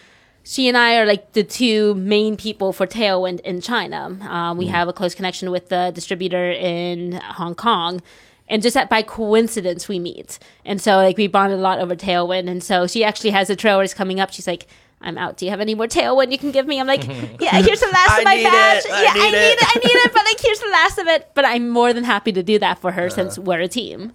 [0.43, 4.17] she and I are like the two main people for Tailwind in China.
[4.27, 8.01] Um, we have a close connection with the distributor in Hong Kong.
[8.47, 10.39] And just that by coincidence we meet.
[10.65, 12.49] And so like we bonded a lot over Tailwind.
[12.49, 14.31] And so she actually has a trail race coming up.
[14.31, 14.65] She's like,
[15.01, 15.37] I'm out.
[15.37, 16.79] Do you have any more Tailwind you can give me?
[16.79, 17.05] I'm like,
[17.39, 18.83] yeah, here's the last of my badge.
[18.85, 18.91] it.
[18.91, 19.67] I yeah, need I need it." it.
[19.67, 20.13] I need it.
[20.13, 21.31] But like, here's the last of it.
[21.35, 24.11] But I'm more than happy to do that for her since we're a team.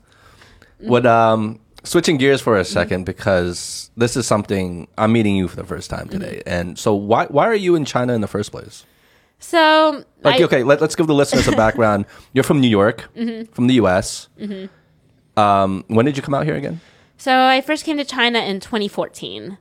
[0.78, 5.56] What um switching gears for a second because this is something I'm meeting you for
[5.56, 6.43] the first time today.
[6.47, 8.85] And so why why are you in China in the first place?
[9.39, 12.06] So Like I- okay, let, us give the listeners a background.
[12.32, 13.09] You're from New York,
[13.52, 14.28] from the US.
[15.36, 16.81] Um, when did you come out here again?
[17.16, 19.59] So I first came to China in 2014.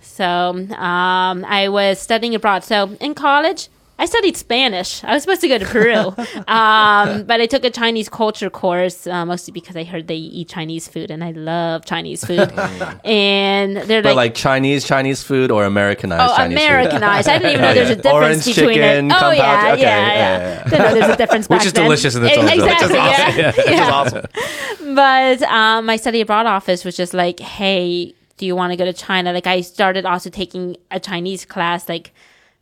[0.00, 2.64] So um, I was studying abroad.
[2.64, 3.68] So in college,
[3.98, 5.04] I studied Spanish.
[5.04, 5.94] I was supposed to go to Peru,
[6.48, 10.48] um, but I took a Chinese culture course uh, mostly because I heard they eat
[10.48, 12.50] Chinese food, and I love Chinese food.
[13.04, 16.64] and they're like, like Chinese Chinese food or Americanized Oh, Chinese food?
[16.66, 17.28] Americanized.
[17.28, 19.16] I didn't even know there's a difference Orange between chicken, it.
[19.22, 21.84] Oh yeah, okay, yeah, yeah, yeah, yeah, Didn't know there's a difference Which is then.
[21.84, 22.58] delicious in its own E- right.
[22.58, 22.96] Exactly.
[22.96, 23.52] Yeah.
[23.52, 24.94] Which is awesome.
[24.94, 28.84] But um, my study abroad office was just like, hey, do you want to go
[28.84, 29.32] to China?
[29.32, 31.88] Like, I started also taking a Chinese class.
[31.88, 32.12] Like,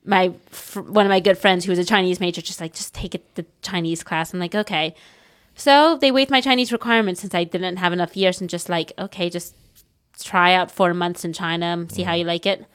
[0.04, 2.94] my fr- one of my good friends who was a Chinese major, just like, just
[2.94, 4.32] take it the Chinese class.
[4.32, 4.94] I'm like, okay.
[5.54, 8.92] So they waived my Chinese requirements since I didn't have enough years, and just like,
[8.98, 9.54] okay, just
[10.20, 12.66] try out four months in China, see how you like it.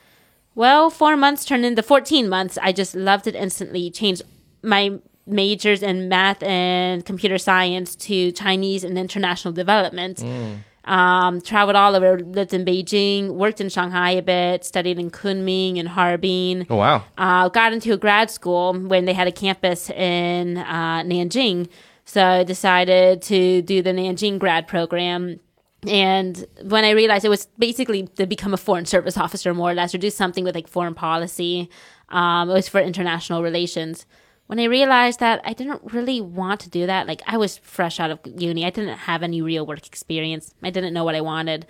[0.55, 2.57] Well, four months turned into 14 months.
[2.61, 3.91] I just loved it instantly.
[3.91, 4.23] Changed
[4.63, 10.17] my majors in math and computer science to Chinese and international development.
[10.17, 10.57] Mm.
[10.87, 15.77] Um, traveled all over, lived in Beijing, worked in Shanghai a bit, studied in Kunming
[15.77, 16.65] and Harbin.
[16.69, 17.03] Oh wow.
[17.17, 21.67] Uh, got into a grad school when they had a campus in uh, Nanjing.
[22.05, 25.41] So I decided to do the Nanjing grad program.
[25.85, 29.73] And when I realized it was basically to become a foreign service officer, more or
[29.73, 31.69] less, or do something with like foreign policy,
[32.09, 34.05] um, it was for international relations.
[34.47, 37.99] When I realized that I didn't really want to do that, like I was fresh
[37.99, 40.55] out of uni, I didn't have any real work experience.
[40.63, 41.67] I didn't know what I wanted.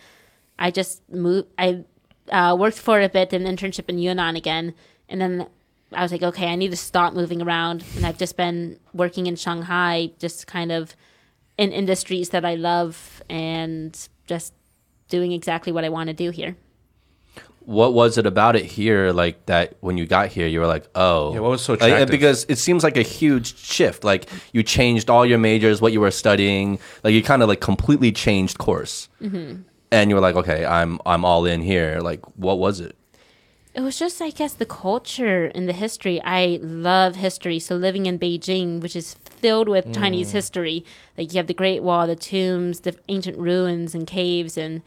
[0.59, 1.47] I just moved.
[1.57, 1.85] I
[2.31, 4.75] uh, worked for a bit, an internship in Yunnan again,
[5.09, 5.47] and then
[5.91, 7.83] I was like, okay, I need to stop moving around.
[7.95, 10.95] And I've just been working in Shanghai, just kind of
[11.57, 13.97] in industries that I love, and
[14.27, 14.53] just
[15.09, 16.55] doing exactly what I want to do here.
[17.67, 20.87] What was it about it here, like that when you got here, you were like,
[20.95, 21.33] oh.
[21.33, 24.05] Yeah, what was so Like, because it seems like a huge shift.
[24.05, 26.79] Like you changed all your majors, what you were studying.
[27.03, 29.09] Like you kind of like completely changed course.
[29.21, 29.63] Mm-hmm.
[29.91, 31.99] And you were like, okay, I'm I'm all in here.
[31.99, 32.95] Like, what was it?
[33.73, 36.21] It was just, I guess, the culture and the history.
[36.23, 37.59] I love history.
[37.59, 40.85] So living in Beijing, which is filled with Chinese history,
[41.17, 44.83] like you have the Great Wall, the tombs, the ancient ruins and caves, and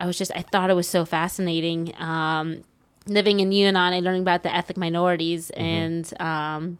[0.00, 1.94] I was just, I thought it was so fascinating.
[1.98, 2.64] Um,
[3.06, 6.78] living in Yunnan, I learned about the ethnic minorities and um,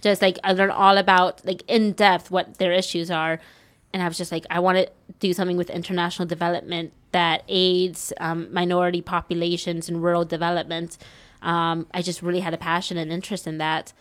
[0.00, 3.40] just like I learned all about like in depth what their issues are,
[3.92, 8.12] and I was just like, I want to do something with international development that aids
[8.18, 10.98] um, minority populations and rural development.
[11.42, 13.92] Um, I just really had a passion and interest in that.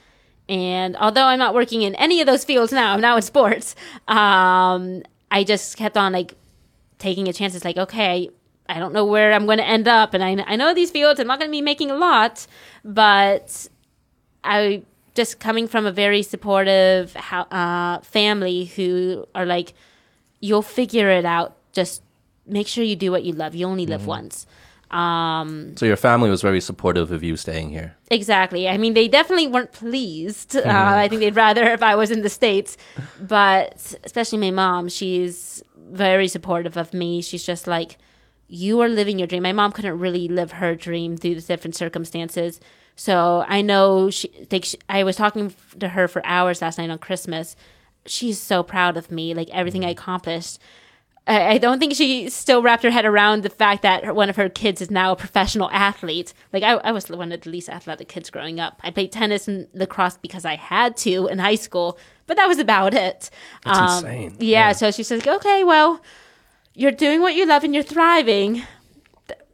[0.50, 3.76] And although I'm not working in any of those fields now, I'm now in sports.
[4.08, 6.36] Um, I just kept on like
[6.98, 7.56] taking a chance.
[7.56, 8.30] It's like, okay,
[8.70, 11.20] I don't know where I'm going to end up, and I I know these fields.
[11.20, 12.48] I'm not going to be making a lot,
[12.84, 13.68] but
[14.44, 14.84] I
[15.16, 19.74] just coming from a very supportive uh, family who are like,
[20.40, 21.56] you'll figure it out.
[21.72, 22.02] Just
[22.48, 23.54] make sure you do what you love.
[23.56, 24.48] You only live once.
[24.90, 27.96] Um, So your family was very supportive of you staying here.
[28.12, 28.68] Exactly.
[28.68, 30.56] I mean, they definitely weren't pleased.
[30.64, 32.78] Uh, I think they'd rather if I was in the States.
[33.20, 37.22] But especially my mom, she's very supportive of me.
[37.22, 37.98] She's just like,
[38.54, 39.42] you are living your dream.
[39.42, 42.60] My mom couldn't really live her dream through the different circumstances.
[42.96, 46.92] So I know she, like, she, I was talking to her for hours last night
[46.92, 47.56] on Christmas.
[48.06, 50.00] She's so proud of me, like everything I mm-hmm.
[50.00, 50.60] accomplished.
[51.26, 54.30] I I don't think she still wrapped her head around the fact that her, one
[54.30, 56.34] of her kids is now a professional athlete.
[56.52, 58.80] Like I, I was one of the least athletic kids growing up.
[58.84, 61.98] I played tennis and lacrosse because I had to in high school,
[62.28, 63.32] but that was about it.
[63.66, 64.38] That's um, insane.
[64.40, 66.02] Yeah, so she's like, okay, well,
[66.74, 68.64] you're doing what you love and you're thriving.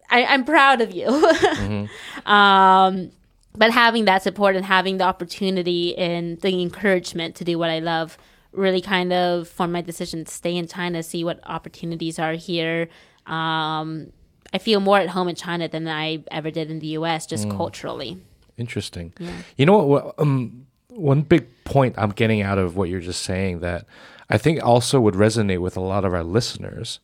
[0.10, 1.08] I, I'm proud of you.
[2.26, 3.12] um,
[3.56, 7.80] but having that support and having the opportunity and the encouragement to do what I
[7.80, 8.18] love
[8.52, 12.90] really kind of formed my decision to stay in China, see what opportunities are here.
[13.28, 14.12] Um,
[14.52, 17.50] I feel more at home in China than I ever did in the US, just
[17.50, 18.18] culturally.
[18.58, 19.14] Interesting.
[19.58, 19.88] You know what?
[19.88, 20.16] what?
[20.18, 23.86] Um, one big point I'm getting out of what you're just saying that
[24.30, 27.00] I think also would resonate with a lot of our listeners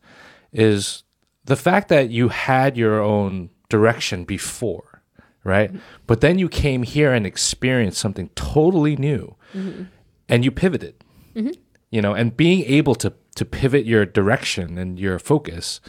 [0.54, 1.04] is
[1.46, 5.02] the fact that you had your own direction before,
[5.44, 5.72] right?
[6.08, 9.84] But then you came here and experienced something totally new, mm-hmm.
[10.30, 10.96] and you pivoted.
[11.36, 11.60] Mm-hmm.
[11.92, 15.82] You know, and being able to to pivot your direction and your focus,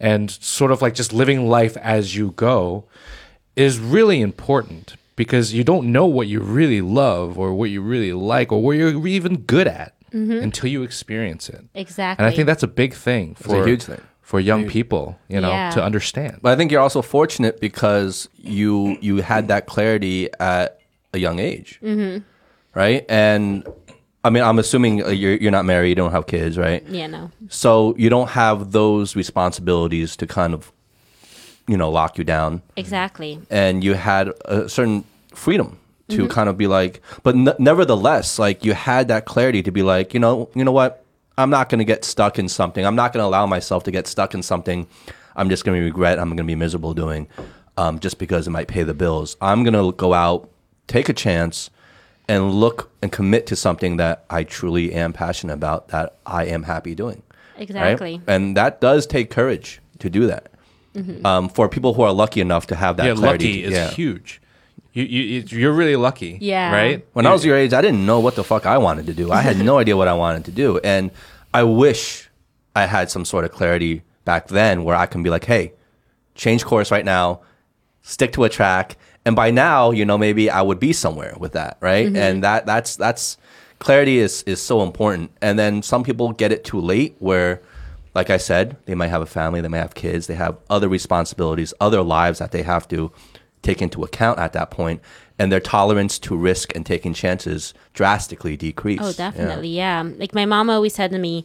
[0.00, 2.86] and sort of like just living life as you go,
[3.54, 8.12] is really important because you don't know what you really love or what you really
[8.12, 11.64] like or what you're even good at until you experience it.
[11.74, 12.24] Exactly.
[12.24, 14.00] And I think that's a big thing for a huge thing.
[14.22, 15.70] for young people, you know, Yeah.
[15.70, 16.38] to understand.
[16.42, 20.80] But I think you're also fortunate because you you had that clarity at
[21.12, 22.22] a young age, mm-hmm.
[22.74, 23.04] right?
[23.08, 23.64] And
[24.24, 26.82] I mean, I'm assuming uh, you're you're not married, you don't have kids, right?
[26.88, 27.30] yeah, no.
[27.48, 30.72] So you don't have those responsibilities to kind of,
[31.68, 33.38] you know, lock you down, Exactly.
[33.50, 35.04] and you had a certain
[35.34, 35.78] freedom
[36.08, 39.82] to kind of be like, but n- nevertheless, like you had that clarity to be
[39.82, 41.04] like, you know, you know what,
[41.38, 42.84] I'm not going to get stuck in something.
[42.86, 44.86] I'm not going to allow myself to get stuck in something.
[45.34, 46.18] I'm just going to regret.
[46.18, 47.28] I'm going to be miserable doing,
[47.76, 49.36] um, just because it might pay the bills.
[49.40, 50.48] I'm going to go out,
[50.86, 51.70] take a chance,
[52.28, 55.88] and look and commit to something that I truly am passionate about.
[55.88, 57.22] That I am happy doing.
[57.56, 57.62] right?
[57.62, 58.20] Exactly.
[58.26, 60.50] And that does take courage to do that.
[61.26, 63.90] Um, for people who are lucky enough to have that yeah, clarity, lucky is yeah.
[63.90, 64.40] huge.
[64.96, 66.38] You, you you're really lucky.
[66.40, 66.72] Yeah.
[66.72, 67.06] Right.
[67.12, 69.30] When I was your age, I didn't know what the fuck I wanted to do.
[69.30, 70.78] I had no idea what I wanted to do.
[70.78, 71.10] And
[71.52, 72.30] I wish
[72.74, 75.74] I had some sort of clarity back then where I can be like, hey,
[76.34, 77.42] change course right now,
[78.00, 78.96] stick to a track.
[79.26, 82.06] And by now, you know, maybe I would be somewhere with that, right?
[82.06, 82.16] Mm-hmm.
[82.16, 83.36] And that that's that's
[83.80, 85.30] clarity is is so important.
[85.42, 87.60] And then some people get it too late where
[88.14, 90.88] like I said, they might have a family, they might have kids, they have other
[90.88, 93.12] responsibilities, other lives that they have to
[93.66, 95.00] take into account at that point,
[95.38, 99.00] and their tolerance to risk and taking chances drastically decrease.
[99.02, 99.68] Oh, definitely.
[99.68, 100.02] Yeah.
[100.16, 101.44] Like my mom always said to me,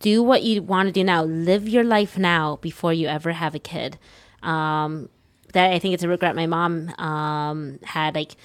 [0.00, 1.22] do what you want to do now.
[1.24, 3.98] Live your life now before you ever have a kid.
[4.42, 5.10] Um,
[5.52, 8.14] that I think it's a regret my mom um, had.
[8.14, 8.36] Like,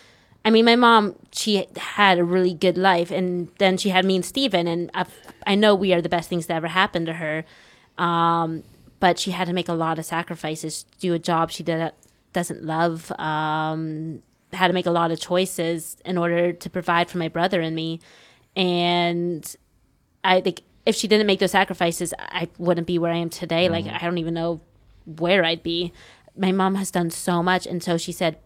[0.43, 4.15] I mean, my mom, she had a really good life, and then she had me
[4.15, 5.05] and Steven, and i
[5.47, 7.45] I know we are the best things that ever happened to her.
[7.97, 8.63] Um,
[8.99, 11.91] but she had to make a lot of sacrifices, do a job she did,
[12.35, 14.21] doesn't love, um,
[14.53, 17.75] had to make a lot of choices in order to provide for my brother and
[17.75, 17.99] me.
[18.55, 19.43] And
[20.23, 23.69] I think if she didn't make those sacrifices, I wouldn't be where I am today.
[23.69, 24.61] Like, I don't even know
[25.05, 25.91] where I'd be.
[26.37, 27.65] My mom has done so much.
[27.65, 28.37] And so she said,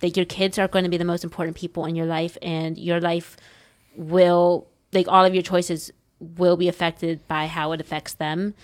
[0.00, 2.78] that your kids are going to be the most important people in your life, and
[2.78, 3.36] your life
[3.94, 8.54] will, like, all of your choices will be affected by how it affects them.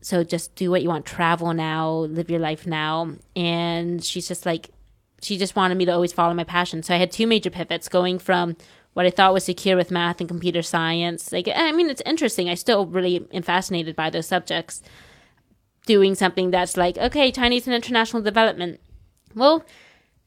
[0.00, 1.06] So just do what you want.
[1.06, 3.12] Travel now, live your life now.
[3.36, 4.70] And she's just like,
[5.22, 6.82] she just wanted me to always follow my passion.
[6.82, 8.56] So I had two major pivots going from
[8.94, 11.32] what I thought was secure with math and computer science.
[11.32, 12.48] Like, I mean, it's interesting.
[12.48, 14.82] I still really am fascinated by those subjects.
[15.86, 18.80] Doing something that's like, okay, Chinese and international development.
[19.34, 19.64] Well,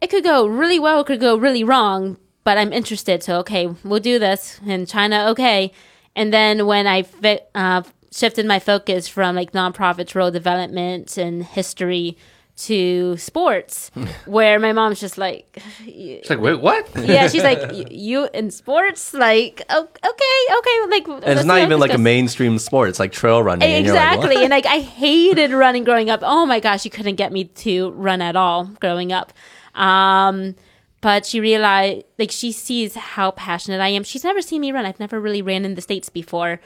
[0.01, 3.23] it could go really well, it could go really wrong, but I'm interested.
[3.23, 5.27] So, okay, we'll do this in China.
[5.29, 5.71] Okay.
[6.15, 7.83] And then when I fit, uh,
[8.13, 12.17] shifted my focus from like nonprofits, rural development, and history
[12.55, 13.89] to sports,
[14.25, 16.87] where my mom's just like, she's like, wait, what?
[16.95, 17.59] yeah, she's like,
[17.91, 19.13] you in sports?
[19.13, 22.89] Like, oh, okay, okay, like, And it's not even like a mainstream sport.
[22.89, 23.67] It's like trail running.
[23.67, 24.17] and you're like.
[24.17, 24.35] Exactly.
[24.43, 26.19] and like I hated running growing up.
[26.23, 29.33] Oh my gosh, you couldn't get me to run at all growing up.
[29.73, 30.55] Um
[31.01, 34.03] but she realized like she sees how passionate I am.
[34.03, 34.85] She's never seen me run.
[34.85, 36.61] I've never really ran in the States before.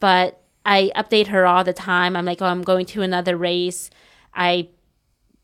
[0.00, 2.16] But I update her all the time.
[2.16, 3.90] I'm like, oh, I'm going to another race.
[4.34, 4.68] I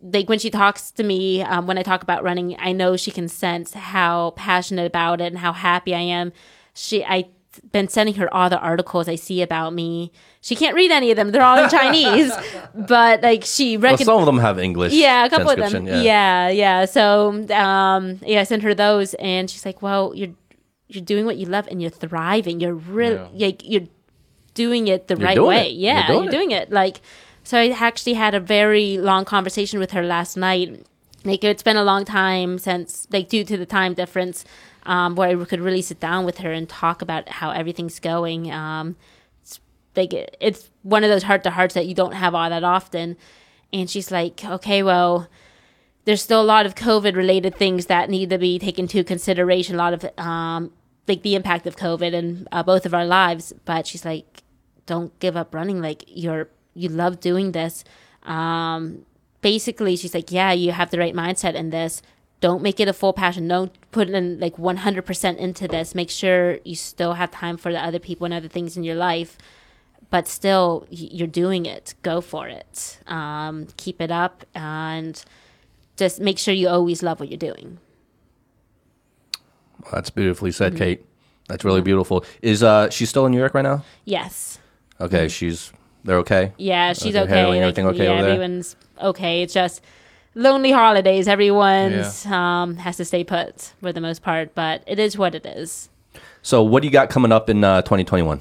[0.00, 3.10] like when she talks to me um, when I talk about running, I know she
[3.10, 6.32] can sense how passionate about it and how happy I am.
[6.74, 7.28] She, I
[7.72, 10.12] been sending her all the articles I see about me.
[10.42, 12.30] She can't read any of them; they're all in Chinese.
[12.74, 14.06] but like she Well, recognizes.
[14.06, 14.92] some of them have English.
[14.92, 15.70] Yeah, a couple of them.
[15.70, 16.50] transcription, Yeah.
[16.50, 20.34] yeah, So, um, yeah, I sent her those, and she's like, "Well, you're
[20.88, 22.60] you're doing what you love, and you're thriving.
[22.60, 23.88] You're really like you're
[24.56, 25.66] doing it the You're right way.
[25.68, 25.74] it.
[25.74, 26.36] Yeah, You're doing you're it.
[26.36, 26.72] doing it.
[26.72, 27.00] Like,
[27.44, 30.84] so I actually had a very long conversation with her last night.
[31.24, 34.44] Like, it's been a long time since, like, due to the time difference,
[34.84, 38.50] um, where I could really sit down with her and talk about how everything's going.
[38.50, 38.96] Um,
[39.42, 39.60] it's
[39.96, 42.64] like it- it's one of those heart to hearts that you don't have all that
[42.64, 43.16] often.
[43.72, 45.28] And she's like, okay, well,
[46.04, 49.74] there's still a lot of COVID related things that need to be taken into consideration.
[49.74, 50.70] A lot of um,
[51.08, 53.52] like the impact of COVID and uh, both of our lives.
[53.64, 54.44] But she's like,
[54.86, 55.80] don't give up running.
[55.82, 57.84] Like you're you love doing this.
[58.22, 59.04] Um,
[59.40, 62.02] basically, she's like, yeah, you have the right mindset in this.
[62.40, 63.48] Don't make it a full passion.
[63.48, 65.94] Don't put in like 100% into this.
[65.94, 68.96] Make sure you still have time for the other people and other things in your
[68.96, 69.38] life
[70.08, 75.24] but still you're doing it go for it um, keep it up and
[75.96, 77.78] just make sure you always love what you're doing
[79.82, 80.78] Well, that's beautifully said, Mm-hmm.
[80.78, 81.06] Kate.
[81.48, 82.24] That's really beautiful.
[82.42, 83.84] Is uh she still in New York right now?
[84.04, 84.58] yes
[85.00, 85.72] Okay, she's
[86.04, 86.52] they're okay.
[86.56, 89.42] yeah she's Okay, handling like, everything okay yeah everyone's okay.
[89.42, 89.82] It's just
[90.34, 95.18] lonely holidays everyone's um, has to stay put for the most part but it is
[95.18, 95.88] what it is.
[96.42, 98.40] So, what do you got coming up in uh, 2021?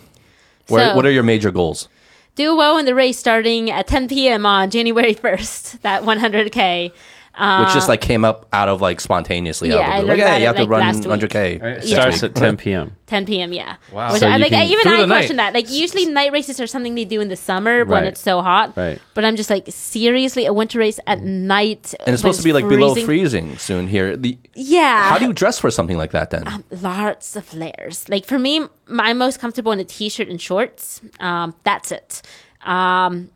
[0.67, 1.89] Where, So- what are your major goals?
[2.35, 6.91] do well in the race starting at 10 p.m on january 1st that 100k
[7.37, 9.71] Which just like came up out of like spontaneously.
[9.71, 10.69] Uh, yeah, out of I the like, learned hey, about you it, have to like,
[10.69, 11.35] run last 100k.
[11.55, 12.31] It this starts week.
[12.31, 12.95] at 10 p.m.
[13.07, 13.53] 10 p.m.
[13.53, 13.75] Yeah.
[13.91, 14.11] Wow.
[14.13, 15.15] Which So I, you like, can- I, even I the night.
[15.17, 15.53] question that.
[15.53, 18.75] Like usually night races are something they do in the summer when it's so hot.
[18.77, 18.99] Right.
[19.13, 21.93] But I'm just like seriously a winter race at night.
[22.05, 24.15] And it's supposed to be like below freezing soon here.
[24.15, 25.09] The, Yeah.
[25.09, 26.63] how do you dress for something like that then?
[26.71, 28.07] Lots of layers.
[28.09, 28.65] Like for me,
[28.97, 31.01] I'm most comfortable in a t-shirt and shorts.
[31.19, 32.21] Um, that's it.
[32.63, 33.29] Um,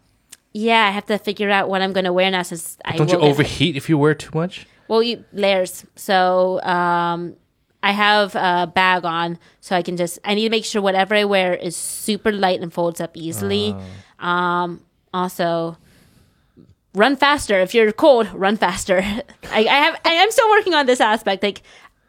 [0.53, 3.11] yeah, I have to figure out what I'm going to wear now since I Don't
[3.11, 4.65] you overheat if you wear too much?
[4.87, 5.85] Well, you, layers.
[5.95, 7.35] So um,
[7.83, 10.17] I have a bag on, so I can just.
[10.25, 13.75] I need to make sure whatever I wear is super light and folds up easily.
[14.17, 15.77] Um, also,
[16.95, 17.59] run faster.
[17.59, 18.97] If you're cold, run faster.
[19.51, 20.01] I, I have.
[20.03, 21.43] I am still working on this aspect.
[21.43, 21.61] Like,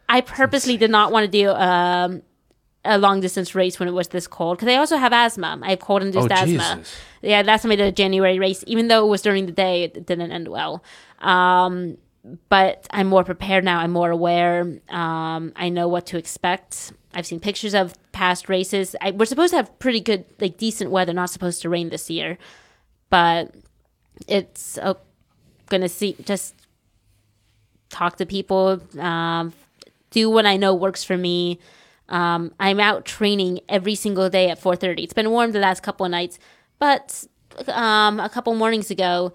[0.08, 2.22] I purposely did not want to do um,
[2.84, 5.58] a long distance race when it was this cold because I also have asthma.
[5.62, 6.46] I have cold induced Oh, asthma.
[6.76, 6.96] Jesus.
[7.22, 9.82] Yeah, last time I did a January race, even though it was during the day,
[9.84, 10.82] it didn't end well.
[11.18, 11.98] Um,
[12.48, 13.80] but I'm more prepared now.
[13.80, 14.78] I'm more aware.
[14.88, 16.92] Um, I know what to expect.
[17.14, 18.96] I've seen pictures of past races.
[19.00, 21.12] I, we're supposed to have pretty good, like decent weather.
[21.12, 22.38] Not supposed to rain this year,
[23.10, 23.54] but
[24.28, 24.94] it's uh,
[25.68, 26.16] gonna see.
[26.24, 26.54] Just
[27.90, 28.80] talk to people.
[28.98, 29.52] Um,
[30.10, 31.58] do what I know works for me.
[32.10, 35.04] Um, I'm out training every single day at 4:30.
[35.04, 36.38] It's been warm the last couple of nights,
[36.78, 37.24] but
[37.68, 39.32] um, a couple mornings ago,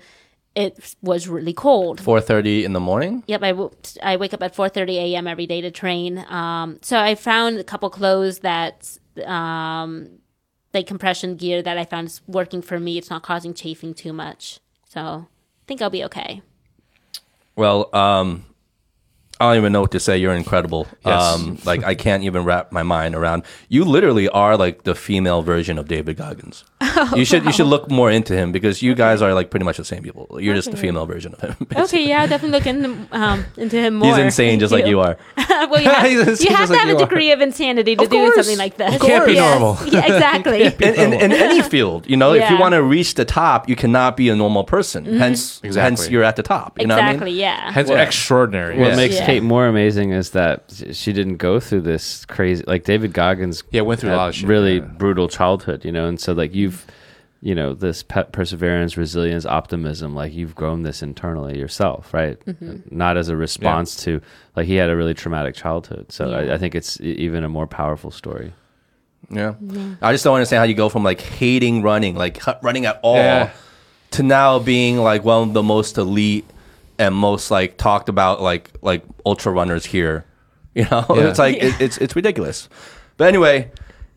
[0.55, 1.99] it was really cold.
[2.01, 3.23] 4:30 in the morning.
[3.27, 3.71] Yep, I, w-
[4.03, 5.27] I wake up at 4:30 a.m.
[5.27, 6.19] every day to train.
[6.29, 10.19] Um, so I found a couple clothes that um,
[10.73, 12.97] like compression gear that I found is working for me.
[12.97, 16.41] It's not causing chafing too much, so I think I'll be okay.
[17.55, 18.45] Well, um,
[19.39, 20.17] I don't even know what to say.
[20.17, 20.87] You're incredible.
[21.05, 21.21] Yes.
[21.21, 23.43] Um, like I can't even wrap my mind around.
[23.67, 26.63] You literally are like the female version of David Goggins.
[27.15, 29.75] you should you should look more into him because you guys are like pretty much
[29.77, 30.37] the same people.
[30.39, 31.67] You're just the female version of him.
[31.85, 34.09] Okay, yeah, I'll definitely look into um, into him more.
[34.15, 35.17] He's insane, just like you are.
[35.37, 37.05] well, you have, He's you have to have you a are.
[37.05, 38.95] degree of insanity to Of do something like this.
[38.95, 39.59] Of Can't be Yes.
[39.59, 39.87] normal.
[39.87, 40.63] Yeah, exactly.
[40.63, 43.75] In, in, in any field, you know, if you want to reach the top, you
[43.75, 45.05] cannot be a normal person.
[45.05, 46.11] Hence, hence Exactly.
[46.13, 46.79] you're at the top.
[46.79, 47.31] You know exactly.
[47.31, 47.71] what Yeah.
[47.71, 48.77] Hence Well- extraordinary.
[48.79, 48.95] What Yeah.
[48.95, 49.33] makes Yeah.
[49.33, 52.63] Kate more amazing is that she didn't go through this crazy.
[52.67, 54.85] Like David Goggins, Yeah, went through a lot of shit, really yeah.
[54.85, 56.85] brutal childhood, you know, and so like you've,
[57.41, 62.39] you know, this pe- perseverance, resilience, optimism, like you've grown this internally yourself, right?
[62.45, 62.95] Mm-hmm.
[62.95, 64.21] Not as a response to
[64.55, 66.11] like he had a really traumatic childhood.
[66.11, 66.37] So Yeah.
[66.37, 68.53] I, I think it's even a more powerful story.
[69.29, 69.39] I mean?
[69.59, 69.95] Yeah.
[70.01, 73.15] I just don't understand how you go from like hating running, like running at all,
[73.17, 73.51] Yeah.
[74.11, 76.45] to now being like one of the most elite
[76.99, 80.25] and most like talked about like like ultra runners here.
[80.75, 81.29] You know, Yeah.
[81.29, 82.67] it's like it, it's it's ridiculous.
[83.15, 83.71] But anyway,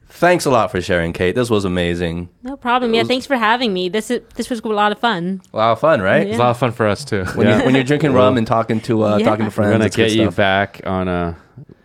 [0.09, 1.37] thanks a lot for sharing, Kate.
[1.37, 2.31] This was amazing.
[2.43, 2.95] No problem.
[2.95, 3.89] Yeah, thanks for having me.
[3.89, 5.41] This is this was a lot of fun.
[5.53, 6.27] A lot of fun, right?
[6.27, 7.25] It's a lot of fun for us too.
[7.37, 7.59] When, Yeah.
[7.61, 9.27] you, when you're drinking rum and talking to uh, Yeah.
[9.27, 10.37] talking to friends, We're friends, gonna get you stuff.
[10.37, 11.37] back on a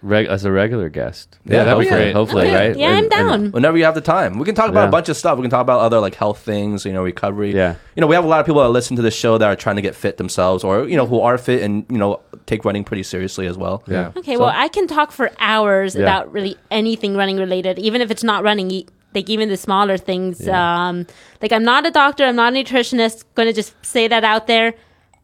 [0.03, 1.39] reg- as a regular guest.
[1.45, 2.13] Yeah, that'd be hopefully, great.
[2.13, 2.67] hopefully, Okay.
[2.69, 2.77] right?
[2.77, 3.51] Yeah, I'm And- and- down.
[3.51, 4.87] Whenever you have the time, we can talk about Yeah.
[4.89, 5.37] a bunch of stuff.
[5.37, 7.53] We can talk about other like health things, you know, recovery.
[7.55, 7.75] Yeah.
[7.95, 9.55] You know, we have a lot of people that listen to this show that are
[9.55, 12.65] trying to get fit themselves, or you know, who are fit and you know take
[12.65, 13.81] running pretty seriously as well.
[13.87, 14.11] Yeah.
[14.17, 16.01] Okay, So- well, I can talk for hours Yeah.
[16.03, 18.69] about really anything running related, even if it's not running.
[18.71, 20.47] e- Like even the smaller things.
[20.49, 21.05] Um,
[21.39, 22.25] like I'm not a doctor.
[22.25, 23.25] I'm not a nutritionist.
[23.35, 24.73] Going to just say that out there.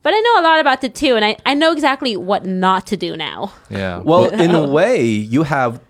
[0.02, 2.88] But I know a lot about it too, and I, I know exactly what not
[2.88, 3.54] to do now.
[3.70, 4.00] Yeah.
[4.04, 5.82] Well, in a way, you have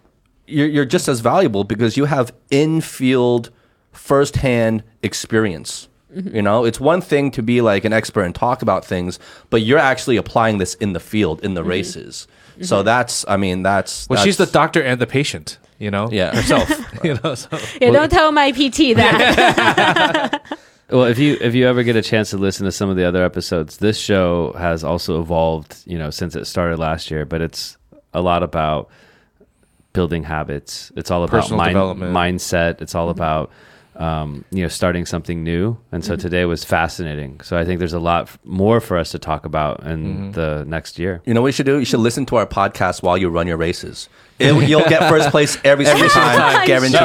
[0.48, 3.52] you're, you're just as valuable because you have in-field,
[3.92, 5.88] first-hand experience.
[6.14, 6.36] Mm-hmm.
[6.36, 9.20] You know, it's one thing to be like an expert and talk about things,
[9.52, 11.70] but you're actually applying this in the field, in the mm-hmm.
[11.70, 12.28] races.
[12.54, 12.64] Mm-hmm.
[12.64, 14.10] So that's, I mean, that's.
[14.10, 15.60] well, she's the doctor and the patient.
[15.78, 16.10] You know.
[16.12, 16.36] Yeah.
[16.36, 16.70] Herself.
[17.04, 17.36] you know.
[17.36, 17.58] So.
[17.80, 20.42] Yeah, don't tell my PT that.
[20.90, 23.06] Well, if you if you ever get a chance to listen to some of the
[23.06, 27.26] other episodes, this show has also evolved, you know, since it started last year.
[27.26, 27.78] But it's
[28.14, 28.90] a lot about
[29.94, 30.92] building habits.
[30.96, 32.82] It's all about mind, mindset.
[32.82, 33.20] It's all mm-hmm.
[33.20, 33.52] about
[34.00, 35.78] um, you know starting something new.
[35.92, 37.42] And so today was fascinating.
[37.42, 40.64] So I think there's a lot f- more for us to talk about in the
[40.66, 41.22] next year.
[41.26, 41.78] You know what you should do?
[41.80, 44.08] You should listen to our podcast while you run your races.
[44.40, 46.98] It, you'll get first place every single time, I'm guaranteed.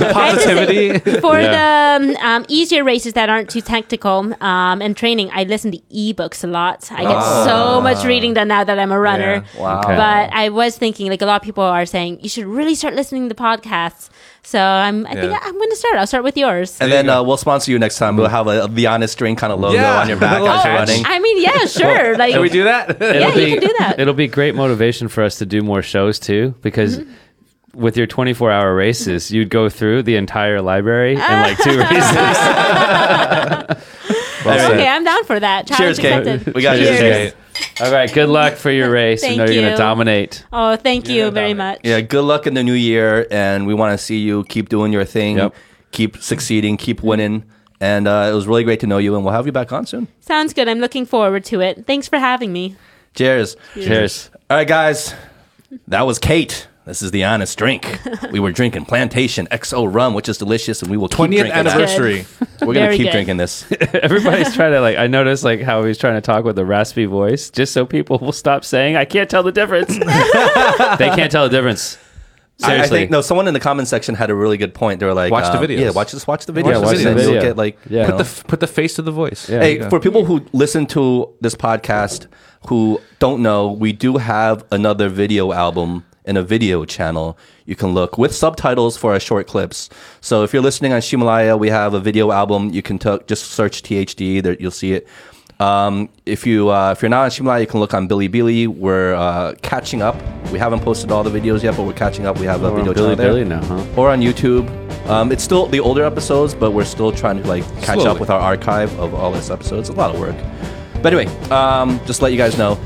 [0.00, 0.12] sure.
[0.12, 0.98] Positivity.
[1.20, 1.98] For Yeah.
[1.98, 5.78] the um, um, easier races that aren't too tactical um, and training, I listen to
[5.92, 6.90] ebooks a lot.
[6.90, 9.44] I get so much reading done now that I'm a runner.
[9.54, 9.60] Yeah.
[9.60, 9.80] Wow.
[9.80, 9.96] Okay.
[9.96, 12.94] But I was thinking, like a lot of people are saying, you should really start
[12.94, 14.08] listening to podcasts.
[14.42, 15.38] So I'm, I think Yeah.
[15.42, 15.96] I'm going to start.
[15.96, 16.78] I'll start with yours.
[16.80, 17.20] And There then go.
[17.20, 18.16] uh, we'll sponsor you next time.
[18.16, 20.00] We'll have a, the honest drink kind of logo Yeah.
[20.00, 21.02] on your back Oh, as you're I- running.
[21.06, 22.16] I mean, yeah, sure.
[22.18, 22.96] like, Can we do that?
[23.00, 23.96] yeah, you can do that.
[24.00, 27.80] It'll be great motivation for us to do more shows too, because Mm-hmm.
[27.82, 32.14] with your 24 hour races, you'd go through the entire library in like two races.
[34.44, 34.70] Well said.
[34.72, 35.66] Okay, I'm down for that.
[35.66, 36.12] Cheers, Challenge Kate.
[36.32, 36.54] accepted.
[36.54, 36.84] We got you.
[36.86, 36.98] Cheers.
[37.00, 37.32] Cheers.
[37.80, 39.22] All right, good luck for your race.
[39.22, 39.70] I Thank know you're going you.
[39.72, 40.44] to dominate.
[40.52, 41.80] Oh, thank you very much.
[41.84, 44.92] Yeah, good luck in the new year, and we want to see you keep doing
[44.92, 45.54] your thing, Yep.
[45.92, 47.44] keep succeeding, keep winning.
[47.80, 49.86] And uh, it was really great to know you, and we'll have you back on
[49.86, 50.08] soon.
[50.20, 50.66] Sounds good.
[50.68, 51.86] I'm looking forward to it.
[51.86, 52.74] Thanks for having me.
[53.14, 53.56] Cheers.
[53.74, 54.30] Cheers.
[54.50, 55.14] All right, guys,
[55.86, 56.66] that was Kate.
[56.88, 58.00] This is the honest drink.
[58.32, 61.48] we were drinking Plantation XO rum, which is delicious, and we will keep 20th drinking
[61.52, 61.66] that.
[61.66, 62.24] anniversary.
[62.62, 63.12] We're gonna keep good.
[63.12, 63.70] drinking this.
[63.92, 64.96] Everybody's trying to like.
[64.96, 68.18] I noticed like how he's trying to talk with a raspy voice, just so people
[68.18, 71.96] will stop saying, "I can't tell the difference." they can't tell the difference.
[71.96, 72.08] I-
[72.60, 72.98] I, Seriously.
[72.98, 73.20] think no.
[73.20, 74.98] Someone in the comment section had a really good point.
[74.98, 75.78] They were like, Watch the um, videos.
[75.78, 76.26] Yeah, watch this.
[76.26, 76.72] watch the videos.
[76.72, 77.40] Yeah, watch the and You'll video.
[77.42, 78.06] get like Yeah.
[78.06, 78.16] Put know.
[78.16, 79.48] the f- put the face to the voice.
[79.48, 79.60] Yeah.
[79.60, 82.26] Hey, for people who listen to this podcast
[82.66, 87.92] who don't know, we do have another video album and a video channel you can
[87.92, 89.90] look with subtitles for our short clips.
[90.20, 92.70] So if you're listening on Ximalaya, we have a video album.
[92.70, 95.08] You can t- just search THD, there you'll see it.
[95.60, 98.68] Um, if you uh, if you're not on Ximalaya, you can look on Bilibili.
[98.68, 100.16] We're uh, catching up.
[100.52, 102.38] We haven't posted all the videos yet, but we're catching up.
[102.38, 103.84] We have a on video channel there now, huh?
[103.96, 104.68] or on YouTube.
[105.08, 108.30] Um, it's still the older episodes, but we're still trying to like catch up with
[108.30, 109.88] our archive of all this episodes.
[109.88, 110.36] It's a lot of work.
[111.02, 112.76] But anyway, um, just to let you guys know,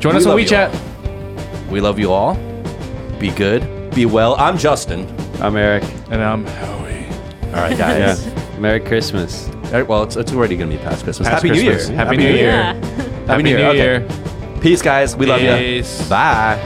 [0.00, 1.70] Join We us on WeChat.
[1.70, 2.36] we love you all.
[3.18, 3.94] Be good.
[3.94, 4.36] Be well.
[4.36, 5.08] I'm Justin.
[5.42, 5.82] I'm Eric.
[6.10, 7.06] And I'm Howie.
[7.46, 8.26] All right, guys.
[8.26, 8.58] Yeah.
[8.58, 9.48] Merry Christmas.
[9.48, 11.28] All right, well, it's, it's already going to be past Christmas.
[11.28, 11.90] Past Happy New Year.
[11.92, 12.46] Happy New Year.
[12.46, 12.74] Yeah.
[13.26, 14.06] Happy New Year.
[14.08, 14.60] Okay.
[14.60, 15.16] Peace, guys.
[15.16, 15.54] We love you.
[15.56, 16.08] Peace.
[16.08, 16.58] Bye.